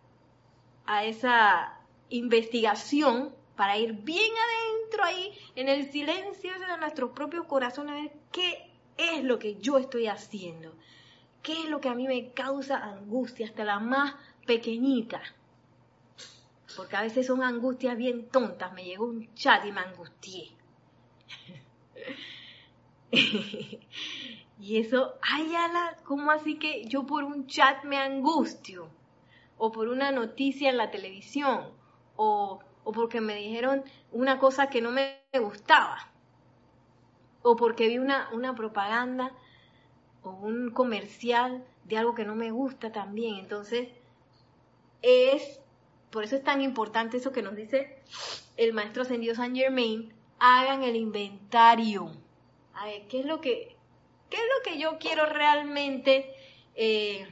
a 0.86 1.03
esa 1.03 1.80
investigación 2.09 3.36
para 3.60 3.78
ir 3.78 3.91
bien 3.91 4.32
adentro 4.32 5.03
ahí 5.03 5.38
en 5.57 5.68
el 5.68 5.91
silencio 5.91 6.57
de 6.57 6.78
nuestros 6.78 7.12
propios 7.12 7.45
corazones 7.45 7.91
a 7.91 8.01
ver 8.03 8.14
qué 8.32 8.72
es 8.95 9.22
lo 9.22 9.38
que 9.38 9.57
yo 9.57 9.78
estoy 9.78 10.07
haciendo, 10.07 10.74
qué 11.43 11.64
es 11.64 11.70
lo 11.70 11.82
que 11.82 11.89
a 11.89 11.93
mí 11.93 12.07
me 12.07 12.32
causa 12.32 12.78
angustia, 12.78 13.47
hasta 13.47 13.66
la 13.66 13.80
más 13.82 14.16
pequeñita. 14.47 15.22
Porque 16.78 16.95
a 16.95 17.01
veces 17.01 17.28
son 17.28 17.43
angustias 17.43 17.97
bien 17.97 18.30
tontas. 18.30 18.72
Me 18.72 18.86
llegó 18.86 19.07
un 19.07 19.36
chat 19.36 19.66
y 19.66 19.74
me 19.74 19.82
angustié. 19.82 20.51
Y 24.62 24.78
eso, 24.78 25.16
ay, 25.22 25.55
ala, 25.55 25.97
¿cómo 26.03 26.32
así 26.32 26.60
que 26.60 26.84
yo 26.86 27.05
por 27.05 27.24
un 27.24 27.47
chat 27.47 27.86
me 27.86 27.97
angustio? 27.97 28.89
O 29.57 29.72
por 29.72 29.88
una 29.88 30.12
noticia 30.12 30.70
en 30.70 30.76
la 30.76 30.91
televisión, 30.91 31.72
o, 32.18 32.60
o 32.84 32.91
porque 32.91 33.21
me 33.21 33.36
dijeron 33.36 33.84
una 34.11 34.39
cosa 34.39 34.69
que 34.69 34.82
no 34.82 34.91
me 34.91 35.21
gustaba, 35.39 36.09
o 37.41 37.55
porque 37.55 37.88
vi 37.88 37.97
una, 37.97 38.30
una 38.34 38.55
propaganda 38.55 39.32
o 40.23 40.32
un 40.32 40.71
comercial 40.71 41.63
de 41.86 41.97
algo 41.97 42.15
que 42.15 42.25
no 42.25 42.36
me 42.36 42.51
gusta 42.51 42.91
también. 42.91 43.36
Entonces, 43.36 43.89
es, 45.01 45.61
por 46.09 46.23
eso 46.23 46.36
es 46.36 46.43
tan 46.43 46.61
importante 46.61 47.17
eso 47.17 47.32
que 47.32 47.41
nos 47.41 47.55
dice 47.55 48.01
el 48.57 48.73
maestro 48.73 49.03
ascendido 49.03 49.36
Saint 49.36 49.55
Germain, 49.55 50.13
hagan 50.39 50.84
el 50.84 50.95
inventario. 50.95 52.11
A 52.73 52.86
ver, 52.86 53.07
¿qué 53.07 53.19
es 53.19 53.25
lo 53.25 53.39
que 53.39 53.80
¿Qué 54.30 54.38
es 54.38 54.43
lo 54.43 54.63
que 54.63 54.80
yo 54.80 54.97
quiero 54.99 55.25
realmente 55.25 56.32
eh, 56.75 57.27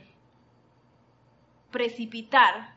precipitar? 1.72 2.76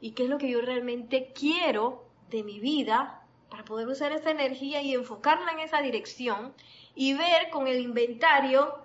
¿Y 0.00 0.12
qué 0.12 0.24
es 0.24 0.28
lo 0.28 0.38
que 0.38 0.50
yo 0.50 0.60
realmente 0.60 1.32
quiero 1.34 2.04
de 2.32 2.42
mi 2.42 2.58
vida 2.60 3.22
para 3.50 3.64
poder 3.64 3.86
usar 3.86 4.12
esa 4.12 4.30
energía 4.30 4.82
y 4.82 4.94
enfocarla 4.94 5.52
en 5.52 5.60
esa 5.60 5.80
dirección 5.80 6.54
y 6.94 7.14
ver 7.14 7.50
con 7.50 7.68
el 7.68 7.80
inventario 7.80 8.78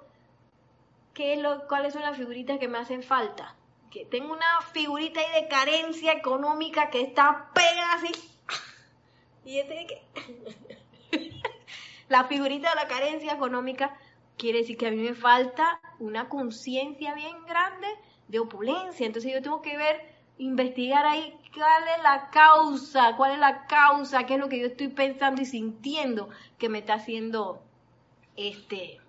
qué 1.13 1.37
lo, 1.37 1.67
cuáles 1.67 1.93
son 1.93 2.03
las 2.03 2.17
figuritas 2.17 2.59
que 2.59 2.67
me 2.67 2.77
hacen 2.77 3.01
falta? 3.01 3.55
Que 3.89 4.05
tengo 4.05 4.33
una 4.33 4.61
figurita 4.71 5.19
ahí 5.19 5.41
de 5.41 5.47
carencia 5.47 6.11
económica 6.11 6.89
que 6.89 7.01
está 7.01 7.49
pegada 7.53 7.93
así. 7.93 8.11
Y 9.45 9.59
este 9.59 9.87
que... 9.87 11.41
la 12.09 12.25
figurita 12.25 12.69
de 12.69 12.75
la 12.75 12.87
carencia 12.87 13.33
económica 13.33 13.97
quiere 14.37 14.59
decir 14.59 14.77
que 14.77 14.87
a 14.87 14.91
mí 14.91 14.97
me 14.97 15.15
falta 15.15 15.79
una 15.99 16.29
conciencia 16.29 17.13
bien 17.15 17.45
grande 17.45 17.87
de 18.27 18.39
opulencia. 18.39 19.05
Entonces 19.05 19.33
yo 19.33 19.41
tengo 19.41 19.61
que 19.61 19.75
ver, 19.77 20.16
investigar 20.37 21.05
ahí 21.05 21.33
cuál 21.53 21.83
es 21.95 22.03
la 22.03 22.29
causa, 22.29 23.15
cuál 23.15 23.33
es 23.33 23.39
la 23.39 23.65
causa, 23.67 24.25
qué 24.25 24.35
es 24.35 24.39
lo 24.39 24.49
que 24.49 24.59
yo 24.59 24.67
estoy 24.67 24.89
pensando 24.89 25.41
y 25.41 25.45
sintiendo 25.45 26.29
que 26.57 26.69
me 26.69 26.79
está 26.79 26.95
haciendo 26.95 27.63
este 28.35 28.99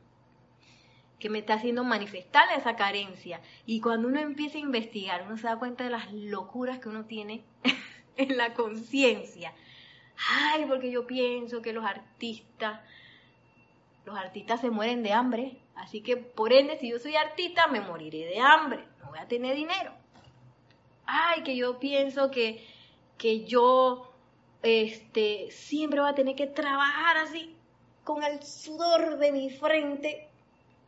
que 1.19 1.31
me 1.31 1.41
está 1.41 1.55
haciendo 1.55 1.83
manifestar 1.83 2.45
esa 2.57 2.77
carencia. 2.77 3.41
Y 3.67 3.81
cuando 3.81 4.07
uno 4.07 4.21
empieza 4.21 4.57
a 4.57 4.61
investigar, 4.61 5.25
uno 5.27 5.37
se 5.37 5.49
da 5.49 5.59
cuenta 5.59 5.83
de 5.83 5.91
las 5.91 6.13
locuras 6.13 6.79
que 6.79 6.89
uno 6.89 7.07
tiene 7.07 7.43
en 8.17 8.37
la 8.37 8.55
conciencia. 8.55 9.53
Ay, 10.31 10.65
porque 10.69 10.93
yo 10.93 11.09
pienso 11.09 11.61
que 11.61 11.73
los 11.73 11.85
artistas 11.85 12.81
los 14.09 14.17
artistas 14.17 14.61
se 14.61 14.71
mueren 14.71 15.03
de 15.03 15.13
hambre, 15.13 15.59
así 15.77 16.01
que 16.01 16.17
por 16.17 16.53
ende, 16.53 16.79
si 16.79 16.91
yo 16.91 16.99
soy 16.99 17.15
artista, 17.17 17.67
me 17.67 17.83
moriré 17.83 18.25
de 18.25 18.41
hambre, 18.41 18.83
no 19.03 19.11
voy 19.11 19.19
a 19.19 19.29
tener 19.29 19.55
dinero. 19.55 19.93
Ay, 21.11 21.43
que 21.43 21.57
yo 21.57 21.79
pienso 21.79 22.31
que, 22.31 22.63
que 23.17 23.47
yo 23.47 24.13
este, 24.63 25.51
siempre 25.51 26.01
voy 26.01 26.11
a 26.11 26.15
tener 26.15 26.37
que 26.37 26.47
trabajar 26.47 27.17
así, 27.17 27.57
con 28.05 28.23
el 28.23 28.43
sudor 28.43 29.19
de 29.19 29.33
mi 29.33 29.49
frente, 29.49 30.29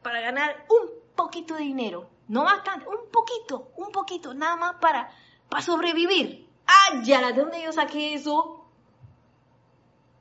para 0.02 0.20
ganar 0.20 0.66
un 0.68 0.90
poquito 1.16 1.54
de 1.54 1.62
dinero. 1.62 2.08
No 2.28 2.44
bastante, 2.44 2.86
un 2.86 3.10
poquito, 3.10 3.72
un 3.76 3.90
poquito, 3.92 4.34
nada 4.34 4.56
más 4.56 4.74
para, 4.74 5.10
para 5.48 5.62
sobrevivir. 5.62 6.46
¡Ay, 6.66 7.00
ya! 7.04 7.32
¿De 7.32 7.40
dónde 7.40 7.62
yo 7.62 7.72
saqué 7.72 8.12
eso? 8.12 8.64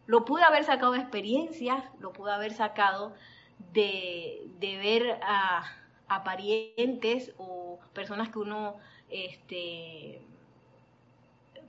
Lo 0.07 0.23
pude 0.23 0.43
haber 0.43 0.63
sacado 0.63 0.93
de 0.93 0.99
experiencias, 0.99 1.83
lo 1.99 2.13
pude 2.13 2.31
haber 2.31 2.53
sacado 2.53 3.13
de, 3.73 4.49
ver 4.59 5.19
a, 5.21 5.75
parientes 6.23 7.33
o 7.37 7.79
personas 7.93 8.29
que 8.29 8.39
uno, 8.39 8.77
este, 9.09 10.21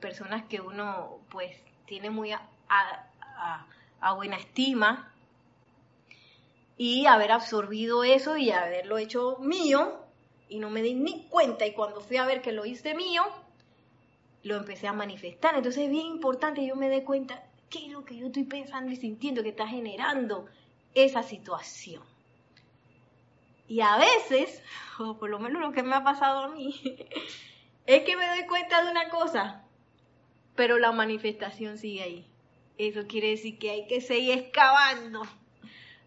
personas 0.00 0.44
que 0.44 0.60
uno 0.60 1.18
pues 1.30 1.56
tiene 1.86 2.10
muy 2.10 2.32
a, 2.32 2.48
a 4.00 4.12
buena 4.14 4.36
estima 4.36 5.12
y 6.76 7.06
haber 7.06 7.32
absorbido 7.32 8.04
eso 8.04 8.36
y 8.36 8.50
haberlo 8.50 8.96
hecho 8.96 9.36
mío 9.40 10.00
y 10.48 10.58
no 10.58 10.68
me 10.68 10.82
di 10.82 10.94
ni 10.94 11.24
cuenta 11.28 11.66
y 11.66 11.72
cuando 11.72 12.00
fui 12.00 12.16
a 12.16 12.26
ver 12.26 12.42
que 12.42 12.52
lo 12.52 12.66
hice 12.66 12.94
mío, 12.94 13.22
lo 14.42 14.56
empecé 14.56 14.88
a 14.88 14.92
manifestar. 14.92 15.54
Entonces 15.54 15.84
es 15.84 15.90
bien 15.90 16.06
importante 16.06 16.66
yo 16.66 16.76
me 16.76 16.88
dé 16.88 17.04
cuenta, 17.04 17.42
qué 17.70 17.86
es 17.86 17.92
lo 17.92 18.04
que 18.04 18.16
yo 18.16 18.26
estoy 18.26 18.44
pensando 18.44 18.90
y 18.90 18.96
sintiendo 18.96 19.42
que 19.42 19.50
está 19.50 19.66
generando 19.66 20.46
esa 20.94 21.22
situación. 21.22 22.02
Y 23.70 23.82
a 23.82 23.98
veces, 23.98 24.64
o 24.98 25.16
por 25.16 25.30
lo 25.30 25.38
menos 25.38 25.62
lo 25.62 25.70
que 25.70 25.84
me 25.84 25.94
ha 25.94 26.02
pasado 26.02 26.40
a 26.40 26.48
mí, 26.48 26.74
es 27.86 28.02
que 28.02 28.16
me 28.16 28.26
doy 28.26 28.44
cuenta 28.48 28.82
de 28.82 28.90
una 28.90 29.08
cosa, 29.10 29.62
pero 30.56 30.80
la 30.80 30.90
manifestación 30.90 31.78
sigue 31.78 32.02
ahí. 32.02 32.26
Eso 32.78 33.06
quiere 33.06 33.28
decir 33.28 33.60
que 33.60 33.70
hay 33.70 33.86
que 33.86 34.00
seguir 34.00 34.36
excavando. 34.36 35.22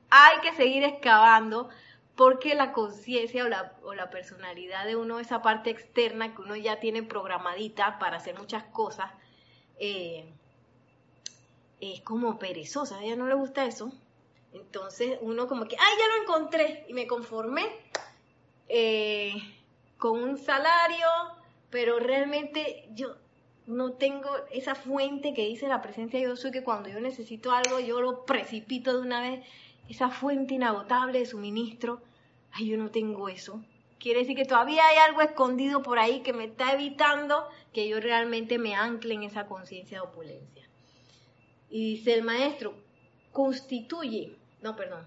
Hay 0.09 0.41
que 0.41 0.53
seguir 0.57 0.83
excavando 0.83 1.69
porque 2.17 2.53
la 2.53 2.73
conciencia 2.73 3.45
o 3.45 3.47
la, 3.47 3.77
o 3.83 3.93
la, 3.93 4.09
personalidad 4.09 4.85
de 4.85 4.97
uno, 4.97 5.21
esa 5.21 5.41
parte 5.41 5.69
externa 5.69 6.35
que 6.35 6.41
uno 6.41 6.57
ya 6.57 6.81
tiene 6.81 7.01
programadita 7.01 7.97
para 7.97 8.17
hacer 8.17 8.37
muchas 8.37 8.65
cosas, 8.65 9.09
eh, 9.79 10.25
es 11.79 12.01
como 12.01 12.37
perezosa, 12.39 12.97
a 12.97 13.03
ella 13.05 13.15
no 13.15 13.27
le 13.27 13.35
gusta 13.35 13.63
eso. 13.63 13.93
Entonces 14.53 15.17
uno 15.21 15.47
como 15.47 15.65
que, 15.65 15.75
ay, 15.77 15.93
ya 15.97 16.15
lo 16.15 16.23
encontré 16.23 16.85
y 16.87 16.93
me 16.93 17.07
conformé 17.07 17.65
eh, 18.69 19.33
con 19.97 20.21
un 20.21 20.37
salario, 20.37 21.07
pero 21.69 21.99
realmente 21.99 22.87
yo 22.93 23.15
no 23.65 23.93
tengo 23.93 24.29
esa 24.51 24.75
fuente 24.75 25.33
que 25.33 25.45
dice 25.45 25.67
la 25.67 25.81
presencia 25.81 26.19
de 26.19 26.25
yo 26.25 26.35
soy 26.35 26.51
que 26.51 26.63
cuando 26.63 26.89
yo 26.89 26.99
necesito 26.99 27.51
algo 27.51 27.79
yo 27.79 28.01
lo 28.01 28.25
precipito 28.25 28.93
de 28.93 28.99
una 28.99 29.21
vez, 29.21 29.45
esa 29.89 30.09
fuente 30.09 30.55
inagotable 30.55 31.19
de 31.19 31.25
suministro, 31.25 32.01
ay, 32.51 32.67
yo 32.67 32.77
no 32.77 32.91
tengo 32.91 33.29
eso. 33.29 33.63
Quiere 33.99 34.19
decir 34.19 34.35
que 34.35 34.45
todavía 34.45 34.85
hay 34.85 34.97
algo 34.97 35.21
escondido 35.21 35.81
por 35.81 35.97
ahí 35.97 36.21
que 36.21 36.33
me 36.33 36.45
está 36.45 36.73
evitando 36.73 37.47
que 37.71 37.87
yo 37.87 37.99
realmente 38.01 38.57
me 38.59 38.75
ancle 38.75 39.13
en 39.13 39.23
esa 39.23 39.47
conciencia 39.47 39.99
de 40.01 40.07
opulencia. 40.07 40.67
Y 41.69 41.95
dice 41.95 42.13
el 42.13 42.23
maestro, 42.23 42.75
constituye, 43.31 44.35
no, 44.63 44.75
perdón, 44.75 45.05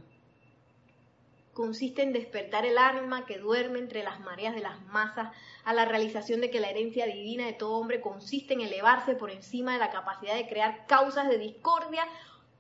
consiste 1.55 2.03
en 2.03 2.13
despertar 2.13 2.67
el 2.67 2.77
alma 2.77 3.25
que 3.25 3.39
duerme 3.39 3.79
entre 3.79 4.05
las 4.05 4.21
mareas 4.21 4.55
de 4.55 4.61
las 4.61 4.85
masas 4.85 5.33
a 5.65 5.73
la 5.73 5.87
realización 5.87 6.43
de 6.43 6.51
que 6.51 6.61
la 6.61 6.69
herencia 6.69 7.07
divina 7.07 7.47
de 7.47 7.55
todo 7.55 7.79
hombre 7.79 8.03
consiste 8.03 8.53
en 8.53 8.61
elevarse 8.61 9.15
por 9.15 9.31
encima 9.31 9.73
de 9.73 9.79
la 9.79 9.91
capacidad 9.91 10.35
de 10.35 10.47
crear 10.47 10.87
causas 10.87 11.29
de 11.31 11.39
discordia 11.39 12.07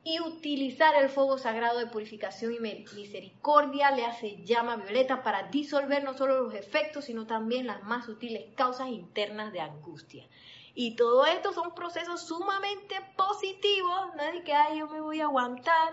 y 0.02 0.20
utilizar 0.20 0.94
el 0.94 1.10
fuego 1.10 1.36
sagrado 1.36 1.78
de 1.78 1.88
purificación 1.88 2.54
y 2.54 2.60
misericordia, 2.60 3.90
le 3.90 4.06
hace 4.06 4.42
llama 4.44 4.76
violeta 4.76 5.22
para 5.22 5.48
disolver 5.48 6.02
no 6.02 6.14
solo 6.14 6.44
los 6.44 6.54
efectos, 6.54 7.06
sino 7.06 7.26
también 7.26 7.66
las 7.66 7.82
más 7.82 8.06
sutiles 8.06 8.46
causas 8.54 8.88
internas 8.88 9.52
de 9.52 9.60
angustia. 9.60 10.26
Y 10.74 10.94
todo 10.94 11.26
esto 11.26 11.52
son 11.52 11.74
procesos 11.74 12.26
sumamente 12.26 12.94
positivos, 13.16 14.14
nadie 14.16 14.44
que, 14.44 14.52
ay, 14.54 14.78
yo 14.78 14.86
me 14.86 15.00
voy 15.00 15.20
a 15.20 15.24
aguantar, 15.24 15.92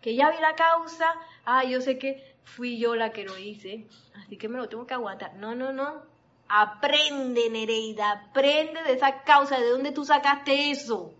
que 0.00 0.14
ya 0.14 0.30
vi 0.30 0.38
la 0.40 0.54
causa, 0.54 1.06
ay, 1.44 1.70
yo 1.70 1.80
sé 1.80 1.98
que 1.98 2.36
fui 2.44 2.78
yo 2.78 2.94
la 2.94 3.10
que 3.10 3.24
lo 3.24 3.38
hice, 3.38 3.86
así 4.14 4.36
que 4.36 4.48
me 4.48 4.58
lo 4.58 4.68
tengo 4.68 4.86
que 4.86 4.94
aguantar. 4.94 5.34
No, 5.34 5.54
no, 5.54 5.72
no. 5.72 6.02
Aprende, 6.48 7.48
Nereida, 7.50 8.10
aprende 8.10 8.82
de 8.82 8.92
esa 8.92 9.22
causa, 9.22 9.58
de 9.58 9.70
dónde 9.70 9.92
tú 9.92 10.04
sacaste 10.04 10.70
eso, 10.70 11.14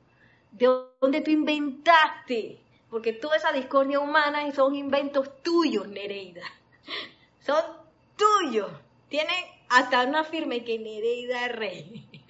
de 0.53 0.69
dónde 1.01 1.23
tú 1.23 1.31
inventaste, 1.31 2.61
porque 2.91 3.13
toda 3.13 3.37
esa 3.37 3.53
discordia 3.53 4.01
humana 4.01 4.51
son 4.53 4.75
inventos 4.75 5.43
tuyos, 5.43 5.89
Nereida. 5.89 6.45
Son 7.41 7.63
tuyos. 8.17 8.71
Tienen 9.09 9.35
hasta 9.69 10.05
una 10.05 10.25
firma 10.25 10.55
que 10.65 10.79
Nereida 10.79 11.49
rey. 11.49 12.09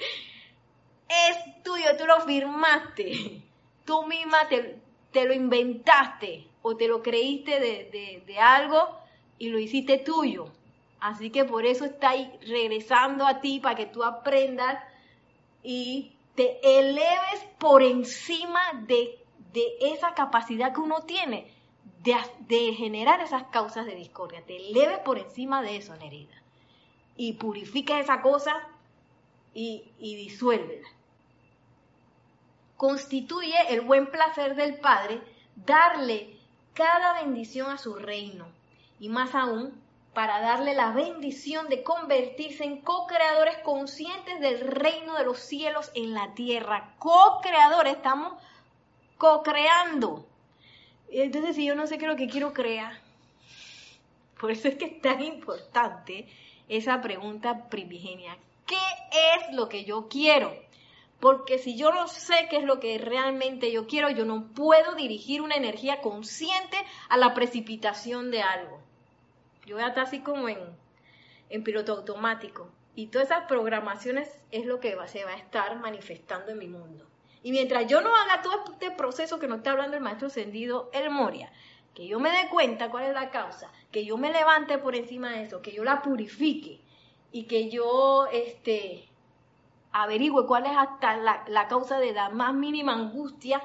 Es 1.08 1.62
tuyo, 1.62 1.96
tú 1.96 2.06
lo 2.06 2.20
firmaste. 2.22 3.42
Tú 3.84 4.06
misma 4.06 4.48
te, 4.48 4.80
te 5.14 5.24
lo 5.24 5.32
inventaste 5.32 6.48
o 6.60 6.76
te 6.76 6.88
lo 6.88 7.00
creíste 7.00 7.60
de, 7.60 8.38
algo 8.40 8.98
y 9.38 9.48
lo 9.48 9.60
hiciste 9.60 9.98
tuyo. 9.98 10.48
Así 10.98 11.30
que 11.30 11.44
por 11.44 11.64
eso 11.64 11.84
está 11.84 12.10
ahí 12.10 12.32
regresando 12.42 13.24
a 13.24 13.40
ti 13.40 13.60
para 13.60 13.76
que 13.76 13.86
tú 13.86 14.02
aprendas 14.02 14.82
y 15.62 16.12
te 16.34 16.58
eleves 16.80 17.46
por 17.58 17.82
encima 17.84 18.60
de, 18.88 19.20
esa 19.80 20.14
capacidad 20.14 20.74
que 20.74 20.80
uno 20.80 21.02
tiene 21.02 21.46
de, 22.02 22.74
generar 22.74 23.20
esas 23.20 23.44
causas 23.44 23.86
de 23.86 23.94
discordia. 23.94 24.42
Te 24.44 24.56
eleves 24.56 24.98
por 24.98 25.18
encima 25.18 25.62
de 25.62 25.76
eso, 25.76 25.94
Nerida. 25.94 26.42
Y 27.16 27.34
purifica 27.34 28.00
esa 28.00 28.20
cosa 28.20 28.56
y, 29.54 29.92
y 30.00 30.16
disuélvela. 30.16 30.88
Constituye 32.76 33.54
el 33.70 33.82
buen 33.82 34.10
placer 34.10 34.54
del 34.54 34.78
Padre 34.78 35.20
darle 35.56 36.38
cada 36.74 37.22
bendición 37.22 37.70
a 37.70 37.78
su 37.78 37.94
reino 37.94 38.46
y 38.98 39.08
más 39.08 39.34
aún 39.34 39.72
para 40.14 40.40
darle 40.40 40.74
la 40.74 40.92
bendición 40.92 41.68
de 41.68 41.82
convertirse 41.82 42.64
en 42.64 42.80
co-creadores 42.80 43.58
conscientes 43.58 44.40
del 44.40 44.60
reino 44.60 45.18
de 45.18 45.24
los 45.24 45.40
cielos 45.40 45.90
en 45.94 46.14
la 46.14 46.34
tierra. 46.34 46.94
Co-creadores, 46.98 47.96
estamos 47.96 48.32
co-creando. 49.18 50.24
Entonces, 51.10 51.56
si 51.56 51.66
yo 51.66 51.74
no 51.74 51.86
sé 51.86 51.98
qué 51.98 52.04
es 52.04 52.10
lo 52.10 52.16
que 52.16 52.28
quiero 52.28 52.52
crear, 52.52 52.92
por 54.40 54.52
eso 54.52 54.68
es 54.68 54.76
que 54.76 54.86
es 54.86 55.00
tan 55.00 55.20
importante 55.20 56.28
esa 56.68 57.00
pregunta 57.00 57.68
primigenia. 57.68 58.38
¿Qué 58.66 58.76
es 58.76 59.54
lo 59.54 59.68
que 59.68 59.84
yo 59.84 60.08
quiero? 60.08 60.54
Porque 61.24 61.56
si 61.56 61.74
yo 61.74 61.90
no 61.90 62.06
sé 62.06 62.34
qué 62.50 62.58
es 62.58 62.64
lo 62.64 62.80
que 62.80 62.98
realmente 62.98 63.72
yo 63.72 63.86
quiero, 63.86 64.10
yo 64.10 64.26
no 64.26 64.52
puedo 64.52 64.94
dirigir 64.94 65.40
una 65.40 65.54
energía 65.54 66.02
consciente 66.02 66.76
a 67.08 67.16
la 67.16 67.32
precipitación 67.32 68.30
de 68.30 68.42
algo. 68.42 68.78
Yo 69.64 69.76
voy 69.76 69.84
a 69.84 69.88
estar 69.88 70.04
así 70.04 70.20
como 70.20 70.50
en, 70.50 70.58
en 71.48 71.64
piloto 71.64 71.92
automático. 71.92 72.68
Y 72.94 73.06
todas 73.06 73.28
esas 73.28 73.46
programaciones 73.46 74.28
es 74.50 74.66
lo 74.66 74.80
que 74.80 74.94
se 75.06 75.24
va 75.24 75.30
a 75.30 75.38
estar 75.38 75.80
manifestando 75.80 76.50
en 76.50 76.58
mi 76.58 76.68
mundo. 76.68 77.06
Y 77.42 77.52
mientras 77.52 77.86
yo 77.86 78.02
no 78.02 78.14
haga 78.14 78.42
todo 78.42 78.62
este 78.72 78.90
proceso 78.90 79.38
que 79.38 79.48
nos 79.48 79.60
está 79.60 79.70
hablando 79.70 79.96
el 79.96 80.02
maestro 80.02 80.26
ascendido 80.26 80.90
El 80.92 81.08
Moria, 81.08 81.50
que 81.94 82.06
yo 82.06 82.20
me 82.20 82.32
dé 82.32 82.50
cuenta 82.50 82.90
cuál 82.90 83.04
es 83.04 83.14
la 83.14 83.30
causa, 83.30 83.72
que 83.90 84.04
yo 84.04 84.18
me 84.18 84.30
levante 84.30 84.76
por 84.76 84.94
encima 84.94 85.30
de 85.30 85.44
eso, 85.44 85.62
que 85.62 85.72
yo 85.72 85.84
la 85.84 86.02
purifique 86.02 86.82
y 87.32 87.44
que 87.44 87.70
yo 87.70 88.26
este, 88.30 89.08
averigüe 89.94 90.44
cuál 90.44 90.66
es 90.66 90.76
hasta 90.76 91.16
la, 91.16 91.68
causa 91.68 91.98
de 91.98 92.12
la 92.12 92.28
más 92.28 92.52
mínima 92.52 92.92
angustia, 92.92 93.62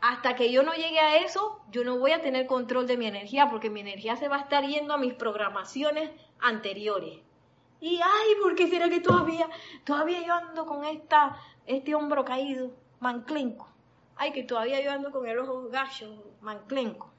hasta 0.00 0.34
que 0.34 0.50
yo 0.50 0.64
no 0.64 0.74
llegue 0.74 0.98
a 0.98 1.18
eso, 1.18 1.60
yo 1.70 1.84
no 1.84 1.96
voy 1.98 2.10
a 2.10 2.20
tener 2.20 2.46
control 2.48 2.88
de 2.88 2.96
mi 2.96 3.06
energía, 3.06 3.48
porque 3.48 3.70
mi 3.70 3.80
energía 3.80 4.16
se 4.16 4.26
va 4.28 4.36
a 4.36 4.40
estar 4.40 4.66
yendo 4.66 4.92
a 4.92 4.98
mis 4.98 5.14
programaciones 5.14 6.10
anteriores. 6.40 7.20
Y 7.80 8.00
ay, 8.02 8.34
¿por 8.42 8.56
qué 8.56 8.66
será 8.68 8.88
que 8.88 9.00
todavía, 9.00 9.48
todavía 9.84 10.26
yo 10.26 10.34
ando 10.34 10.66
con 10.66 10.84
esta, 10.84 11.38
este 11.66 11.94
hombro 11.94 12.24
caído, 12.24 12.72
manclenco? 12.98 13.68
Ay, 14.16 14.32
que 14.32 14.42
todavía 14.42 14.82
yo 14.82 14.90
ando 14.90 15.12
con 15.12 15.28
el 15.28 15.38
ojo 15.38 15.68
gallo, 15.70 16.08
manclenco. 16.40 17.12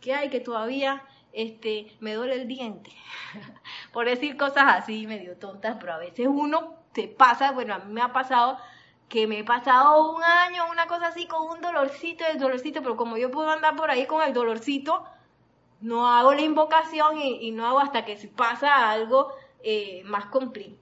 Que 0.00 0.14
hay 0.14 0.30
que 0.30 0.40
todavía 0.40 1.04
este, 1.32 1.96
me 2.00 2.14
duele 2.14 2.34
el 2.34 2.48
diente. 2.48 2.90
Por 3.92 4.06
decir 4.06 4.36
cosas 4.36 4.64
así 4.68 5.06
medio 5.06 5.36
tontas, 5.36 5.76
pero 5.80 5.94
a 5.94 5.98
veces 5.98 6.26
uno 6.28 6.76
te 6.92 7.08
pasa, 7.08 7.52
bueno, 7.52 7.74
a 7.74 7.78
mí 7.78 7.92
me 7.92 8.02
ha 8.02 8.12
pasado 8.12 8.58
que 9.08 9.26
me 9.26 9.40
he 9.40 9.44
pasado 9.44 10.14
un 10.14 10.24
año, 10.24 10.70
una 10.70 10.86
cosa 10.86 11.08
así, 11.08 11.26
con 11.26 11.42
un 11.48 11.60
dolorcito, 11.60 12.24
el 12.24 12.38
dolorcito, 12.38 12.80
pero 12.82 12.96
como 12.96 13.18
yo 13.18 13.30
puedo 13.30 13.50
andar 13.50 13.76
por 13.76 13.90
ahí 13.90 14.06
con 14.06 14.22
el 14.22 14.32
dolorcito, 14.32 15.04
no 15.82 16.08
hago 16.08 16.32
la 16.32 16.40
invocación 16.40 17.18
y, 17.18 17.50
no 17.50 17.66
hago 17.66 17.80
hasta 17.80 18.06
que 18.06 18.16
se 18.16 18.28
pasa 18.28 18.90
algo 18.90 19.34
eh, 19.62 20.02
más, 20.04 20.28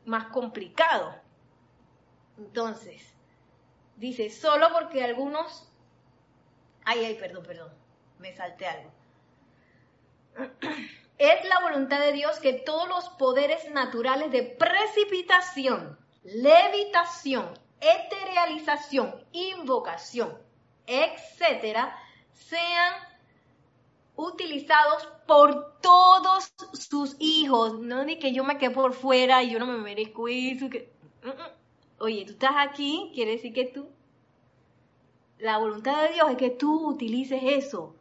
más 0.04 0.26
complicado. 0.26 1.14
Entonces, 2.38 3.14
dice, 3.96 4.30
solo 4.30 4.68
porque 4.72 5.02
algunos... 5.02 5.68
Ay, 6.84 7.04
ay, 7.04 7.14
perdón, 7.16 7.44
perdón, 7.44 7.72
me 8.18 8.32
salté 8.32 8.66
algo. 8.66 8.92
Es 11.18 11.44
la 11.44 11.60
voluntad 11.60 12.00
de 12.00 12.12
Dios 12.12 12.38
que 12.40 12.54
todos 12.54 12.88
los 12.88 13.10
poderes 13.10 13.70
naturales 13.72 14.30
de 14.30 14.42
precipitación, 14.42 15.98
levitación, 16.22 17.46
eterealización, 17.78 19.22
invocación, 19.32 20.38
etcétera, 20.86 21.94
sean 22.32 22.94
utilizados 24.16 25.06
por 25.26 25.78
todos 25.82 26.54
sus 26.72 27.16
hijos. 27.18 27.78
No 27.78 28.02
ni 28.04 28.18
que 28.18 28.32
yo 28.32 28.42
me 28.42 28.56
quede 28.56 28.70
por 28.70 28.94
fuera 28.94 29.42
y 29.42 29.50
yo 29.50 29.58
no 29.58 29.66
me 29.66 29.76
merezco 29.76 30.26
eso. 30.26 30.66
Mm, 30.66 31.28
mm. 31.28 31.32
Oye, 31.98 32.24
tú 32.24 32.32
estás 32.32 32.54
aquí, 32.56 33.10
quiere 33.14 33.32
decir 33.32 33.52
que 33.52 33.66
tú. 33.66 33.90
La 35.38 35.58
voluntad 35.58 36.02
de 36.02 36.14
Dios 36.14 36.30
es 36.30 36.36
que 36.38 36.48
tú 36.48 36.88
utilices 36.88 37.42
eso 37.42 37.99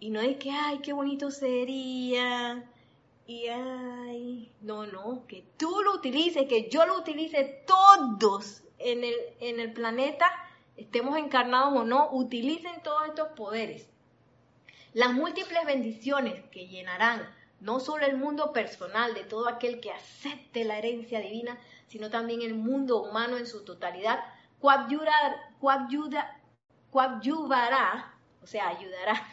y 0.00 0.10
no 0.10 0.20
es 0.20 0.38
que, 0.38 0.50
ay, 0.50 0.78
qué 0.78 0.92
bonito 0.94 1.30
sería. 1.30 2.64
Y 3.26 3.46
ay, 3.46 4.50
no, 4.62 4.86
no, 4.86 5.26
que 5.28 5.44
tú 5.56 5.82
lo 5.84 5.94
utilices, 5.94 6.48
que 6.48 6.68
yo 6.68 6.86
lo 6.86 6.98
utilice, 6.98 7.64
todos 7.66 8.62
en 8.78 9.04
el, 9.04 9.14
en 9.40 9.60
el 9.60 9.72
planeta, 9.72 10.26
estemos 10.76 11.18
encarnados 11.18 11.78
o 11.78 11.84
no, 11.84 12.08
utilicen 12.10 12.82
todos 12.82 13.06
estos 13.08 13.28
poderes. 13.36 13.88
Las 14.94 15.12
múltiples 15.12 15.64
bendiciones 15.66 16.42
que 16.50 16.66
llenarán 16.66 17.28
no 17.60 17.78
solo 17.78 18.06
el 18.06 18.16
mundo 18.16 18.52
personal 18.52 19.14
de 19.14 19.24
todo 19.24 19.48
aquel 19.48 19.80
que 19.80 19.92
acepte 19.92 20.64
la 20.64 20.78
herencia 20.78 21.20
divina, 21.20 21.58
sino 21.86 22.08
también 22.10 22.40
el 22.42 22.54
mundo 22.54 23.02
humano 23.02 23.36
en 23.36 23.46
su 23.46 23.64
totalidad, 23.64 24.18
coadyuvará, 26.90 28.09
o 28.42 28.46
sea, 28.46 28.68
ayudará 28.68 29.26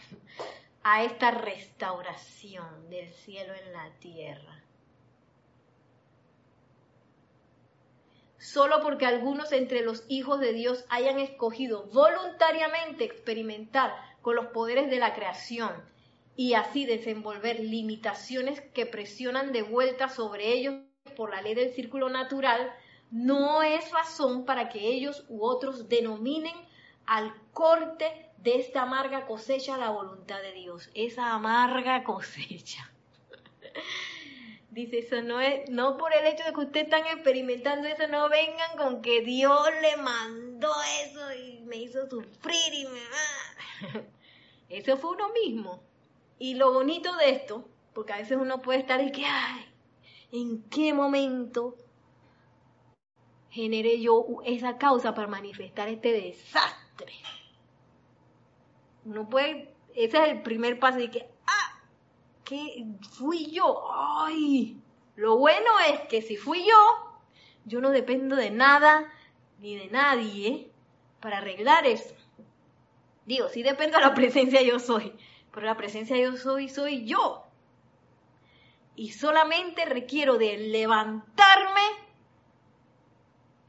a 0.84 1.04
esta 1.04 1.32
restauración 1.32 2.90
del 2.90 3.12
cielo 3.12 3.54
en 3.54 3.74
la 3.74 3.90
tierra. 4.00 4.64
Solo 8.38 8.82
porque 8.82 9.06
algunos 9.06 9.52
entre 9.52 9.82
los 9.82 10.06
hijos 10.08 10.40
de 10.40 10.54
Dios 10.54 10.86
hayan 10.90 11.20
escogido 11.20 11.88
voluntariamente 11.88 13.04
experimentar 13.04 13.94
con 14.22 14.36
los 14.36 14.48
poderes 14.48 14.90
de 14.90 15.00
la 15.00 15.14
creación 15.14 15.72
y 16.38 16.54
así 16.54 16.86
desenvolver 16.86 17.60
limitaciones 17.60 18.62
que 18.74 18.86
presionan 18.86 19.52
de 19.52 19.64
vuelta 19.64 20.08
sobre 20.08 20.54
ellos 20.54 20.76
por 21.16 21.32
la 21.32 21.42
ley 21.42 21.56
del 21.56 21.74
círculo 21.74 22.10
natural, 22.10 22.72
no 23.12 23.64
es 23.64 23.92
razón 23.92 24.46
para 24.46 24.70
que 24.70 24.80
ellos 24.80 25.26
u 25.30 25.44
otros 25.44 25.90
denominen 25.90 26.56
al 27.06 27.34
corte 27.54 28.27
de 28.40 28.56
esta 28.60 28.84
amarga 28.84 29.26
cosecha 29.26 29.78
la 29.78 29.90
voluntad 29.90 30.42
de 30.42 30.54
Dios, 30.54 30.90
esa 30.94 31.34
amarga 31.34 32.04
cosecha. 32.06 32.92
Dice, 34.70 35.00
eso 35.00 35.22
no 35.22 35.42
es, 35.42 35.70
no 35.70 35.98
por 35.98 36.14
el 36.14 36.26
hecho 36.28 36.44
de 36.44 36.54
que 36.54 36.60
ustedes 36.60 36.86
están 36.86 37.08
experimentando 37.08 37.88
eso, 37.88 38.08
no 38.08 38.30
vengan 38.30 38.78
con 38.78 39.02
que 39.02 39.22
Dios 39.22 39.60
le 39.82 39.98
mandó 39.98 40.72
eso 41.04 41.34
y 41.34 41.62
me 41.62 41.78
hizo 41.78 42.08
sufrir 42.10 42.74
y 42.74 42.86
me... 42.86 44.08
Eso 44.70 44.98
fue 44.98 45.12
uno 45.12 45.30
mismo. 45.30 45.82
Y 46.40 46.56
lo 46.56 46.74
bonito 46.74 47.16
de 47.16 47.30
esto, 47.30 47.68
porque 47.94 48.14
a 48.14 48.18
veces 48.18 48.38
uno 48.38 48.62
puede 48.62 48.80
estar 48.80 49.02
y 49.02 49.12
que, 49.12 49.26
ay, 49.26 49.66
¿en 50.32 50.62
qué 50.64 50.94
momento 50.94 51.76
generé 53.50 54.02
yo 54.02 54.26
esa 54.46 54.78
causa 54.78 55.16
para 55.16 55.28
manifestar 55.28 55.88
este 55.88 56.12
desastre? 56.12 57.14
Uno 59.08 59.30
puede, 59.30 59.74
ese 59.96 60.22
es 60.22 60.30
el 60.30 60.42
primer 60.42 60.80
paso 60.80 60.98
de 60.98 61.10
que, 61.10 61.30
ah, 61.48 61.82
que 62.44 62.86
fui 63.18 63.50
yo, 63.50 63.90
ay. 63.94 64.78
Lo 65.16 65.38
bueno 65.38 65.72
es 65.90 66.02
que 66.02 66.22
si 66.22 66.36
fui 66.36 66.66
yo, 66.66 67.22
yo 67.64 67.80
no 67.80 67.92
dependo 67.92 68.36
de 68.36 68.52
nada 68.52 69.10
ni 69.60 69.78
de 69.78 69.88
nadie 69.88 70.70
para 71.22 71.38
arreglar 71.38 71.88
eso. 71.88 72.14
Digo, 73.26 73.48
sí 73.48 73.64
dependo 73.64 73.98
de 73.98 74.04
la 74.04 74.14
presencia 74.14 74.62
yo 74.62 74.78
soy, 74.78 75.14
pero 75.54 75.66
la 75.66 75.78
presencia 75.78 76.18
yo 76.18 76.36
soy 76.36 76.68
soy 76.68 77.06
yo. 77.06 77.46
Y 78.98 79.12
solamente 79.12 79.86
requiero 79.86 80.38
de 80.38 80.58
levantarme, 80.58 81.82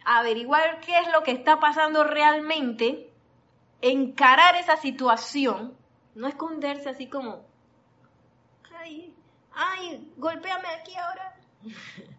averiguar 0.05 0.81
qué 0.81 0.99
es 0.99 1.13
lo 1.13 1.23
que 1.23 1.31
está 1.31 1.61
pasando 1.61 2.03
realmente, 2.03 3.08
encarar 3.81 4.57
esa 4.57 4.77
situación, 4.77 5.77
no 6.15 6.27
esconderse 6.27 6.89
así 6.89 7.09
como, 7.09 7.45
ay, 8.79 9.15
ay, 9.55 10.13
golpéame 10.17 10.69
aquí 10.69 10.97
ahora. 10.97 11.37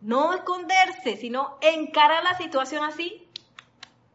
No 0.00 0.32
esconderse, 0.32 1.16
sino 1.16 1.58
encarar 1.60 2.22
la 2.22 2.36
situación 2.36 2.84
así, 2.84 3.26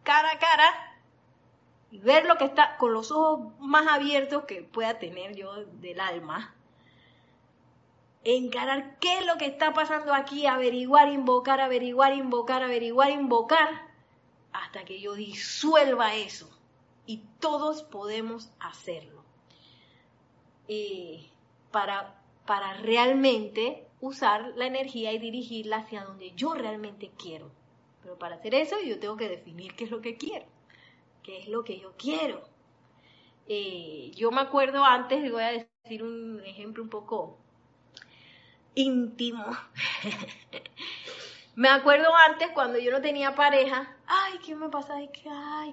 cara 0.04 0.32
a 0.32 0.40
cara, 0.40 0.94
y 1.92 1.98
ver 2.00 2.26
lo 2.26 2.38
que 2.38 2.46
está 2.46 2.78
con 2.78 2.94
los 2.94 3.12
ojos 3.12 3.52
más 3.60 3.86
abiertos 3.88 4.46
que 4.46 4.64
pueda 4.64 4.98
tener 4.98 5.36
yo 5.36 5.66
del 5.66 6.00
alma. 6.00 6.56
Encarar 8.24 8.98
qué 9.00 9.20
es 9.20 9.26
lo 9.26 9.38
que 9.38 9.46
está 9.46 9.74
pasando 9.74 10.14
aquí, 10.14 10.48
averiguar, 10.48 11.10
invocar, 11.10 11.60
averiguar, 11.60 12.14
invocar, 12.14 12.64
averiguar, 12.64 13.12
invocar, 13.12 13.70
hasta 14.54 14.86
que 14.86 15.02
yo 15.02 15.16
disuelva 15.16 16.16
eso. 16.16 16.50
Y 17.06 17.24
todos 17.40 17.84
podemos 17.84 18.52
hacerlo. 18.60 19.24
para, 21.72 22.22
para 22.46 22.74
realmente 22.76 23.88
usar 24.00 24.54
la 24.56 24.68
energía 24.68 25.12
y 25.12 25.18
dirigirla 25.18 25.78
hacia 25.78 26.04
donde 26.04 26.34
yo 26.36 26.54
realmente 26.54 27.12
quiero. 27.18 27.52
Pero 28.02 28.18
para 28.18 28.36
hacer 28.36 28.54
eso 28.56 28.76
yo 28.86 29.00
tengo 29.00 29.18
que 29.18 29.30
definir 29.30 29.76
qué 29.76 29.86
es 29.86 29.92
lo 29.92 30.02
que 30.02 30.18
quiero 30.18 30.46
qué 31.24 31.40
es 31.40 31.48
lo 31.48 31.64
que 31.64 31.80
yo 31.80 31.94
quiero. 31.98 32.44
Eh, 33.48 34.12
yo 34.16 34.30
me 34.32 34.42
acuerdo 34.42 34.84
antes, 34.84 35.32
voy 35.32 35.42
a 35.42 35.52
decir 35.84 36.04
un 36.04 36.42
ejemplo 36.46 36.84
un 36.84 36.90
poco 36.90 37.40
íntimo. 38.76 39.46
me 41.56 41.70
acuerdo 41.70 42.10
antes 42.30 42.50
cuando 42.50 42.80
yo 42.80 42.92
no 42.92 43.02
tenía 43.02 43.36
pareja, 43.36 43.96
ay, 44.08 44.40
¿qué 44.46 44.56
me 44.56 44.70
pasa? 44.70 44.96
Ay, 44.96 45.10
que, 45.10 45.24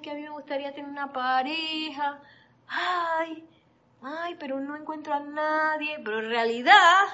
que 0.02 0.10
a 0.10 0.14
mí 0.14 0.22
me 0.22 0.30
gustaría 0.30 0.74
tener 0.74 0.90
una 0.90 1.12
pareja. 1.12 2.20
Ay, 2.68 3.44
ay, 4.02 4.36
pero 4.38 4.60
no 4.60 4.76
encuentro 4.76 5.14
a 5.14 5.20
nadie. 5.20 5.98
Pero 6.04 6.20
en 6.20 6.28
realidad, 6.28 7.04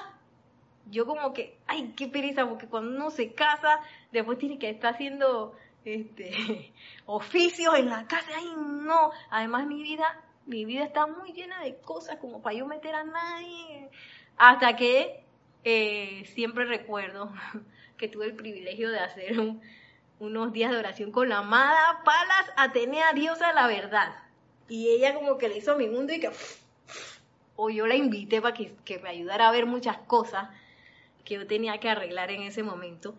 yo 0.89 1.05
como 1.05 1.33
que, 1.33 1.57
ay, 1.67 1.93
qué 1.95 2.07
pereza, 2.07 2.47
porque 2.47 2.67
cuando 2.67 2.95
uno 2.95 3.09
se 3.09 3.33
casa, 3.33 3.79
después 4.11 4.37
tiene 4.37 4.59
que 4.59 4.69
estar 4.69 4.93
haciendo 4.93 5.55
este, 5.85 6.73
oficios 7.05 7.77
en 7.77 7.89
la 7.89 8.05
casa, 8.07 8.27
ay 8.35 8.53
no, 8.57 9.11
además 9.29 9.65
mi 9.65 9.81
vida, 9.81 10.21
mi 10.45 10.65
vida 10.65 10.83
está 10.83 11.07
muy 11.07 11.31
llena 11.31 11.61
de 11.61 11.77
cosas 11.77 12.17
como 12.17 12.41
para 12.41 12.57
yo 12.57 12.65
meter 12.65 12.93
a 12.95 13.03
nadie, 13.05 13.89
hasta 14.37 14.75
que 14.75 15.23
eh, 15.63 16.23
siempre 16.33 16.65
recuerdo 16.65 17.31
que 17.97 18.07
tuve 18.07 18.25
el 18.25 18.35
privilegio 18.35 18.89
de 18.89 18.99
hacer 18.99 19.35
unos 20.19 20.53
días 20.53 20.71
de 20.71 20.77
oración 20.77 21.11
con 21.11 21.29
la 21.29 21.39
amada 21.39 22.01
Palas 22.03 22.51
Atenea, 22.55 23.13
diosa 23.13 23.47
de 23.47 23.53
la 23.53 23.67
verdad, 23.67 24.15
y 24.69 24.89
ella 24.89 25.13
como 25.13 25.37
que 25.37 25.49
le 25.49 25.57
hizo 25.57 25.77
mi 25.77 25.87
mundo 25.87 26.13
y 26.13 26.19
que, 26.19 26.31
o 27.55 27.69
yo 27.69 27.87
la 27.87 27.95
invité 27.95 28.41
para 28.41 28.53
que, 28.53 28.99
me 29.01 29.09
ayudara 29.09 29.47
a 29.47 29.51
ver 29.51 29.65
muchas 29.65 29.97
cosas 29.97 30.49
que 31.25 31.35
yo 31.35 31.47
tenía 31.47 31.79
que 31.79 31.89
arreglar 31.89 32.31
en 32.31 32.43
ese 32.43 32.63
momento, 32.63 33.15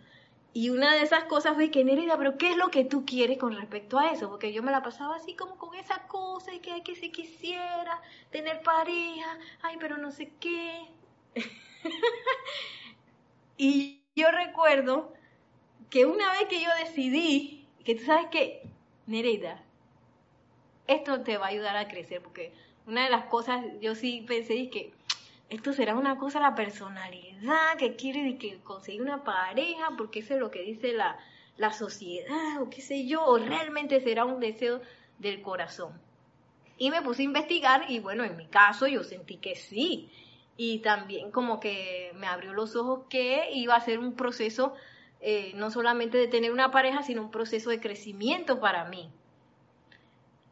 y 0.54 0.70
una 0.70 0.94
de 0.94 1.02
esas 1.02 1.24
cosas 1.24 1.54
fue 1.54 1.70
que 1.70 1.84
Nerida, 1.84 2.16
pero 2.16 2.38
¿qué 2.38 2.50
es 2.50 2.56
lo 2.56 2.70
que 2.70 2.84
tú 2.84 3.04
quieres 3.04 3.38
con 3.38 3.54
respecto 3.54 3.98
a 3.98 4.10
eso? 4.10 4.28
Porque 4.28 4.52
yo 4.52 4.62
me 4.62 4.72
la 4.72 4.82
pasaba 4.82 5.16
así 5.16 5.34
como 5.34 5.56
con 5.56 5.74
esa 5.74 6.08
cosa 6.08 6.52
y 6.54 6.58
que, 6.60 6.82
que 6.82 6.96
si 6.96 7.12
quisiera 7.12 8.00
tener 8.30 8.62
pareja, 8.62 9.38
ay, 9.62 9.76
pero 9.78 9.98
no 9.98 10.10
sé 10.10 10.32
qué. 10.40 10.88
y 13.58 13.97
yo 14.18 14.30
recuerdo 14.30 15.12
que 15.90 16.04
una 16.04 16.30
vez 16.32 16.46
que 16.48 16.60
yo 16.60 16.68
decidí, 16.84 17.66
que 17.84 17.94
tú 17.94 18.04
sabes 18.04 18.26
que, 18.30 18.62
Nereida, 19.06 19.62
esto 20.86 21.20
te 21.22 21.38
va 21.38 21.46
a 21.46 21.50
ayudar 21.50 21.76
a 21.76 21.88
crecer, 21.88 22.20
porque 22.20 22.52
una 22.86 23.04
de 23.04 23.10
las 23.10 23.26
cosas, 23.26 23.64
yo 23.80 23.94
sí 23.94 24.24
pensé 24.26 24.68
que 24.70 24.92
esto 25.50 25.72
será 25.72 25.94
una 25.94 26.18
cosa 26.18 26.40
la 26.40 26.54
personalidad 26.54 27.76
que 27.78 27.96
quiere 27.96 28.36
que 28.36 28.58
conseguir 28.58 29.00
una 29.00 29.24
pareja 29.24 29.92
porque 29.96 30.18
eso 30.18 30.34
es 30.34 30.40
lo 30.40 30.50
que 30.50 30.62
dice 30.62 30.92
la, 30.92 31.18
la 31.56 31.72
sociedad 31.72 32.60
o 32.60 32.68
qué 32.68 32.82
sé 32.82 33.06
yo, 33.06 33.24
o 33.24 33.38
realmente 33.38 34.00
será 34.00 34.24
un 34.24 34.40
deseo 34.40 34.82
del 35.18 35.40
corazón. 35.40 35.92
Y 36.76 36.90
me 36.90 37.02
puse 37.02 37.22
a 37.22 37.24
investigar 37.24 37.90
y 37.90 37.98
bueno, 38.00 38.24
en 38.24 38.36
mi 38.36 38.46
caso 38.46 38.86
yo 38.86 39.02
sentí 39.04 39.36
que 39.36 39.56
sí. 39.56 40.10
Y 40.58 40.80
también 40.80 41.30
como 41.30 41.58
que 41.58 42.12
me 42.16 42.26
abrió 42.26 42.52
los 42.52 42.76
ojos 42.76 43.06
que 43.08 43.50
iba 43.52 43.74
a 43.74 43.80
ser 43.80 43.98
un 43.98 44.14
proceso 44.14 44.74
eh, 45.20 45.52
no 45.56 45.70
solamente 45.70 46.16
de 46.16 46.28
tener 46.28 46.52
una 46.52 46.70
pareja, 46.70 47.02
sino 47.02 47.22
un 47.22 47.30
proceso 47.30 47.70
de 47.70 47.80
crecimiento 47.80 48.60
para 48.60 48.84
mí. 48.84 49.10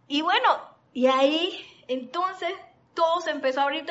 Y 0.09 0.23
bueno, 0.23 0.49
y 0.93 1.07
ahí 1.07 1.65
entonces 1.87 2.53
todo 2.95 3.21
se 3.21 3.31
empezó 3.31 3.61
a 3.61 3.65
abrir, 3.65 3.85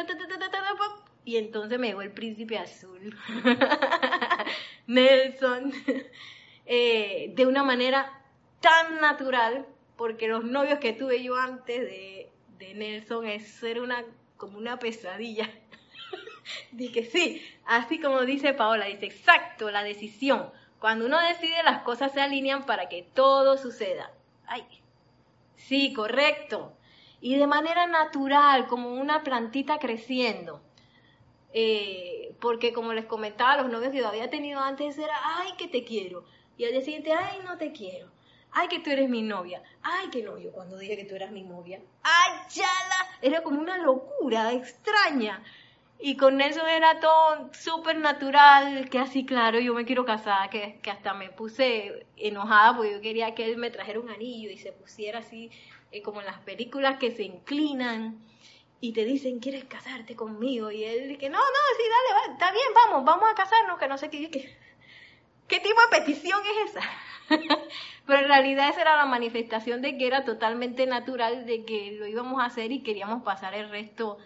y 1.24 1.38
entonces 1.38 1.80
me 1.80 1.88
llegó 1.88 2.02
el 2.02 2.12
príncipe 2.12 2.58
azul, 2.58 3.18
Nelson, 4.88 5.72
eh, 6.66 7.32
de 7.36 7.46
una 7.46 7.64
manera 7.64 8.22
tan 8.60 9.00
natural, 9.00 9.66
porque 9.96 10.28
los 10.28 10.44
novios 10.44 10.80
que 10.80 10.92
tuve 10.92 11.24
yo 11.24 11.36
antes 11.38 11.82
de, 11.82 12.30
de 12.58 12.74
Nelson, 12.74 13.28
eso 13.28 13.66
era 13.66 13.82
una, 13.82 14.04
como 14.36 14.58
una 14.58 14.78
pesadilla. 14.78 15.50
Dije, 16.72 17.04
sí, 17.06 17.42
así 17.66 18.00
como 18.00 18.22
dice 18.22 18.54
Paola, 18.54 18.86
dice, 18.86 19.06
exacto, 19.06 19.72
la 19.72 19.84
decisión. 19.84 20.52
Cuando 20.80 21.06
uno 21.06 21.20
decide, 21.20 21.64
las 21.64 21.82
cosas 21.84 22.14
se 22.14 22.22
alinean 22.22 22.66
para 22.66 22.90
que 22.90 23.04
todo 23.04 23.58
suceda. 23.58 24.12
Ay, 24.48 24.64
sí, 25.56 25.94
correcto 25.94 26.76
y 27.26 27.38
de 27.38 27.48
manera 27.48 27.88
natural, 27.88 28.68
como 28.68 28.94
una 28.94 29.24
plantita 29.24 29.80
creciendo. 29.80 30.62
Eh, 31.54 32.36
porque 32.40 32.72
como 32.72 32.94
les 32.94 33.06
comentaba, 33.06 33.58
los 33.58 33.72
novios 33.72 33.92
que 33.92 33.98
yo 33.98 34.08
había 34.08 34.30
tenido 34.30 34.60
antes 34.60 34.96
era, 35.00 35.16
ay, 35.40 35.54
que 35.58 35.68
te 35.68 35.84
quiero. 35.84 36.24
Y 36.56 36.66
al 36.66 36.72
día 36.74 36.82
siguiente, 36.82 37.14
ay, 37.14 37.40
no 37.44 37.58
te 37.58 37.72
quiero. 37.72 38.12
Ay, 38.52 38.68
que 38.68 38.78
tú 38.78 38.92
eres 38.92 39.10
mi 39.10 39.24
novia. 39.24 39.64
Ay, 39.82 40.10
qué 40.12 40.22
novio 40.22 40.52
cuando 40.52 40.78
dije 40.78 40.98
que 40.98 41.06
tú 41.06 41.16
eras 41.16 41.32
mi 41.32 41.42
novia. 41.42 41.82
Ay, 42.04 42.32
chala. 42.48 43.18
Era 43.24 43.42
como 43.42 43.60
una 43.60 43.80
locura 43.80 44.54
extraña. 44.54 45.44
Y 46.00 46.18
con 46.18 46.38
Nelson 46.38 46.68
era 46.68 47.00
todo 47.00 47.50
súper 47.54 47.98
natural, 47.98 48.90
que 48.90 49.00
así, 49.00 49.26
claro, 49.26 49.60
yo 49.60 49.74
me 49.74 49.86
quiero 49.86 50.06
casar, 50.06 50.50
que, 50.50 50.80
que 50.82 50.92
hasta 50.92 51.14
me 51.14 51.30
puse 51.30 52.06
enojada 52.18 52.76
porque 52.76 52.92
yo 52.92 53.02
quería 53.02 53.34
que 53.34 53.46
él 53.46 53.58
me 53.58 53.72
trajera 53.72 54.00
un 54.00 54.10
anillo 54.10 54.50
y 54.50 54.58
se 54.58 54.72
pusiera 54.74 55.20
así 55.20 55.50
eh, 55.92 56.02
como 56.02 56.20
en 56.20 56.28
las 56.28 56.40
películas 56.40 56.98
que 56.98 57.12
se 57.12 57.24
inclinan 57.24 58.20
y 58.82 58.92
te 58.94 59.06
dicen, 59.06 59.40
¿quieres 59.40 59.64
casarte 59.64 60.16
conmigo? 60.16 60.70
Y 60.70 60.84
él 60.84 61.08
dice, 61.08 61.30
no, 61.30 61.38
no, 61.38 61.44
sí, 61.78 61.84
dale, 61.90 62.34
está 62.34 62.52
bien, 62.52 62.68
vamos, 62.76 63.06
vamos 63.06 63.30
a 63.32 63.36
casarnos, 63.36 63.80
que 63.80 63.88
no 63.88 63.98
sé 63.98 64.10
qué. 64.10 64.30
¿Qué, 64.30 64.58
qué 65.48 65.60
tipo 65.60 65.80
de 65.82 65.98
petición 65.98 66.40
es 66.46 66.72
esa? 66.72 66.82
Pero 68.06 68.20
en 68.20 68.28
realidad 68.28 68.70
esa 68.70 68.82
era 68.82 68.98
la 68.98 69.06
manifestación 69.06 69.82
de 69.82 69.98
que 69.98 70.06
era 70.06 70.26
totalmente 70.26 70.86
natural, 70.86 71.46
de 71.46 71.66
que 71.66 71.94
lo 71.94 72.06
íbamos 72.06 72.42
a 72.42 72.46
hacer 72.46 72.72
y 72.72 72.84
queríamos 72.84 73.24
pasar 73.24 73.56
el 73.56 73.70
resto 73.70 74.18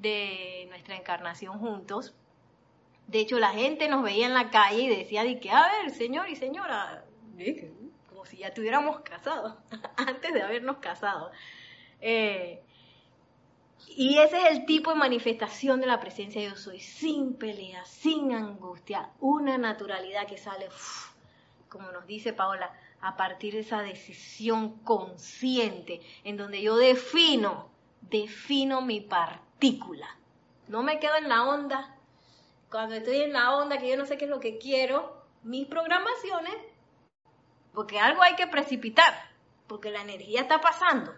de 0.00 0.66
nuestra 0.68 0.96
encarnación 0.96 1.58
juntos. 1.58 2.14
De 3.06 3.20
hecho, 3.20 3.38
la 3.38 3.50
gente 3.50 3.88
nos 3.88 4.02
veía 4.02 4.26
en 4.26 4.34
la 4.34 4.50
calle 4.50 4.82
y 4.82 4.88
decía, 4.88 5.24
de 5.24 5.40
que, 5.40 5.50
a 5.50 5.62
ver, 5.62 5.90
señor 5.90 6.28
y 6.28 6.36
señora, 6.36 7.04
si 8.28 8.38
ya 8.38 8.48
estuviéramos 8.48 9.00
casados, 9.00 9.54
antes 9.96 10.32
de 10.32 10.42
habernos 10.42 10.78
casado. 10.78 11.30
Eh, 12.00 12.62
y 13.96 14.18
ese 14.18 14.38
es 14.42 14.50
el 14.50 14.66
tipo 14.66 14.90
de 14.90 14.96
manifestación 14.96 15.80
de 15.80 15.86
la 15.86 16.00
presencia 16.00 16.40
de 16.40 16.48
yo 16.48 16.56
soy, 16.56 16.80
sin 16.80 17.34
pelea, 17.34 17.84
sin 17.84 18.32
angustia, 18.32 19.10
una 19.20 19.56
naturalidad 19.56 20.26
que 20.26 20.36
sale, 20.36 20.68
como 21.68 21.90
nos 21.90 22.06
dice 22.06 22.32
Paola, 22.32 22.72
a 23.00 23.16
partir 23.16 23.54
de 23.54 23.60
esa 23.60 23.82
decisión 23.82 24.78
consciente, 24.80 26.00
en 26.24 26.36
donde 26.36 26.60
yo 26.60 26.76
defino, 26.76 27.70
defino 28.02 28.82
mi 28.82 29.00
No 30.68 30.82
me 30.82 30.98
quedo 30.98 31.16
en 31.16 31.28
la 31.28 31.44
onda. 31.44 31.94
Cuando 32.70 32.94
estoy 32.94 33.22
en 33.22 33.32
la 33.32 33.56
onda, 33.56 33.78
que 33.78 33.88
yo 33.88 33.96
no 33.96 34.06
sé 34.06 34.18
qué 34.18 34.26
es 34.26 34.30
lo 34.30 34.40
que 34.40 34.58
quiero, 34.58 35.24
mis 35.42 35.66
programaciones, 35.66 36.54
porque 37.72 37.98
algo 37.98 38.22
hay 38.22 38.34
que 38.34 38.46
precipitar, 38.46 39.14
porque 39.66 39.90
la 39.90 40.02
energía 40.02 40.42
está 40.42 40.60
pasando. 40.60 41.14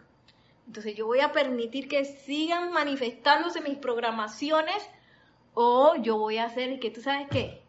Entonces 0.67 0.95
yo 0.95 1.07
voy 1.07 1.21
a 1.21 1.33
permitir 1.33 1.89
que 1.89 2.05
sigan 2.05 2.71
manifestándose 2.71 3.61
mis 3.61 3.79
programaciones 3.79 4.89
o 5.55 5.97
yo 5.97 6.17
voy 6.17 6.39
a 6.39 6.45
hacer 6.45 6.79
que 6.79 6.91
tú 6.91 7.01
sabes 7.01 7.27
qué, 7.29 7.63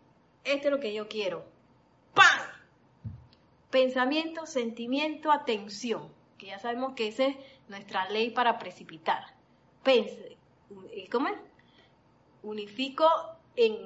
esto 0.44 0.68
es 0.68 0.72
lo 0.72 0.80
que 0.80 0.94
yo 0.94 1.08
quiero. 1.08 1.44
¡Pam! 2.14 2.48
Pensamiento, 3.72 4.46
sentimiento, 4.46 5.32
atención, 5.32 6.14
que 6.38 6.48
ya 6.48 6.60
sabemos 6.60 6.94
que 6.94 7.08
esa 7.08 7.26
es 7.26 7.38
nuestra 7.70 8.08
ley 8.10 8.30
para 8.30 8.60
precipitar. 8.60 9.24
Pense, 9.82 10.38
¿cómo 11.12 11.28
es? 11.28 11.38
Unifico 12.44 13.08
en, 13.56 13.78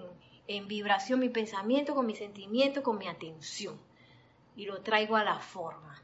en 0.48 0.68
vibración 0.68 1.20
mi 1.20 1.30
pensamiento 1.30 1.96
con 1.96 2.06
mi 2.06 2.16
sentimiento, 2.16 2.84
con 2.84 2.98
mi 2.98 3.08
atención 3.08 3.80
y 4.56 4.66
lo 4.66 4.82
traigo 4.82 5.16
a 5.16 5.24
la 5.24 5.40
forma. 5.40 6.02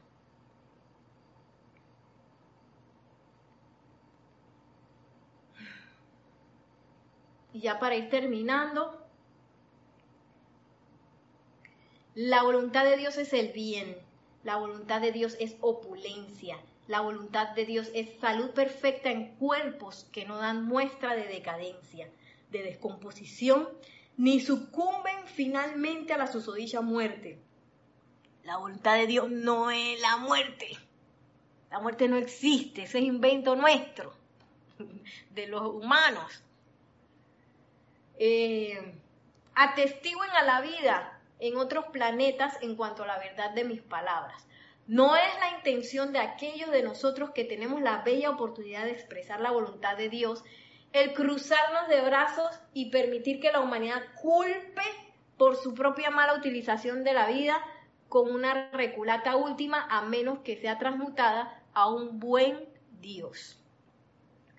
Y 7.54 7.60
ya 7.60 7.78
para 7.78 7.96
ir 7.96 8.08
terminando, 8.08 8.98
la 12.14 12.42
voluntad 12.42 12.84
de 12.84 12.96
Dios 12.96 13.18
es 13.18 13.32
el 13.32 13.52
bien, 13.52 13.96
la 14.42 14.56
voluntad 14.56 15.00
de 15.00 15.12
Dios 15.12 15.36
es 15.38 15.56
opulencia, 15.60 16.58
la 16.88 17.00
voluntad 17.00 17.50
de 17.50 17.64
Dios 17.64 17.90
es 17.94 18.18
salud 18.20 18.50
perfecta 18.50 19.10
en 19.10 19.34
cuerpos 19.36 20.06
que 20.12 20.24
no 20.24 20.38
dan 20.38 20.64
muestra 20.64 21.14
de 21.14 21.26
decadencia, 21.26 22.08
de 22.50 22.62
descomposición, 22.62 23.68
ni 24.16 24.40
sucumben 24.40 25.26
finalmente 25.26 26.12
a 26.12 26.18
la 26.18 26.26
susodicha 26.26 26.80
muerte. 26.80 27.38
La 28.44 28.56
voluntad 28.56 28.96
de 28.96 29.06
Dios 29.06 29.30
no 29.30 29.70
es 29.70 30.00
la 30.00 30.16
muerte. 30.16 30.76
La 31.70 31.78
muerte 31.78 32.08
no 32.08 32.16
existe, 32.16 32.82
ese 32.82 32.98
es 32.98 33.04
invento 33.04 33.56
nuestro, 33.56 34.12
de 35.30 35.46
los 35.46 35.62
humanos. 35.62 36.42
Eh, 38.18 38.94
atestiguen 39.54 40.30
a 40.30 40.42
la 40.44 40.60
vida 40.60 41.18
en 41.38 41.56
otros 41.56 41.86
planetas 41.86 42.58
en 42.60 42.76
cuanto 42.76 43.04
a 43.04 43.06
la 43.06 43.18
verdad 43.18 43.52
de 43.52 43.64
mis 43.64 43.80
palabras. 43.80 44.46
No 44.86 45.16
es 45.16 45.38
la 45.40 45.56
intención 45.56 46.12
de 46.12 46.18
aquellos 46.18 46.70
de 46.70 46.82
nosotros 46.82 47.30
que 47.30 47.44
tenemos 47.44 47.80
la 47.80 48.02
bella 48.02 48.30
oportunidad 48.30 48.84
de 48.84 48.92
expresar 48.92 49.40
la 49.40 49.50
voluntad 49.50 49.96
de 49.96 50.08
Dios 50.08 50.44
el 50.92 51.14
cruzarnos 51.14 51.88
de 51.88 52.00
brazos 52.02 52.50
y 52.74 52.90
permitir 52.90 53.40
que 53.40 53.52
la 53.52 53.60
humanidad 53.60 54.02
culpe 54.20 54.82
por 55.38 55.56
su 55.56 55.74
propia 55.74 56.10
mala 56.10 56.34
utilización 56.34 57.02
de 57.02 57.14
la 57.14 57.28
vida 57.28 57.62
con 58.08 58.30
una 58.30 58.70
reculata 58.72 59.36
última 59.36 59.86
a 59.90 60.02
menos 60.02 60.40
que 60.40 60.56
sea 60.56 60.78
transmutada 60.78 61.62
a 61.72 61.88
un 61.88 62.20
buen 62.20 62.68
Dios. 63.00 63.58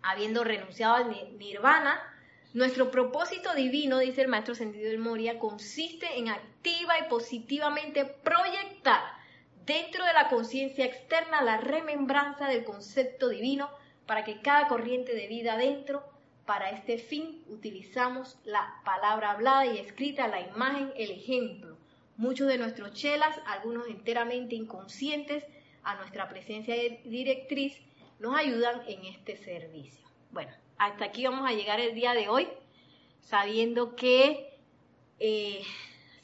Habiendo 0.01 0.43
renunciado 0.43 0.95
al 0.95 1.37
nirvana, 1.37 2.01
nuestro 2.53 2.89
propósito 2.89 3.53
divino, 3.53 3.99
dice 3.99 4.23
el 4.23 4.27
maestro 4.27 4.55
Sentido 4.55 4.89
del 4.89 4.97
Moria, 4.97 5.37
consiste 5.37 6.17
en 6.17 6.29
activa 6.29 6.97
y 6.99 7.09
positivamente 7.09 8.05
proyectar 8.05 9.01
dentro 9.65 10.05
de 10.05 10.13
la 10.13 10.29
conciencia 10.29 10.85
externa 10.85 11.41
la 11.41 11.57
remembranza 11.57 12.47
del 12.47 12.63
concepto 12.63 13.29
divino 13.29 13.69
para 14.05 14.23
que 14.23 14.41
cada 14.41 14.67
corriente 14.67 15.13
de 15.15 15.27
vida 15.27 15.57
dentro, 15.57 16.03
para 16.45 16.71
este 16.71 16.97
fin, 16.97 17.41
utilizamos 17.47 18.37
la 18.43 18.81
palabra 18.83 19.31
hablada 19.31 19.65
y 19.65 19.77
escrita, 19.77 20.27
la 20.27 20.41
imagen, 20.41 20.91
el 20.97 21.11
ejemplo. 21.11 21.77
Muchos 22.17 22.47
de 22.47 22.57
nuestros 22.57 22.93
chelas, 22.93 23.39
algunos 23.47 23.87
enteramente 23.87 24.55
inconscientes 24.55 25.45
a 25.83 25.95
nuestra 25.95 26.27
presencia 26.27 26.75
directriz, 27.05 27.79
nos 28.19 28.37
ayudan 28.37 28.81
en 28.87 29.05
este 29.05 29.37
servicio. 29.37 30.05
Bueno, 30.31 30.51
hasta 30.77 31.05
aquí 31.05 31.23
vamos 31.25 31.49
a 31.49 31.53
llegar 31.53 31.79
el 31.79 31.95
día 31.95 32.13
de 32.13 32.27
hoy, 32.27 32.47
sabiendo 33.21 33.95
que, 33.95 34.57
eh, 35.19 35.63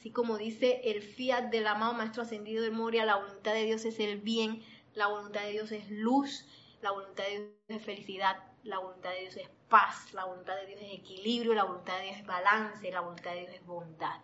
así 0.00 0.10
como 0.10 0.38
dice 0.38 0.80
el 0.84 1.02
fiat 1.02 1.50
del 1.50 1.66
amado 1.66 1.92
Maestro 1.92 2.22
Ascendido 2.22 2.62
de 2.62 2.70
Moria, 2.70 3.04
la 3.04 3.16
voluntad 3.16 3.52
de 3.52 3.64
Dios 3.64 3.84
es 3.84 4.00
el 4.00 4.18
bien, 4.18 4.64
la 4.94 5.08
voluntad 5.08 5.42
de 5.42 5.50
Dios 5.50 5.72
es 5.72 5.90
luz, 5.90 6.46
la 6.80 6.90
voluntad 6.90 7.24
de 7.24 7.30
Dios 7.30 7.50
es 7.68 7.84
felicidad, 7.84 8.42
la 8.64 8.78
voluntad 8.78 9.10
de 9.10 9.20
Dios 9.20 9.36
es 9.36 9.50
paz, 9.68 10.14
la 10.14 10.24
voluntad 10.24 10.56
de 10.56 10.64
Dios 10.64 10.80
es 10.80 10.94
equilibrio, 10.94 11.52
la 11.52 11.64
voluntad 11.64 11.98
de 11.98 12.04
Dios 12.04 12.16
es 12.16 12.24
balance, 12.26 12.90
la 12.90 13.00
voluntad 13.00 13.32
de 13.32 13.40
Dios 13.40 13.52
es 13.52 13.66
bondad. 13.66 14.20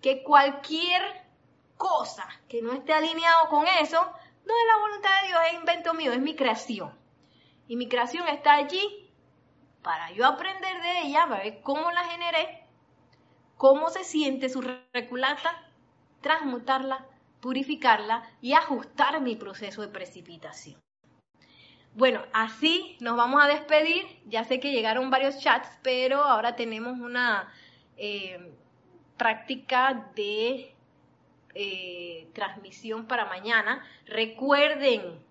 Que 0.00 0.22
cualquier 0.22 1.02
cosa 1.76 2.26
que 2.48 2.62
no 2.62 2.72
esté 2.72 2.94
alineado 2.94 3.50
con 3.50 3.66
eso, 3.82 4.00
no 4.00 4.54
es 4.54 4.66
la 4.68 4.78
voluntad 4.80 5.20
de 5.20 5.28
Dios, 5.28 5.40
es 5.48 5.54
invento 5.54 5.92
mío, 5.92 6.12
es 6.12 6.20
mi 6.20 6.34
creación. 6.34 6.98
Y 7.68 7.76
mi 7.76 7.90
creación 7.90 8.26
está 8.28 8.54
allí 8.54 9.12
para 9.82 10.10
yo 10.12 10.24
aprender 10.24 10.80
de 10.80 11.02
ella, 11.02 11.26
para 11.28 11.42
ver 11.42 11.60
cómo 11.60 11.90
la 11.92 12.04
generé, 12.04 12.63
cómo 13.64 13.88
se 13.88 14.04
siente 14.04 14.50
su 14.50 14.60
reculata, 14.92 15.50
transmutarla, 16.20 17.06
purificarla 17.40 18.22
y 18.42 18.52
ajustar 18.52 19.22
mi 19.22 19.36
proceso 19.36 19.80
de 19.80 19.88
precipitación. 19.88 20.78
Bueno, 21.94 22.20
así 22.34 22.98
nos 23.00 23.16
vamos 23.16 23.42
a 23.42 23.46
despedir. 23.46 24.04
Ya 24.26 24.44
sé 24.44 24.60
que 24.60 24.70
llegaron 24.70 25.08
varios 25.08 25.38
chats, 25.38 25.78
pero 25.82 26.22
ahora 26.24 26.56
tenemos 26.56 27.00
una 27.00 27.50
eh, 27.96 28.52
práctica 29.16 30.10
de 30.14 30.74
eh, 31.54 32.28
transmisión 32.34 33.06
para 33.06 33.24
mañana. 33.24 33.82
Recuerden, 34.04 35.24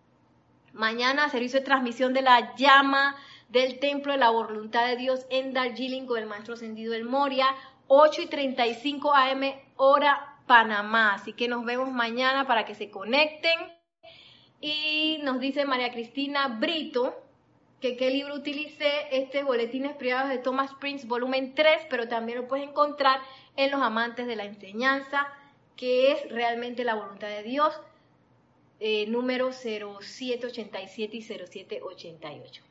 mañana 0.74 1.30
servicio 1.30 1.60
de 1.60 1.66
transmisión 1.66 2.16
de 2.16 2.24
la 2.24 2.56
llama 2.56 3.16
del 3.50 3.78
Templo 3.78 4.12
de 4.12 4.18
la 4.18 4.32
Voluntad 4.32 4.88
de 4.88 4.96
Dios 4.96 5.28
en 5.30 5.54
Darjeeling 5.54 6.08
con 6.08 6.18
el 6.18 6.26
Maestro 6.26 6.56
Ascendido 6.56 6.94
del 6.94 7.04
Moria, 7.04 7.46
8 7.96 8.24
y 8.24 8.26
35 8.26 9.14
AM 9.14 9.54
hora 9.76 10.40
Panamá. 10.48 11.14
Así 11.14 11.34
que 11.34 11.48
nos 11.48 11.64
vemos 11.64 11.92
mañana 11.92 12.48
para 12.48 12.66
que 12.66 12.74
se 12.74 12.90
conecten. 12.90 13.60
Y 14.60 15.20
nos 15.22 15.40
dice 15.40 15.66
María 15.66 15.92
Cristina 15.92 16.48
Brito 16.48 17.16
que 17.80 17.98
qué 17.98 18.10
libro 18.10 18.36
utilicé, 18.36 18.90
este 19.12 19.44
Boletines 19.44 19.96
Privados 19.98 20.30
de 20.30 20.38
Thomas 20.38 20.74
Prince, 20.80 21.06
volumen 21.06 21.54
3, 21.54 21.88
pero 21.90 22.08
también 22.08 22.40
lo 22.40 22.48
puedes 22.48 22.68
encontrar 22.68 23.20
en 23.58 23.72
Los 23.72 23.82
Amantes 23.82 24.26
de 24.26 24.38
la 24.38 24.46
Enseñanza, 24.46 25.28
que 25.76 26.14
es 26.14 26.32
realmente 26.32 26.86
la 26.86 26.96
voluntad 26.96 27.28
de 27.28 27.44
Dios, 27.44 27.78
eh, 28.80 29.06
número 29.08 29.52
0787 29.52 31.18
y 31.18 31.22
0788. 31.22 32.64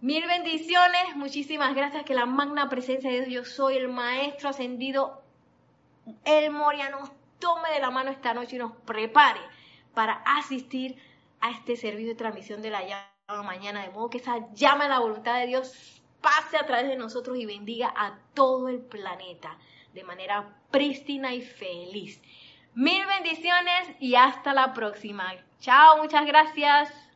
Mil 0.00 0.26
bendiciones, 0.26 1.14
muchísimas 1.14 1.74
gracias 1.74 2.04
que 2.04 2.14
la 2.14 2.24
magna 2.24 2.70
presencia 2.70 3.10
de 3.10 3.26
Dios, 3.26 3.48
yo 3.48 3.54
soy 3.54 3.76
el 3.76 3.88
Maestro 3.88 4.48
ascendido, 4.48 5.22
el 6.24 6.50
Moria 6.50 6.88
nos 6.88 7.10
tome 7.38 7.70
de 7.70 7.80
la 7.80 7.90
mano 7.90 8.10
esta 8.10 8.32
noche 8.32 8.56
y 8.56 8.58
nos 8.58 8.72
prepare 8.72 9.40
para 9.92 10.22
asistir 10.24 10.96
a 11.40 11.50
este 11.50 11.76
servicio 11.76 12.08
de 12.08 12.14
transmisión 12.14 12.62
de 12.62 12.70
la 12.70 12.80
llama 12.80 13.42
mañana, 13.42 13.82
de 13.82 13.90
modo 13.90 14.08
que 14.08 14.16
esa 14.16 14.50
llama 14.54 14.84
de 14.84 14.90
la 14.90 15.00
voluntad 15.00 15.38
de 15.38 15.48
Dios 15.48 16.02
pase 16.22 16.56
a 16.56 16.64
través 16.64 16.88
de 16.88 16.96
nosotros 16.96 17.36
y 17.36 17.44
bendiga 17.44 17.92
a 17.94 18.18
todo 18.32 18.68
el 18.68 18.80
planeta 18.80 19.58
de 19.92 20.04
manera 20.04 20.56
prístina 20.70 21.34
y 21.34 21.42
feliz. 21.42 22.22
Mil 22.74 23.04
bendiciones 23.04 23.90
y 23.98 24.14
hasta 24.14 24.54
la 24.54 24.72
próxima. 24.72 25.34
Chao, 25.60 25.98
muchas 25.98 26.24
gracias. 26.24 27.09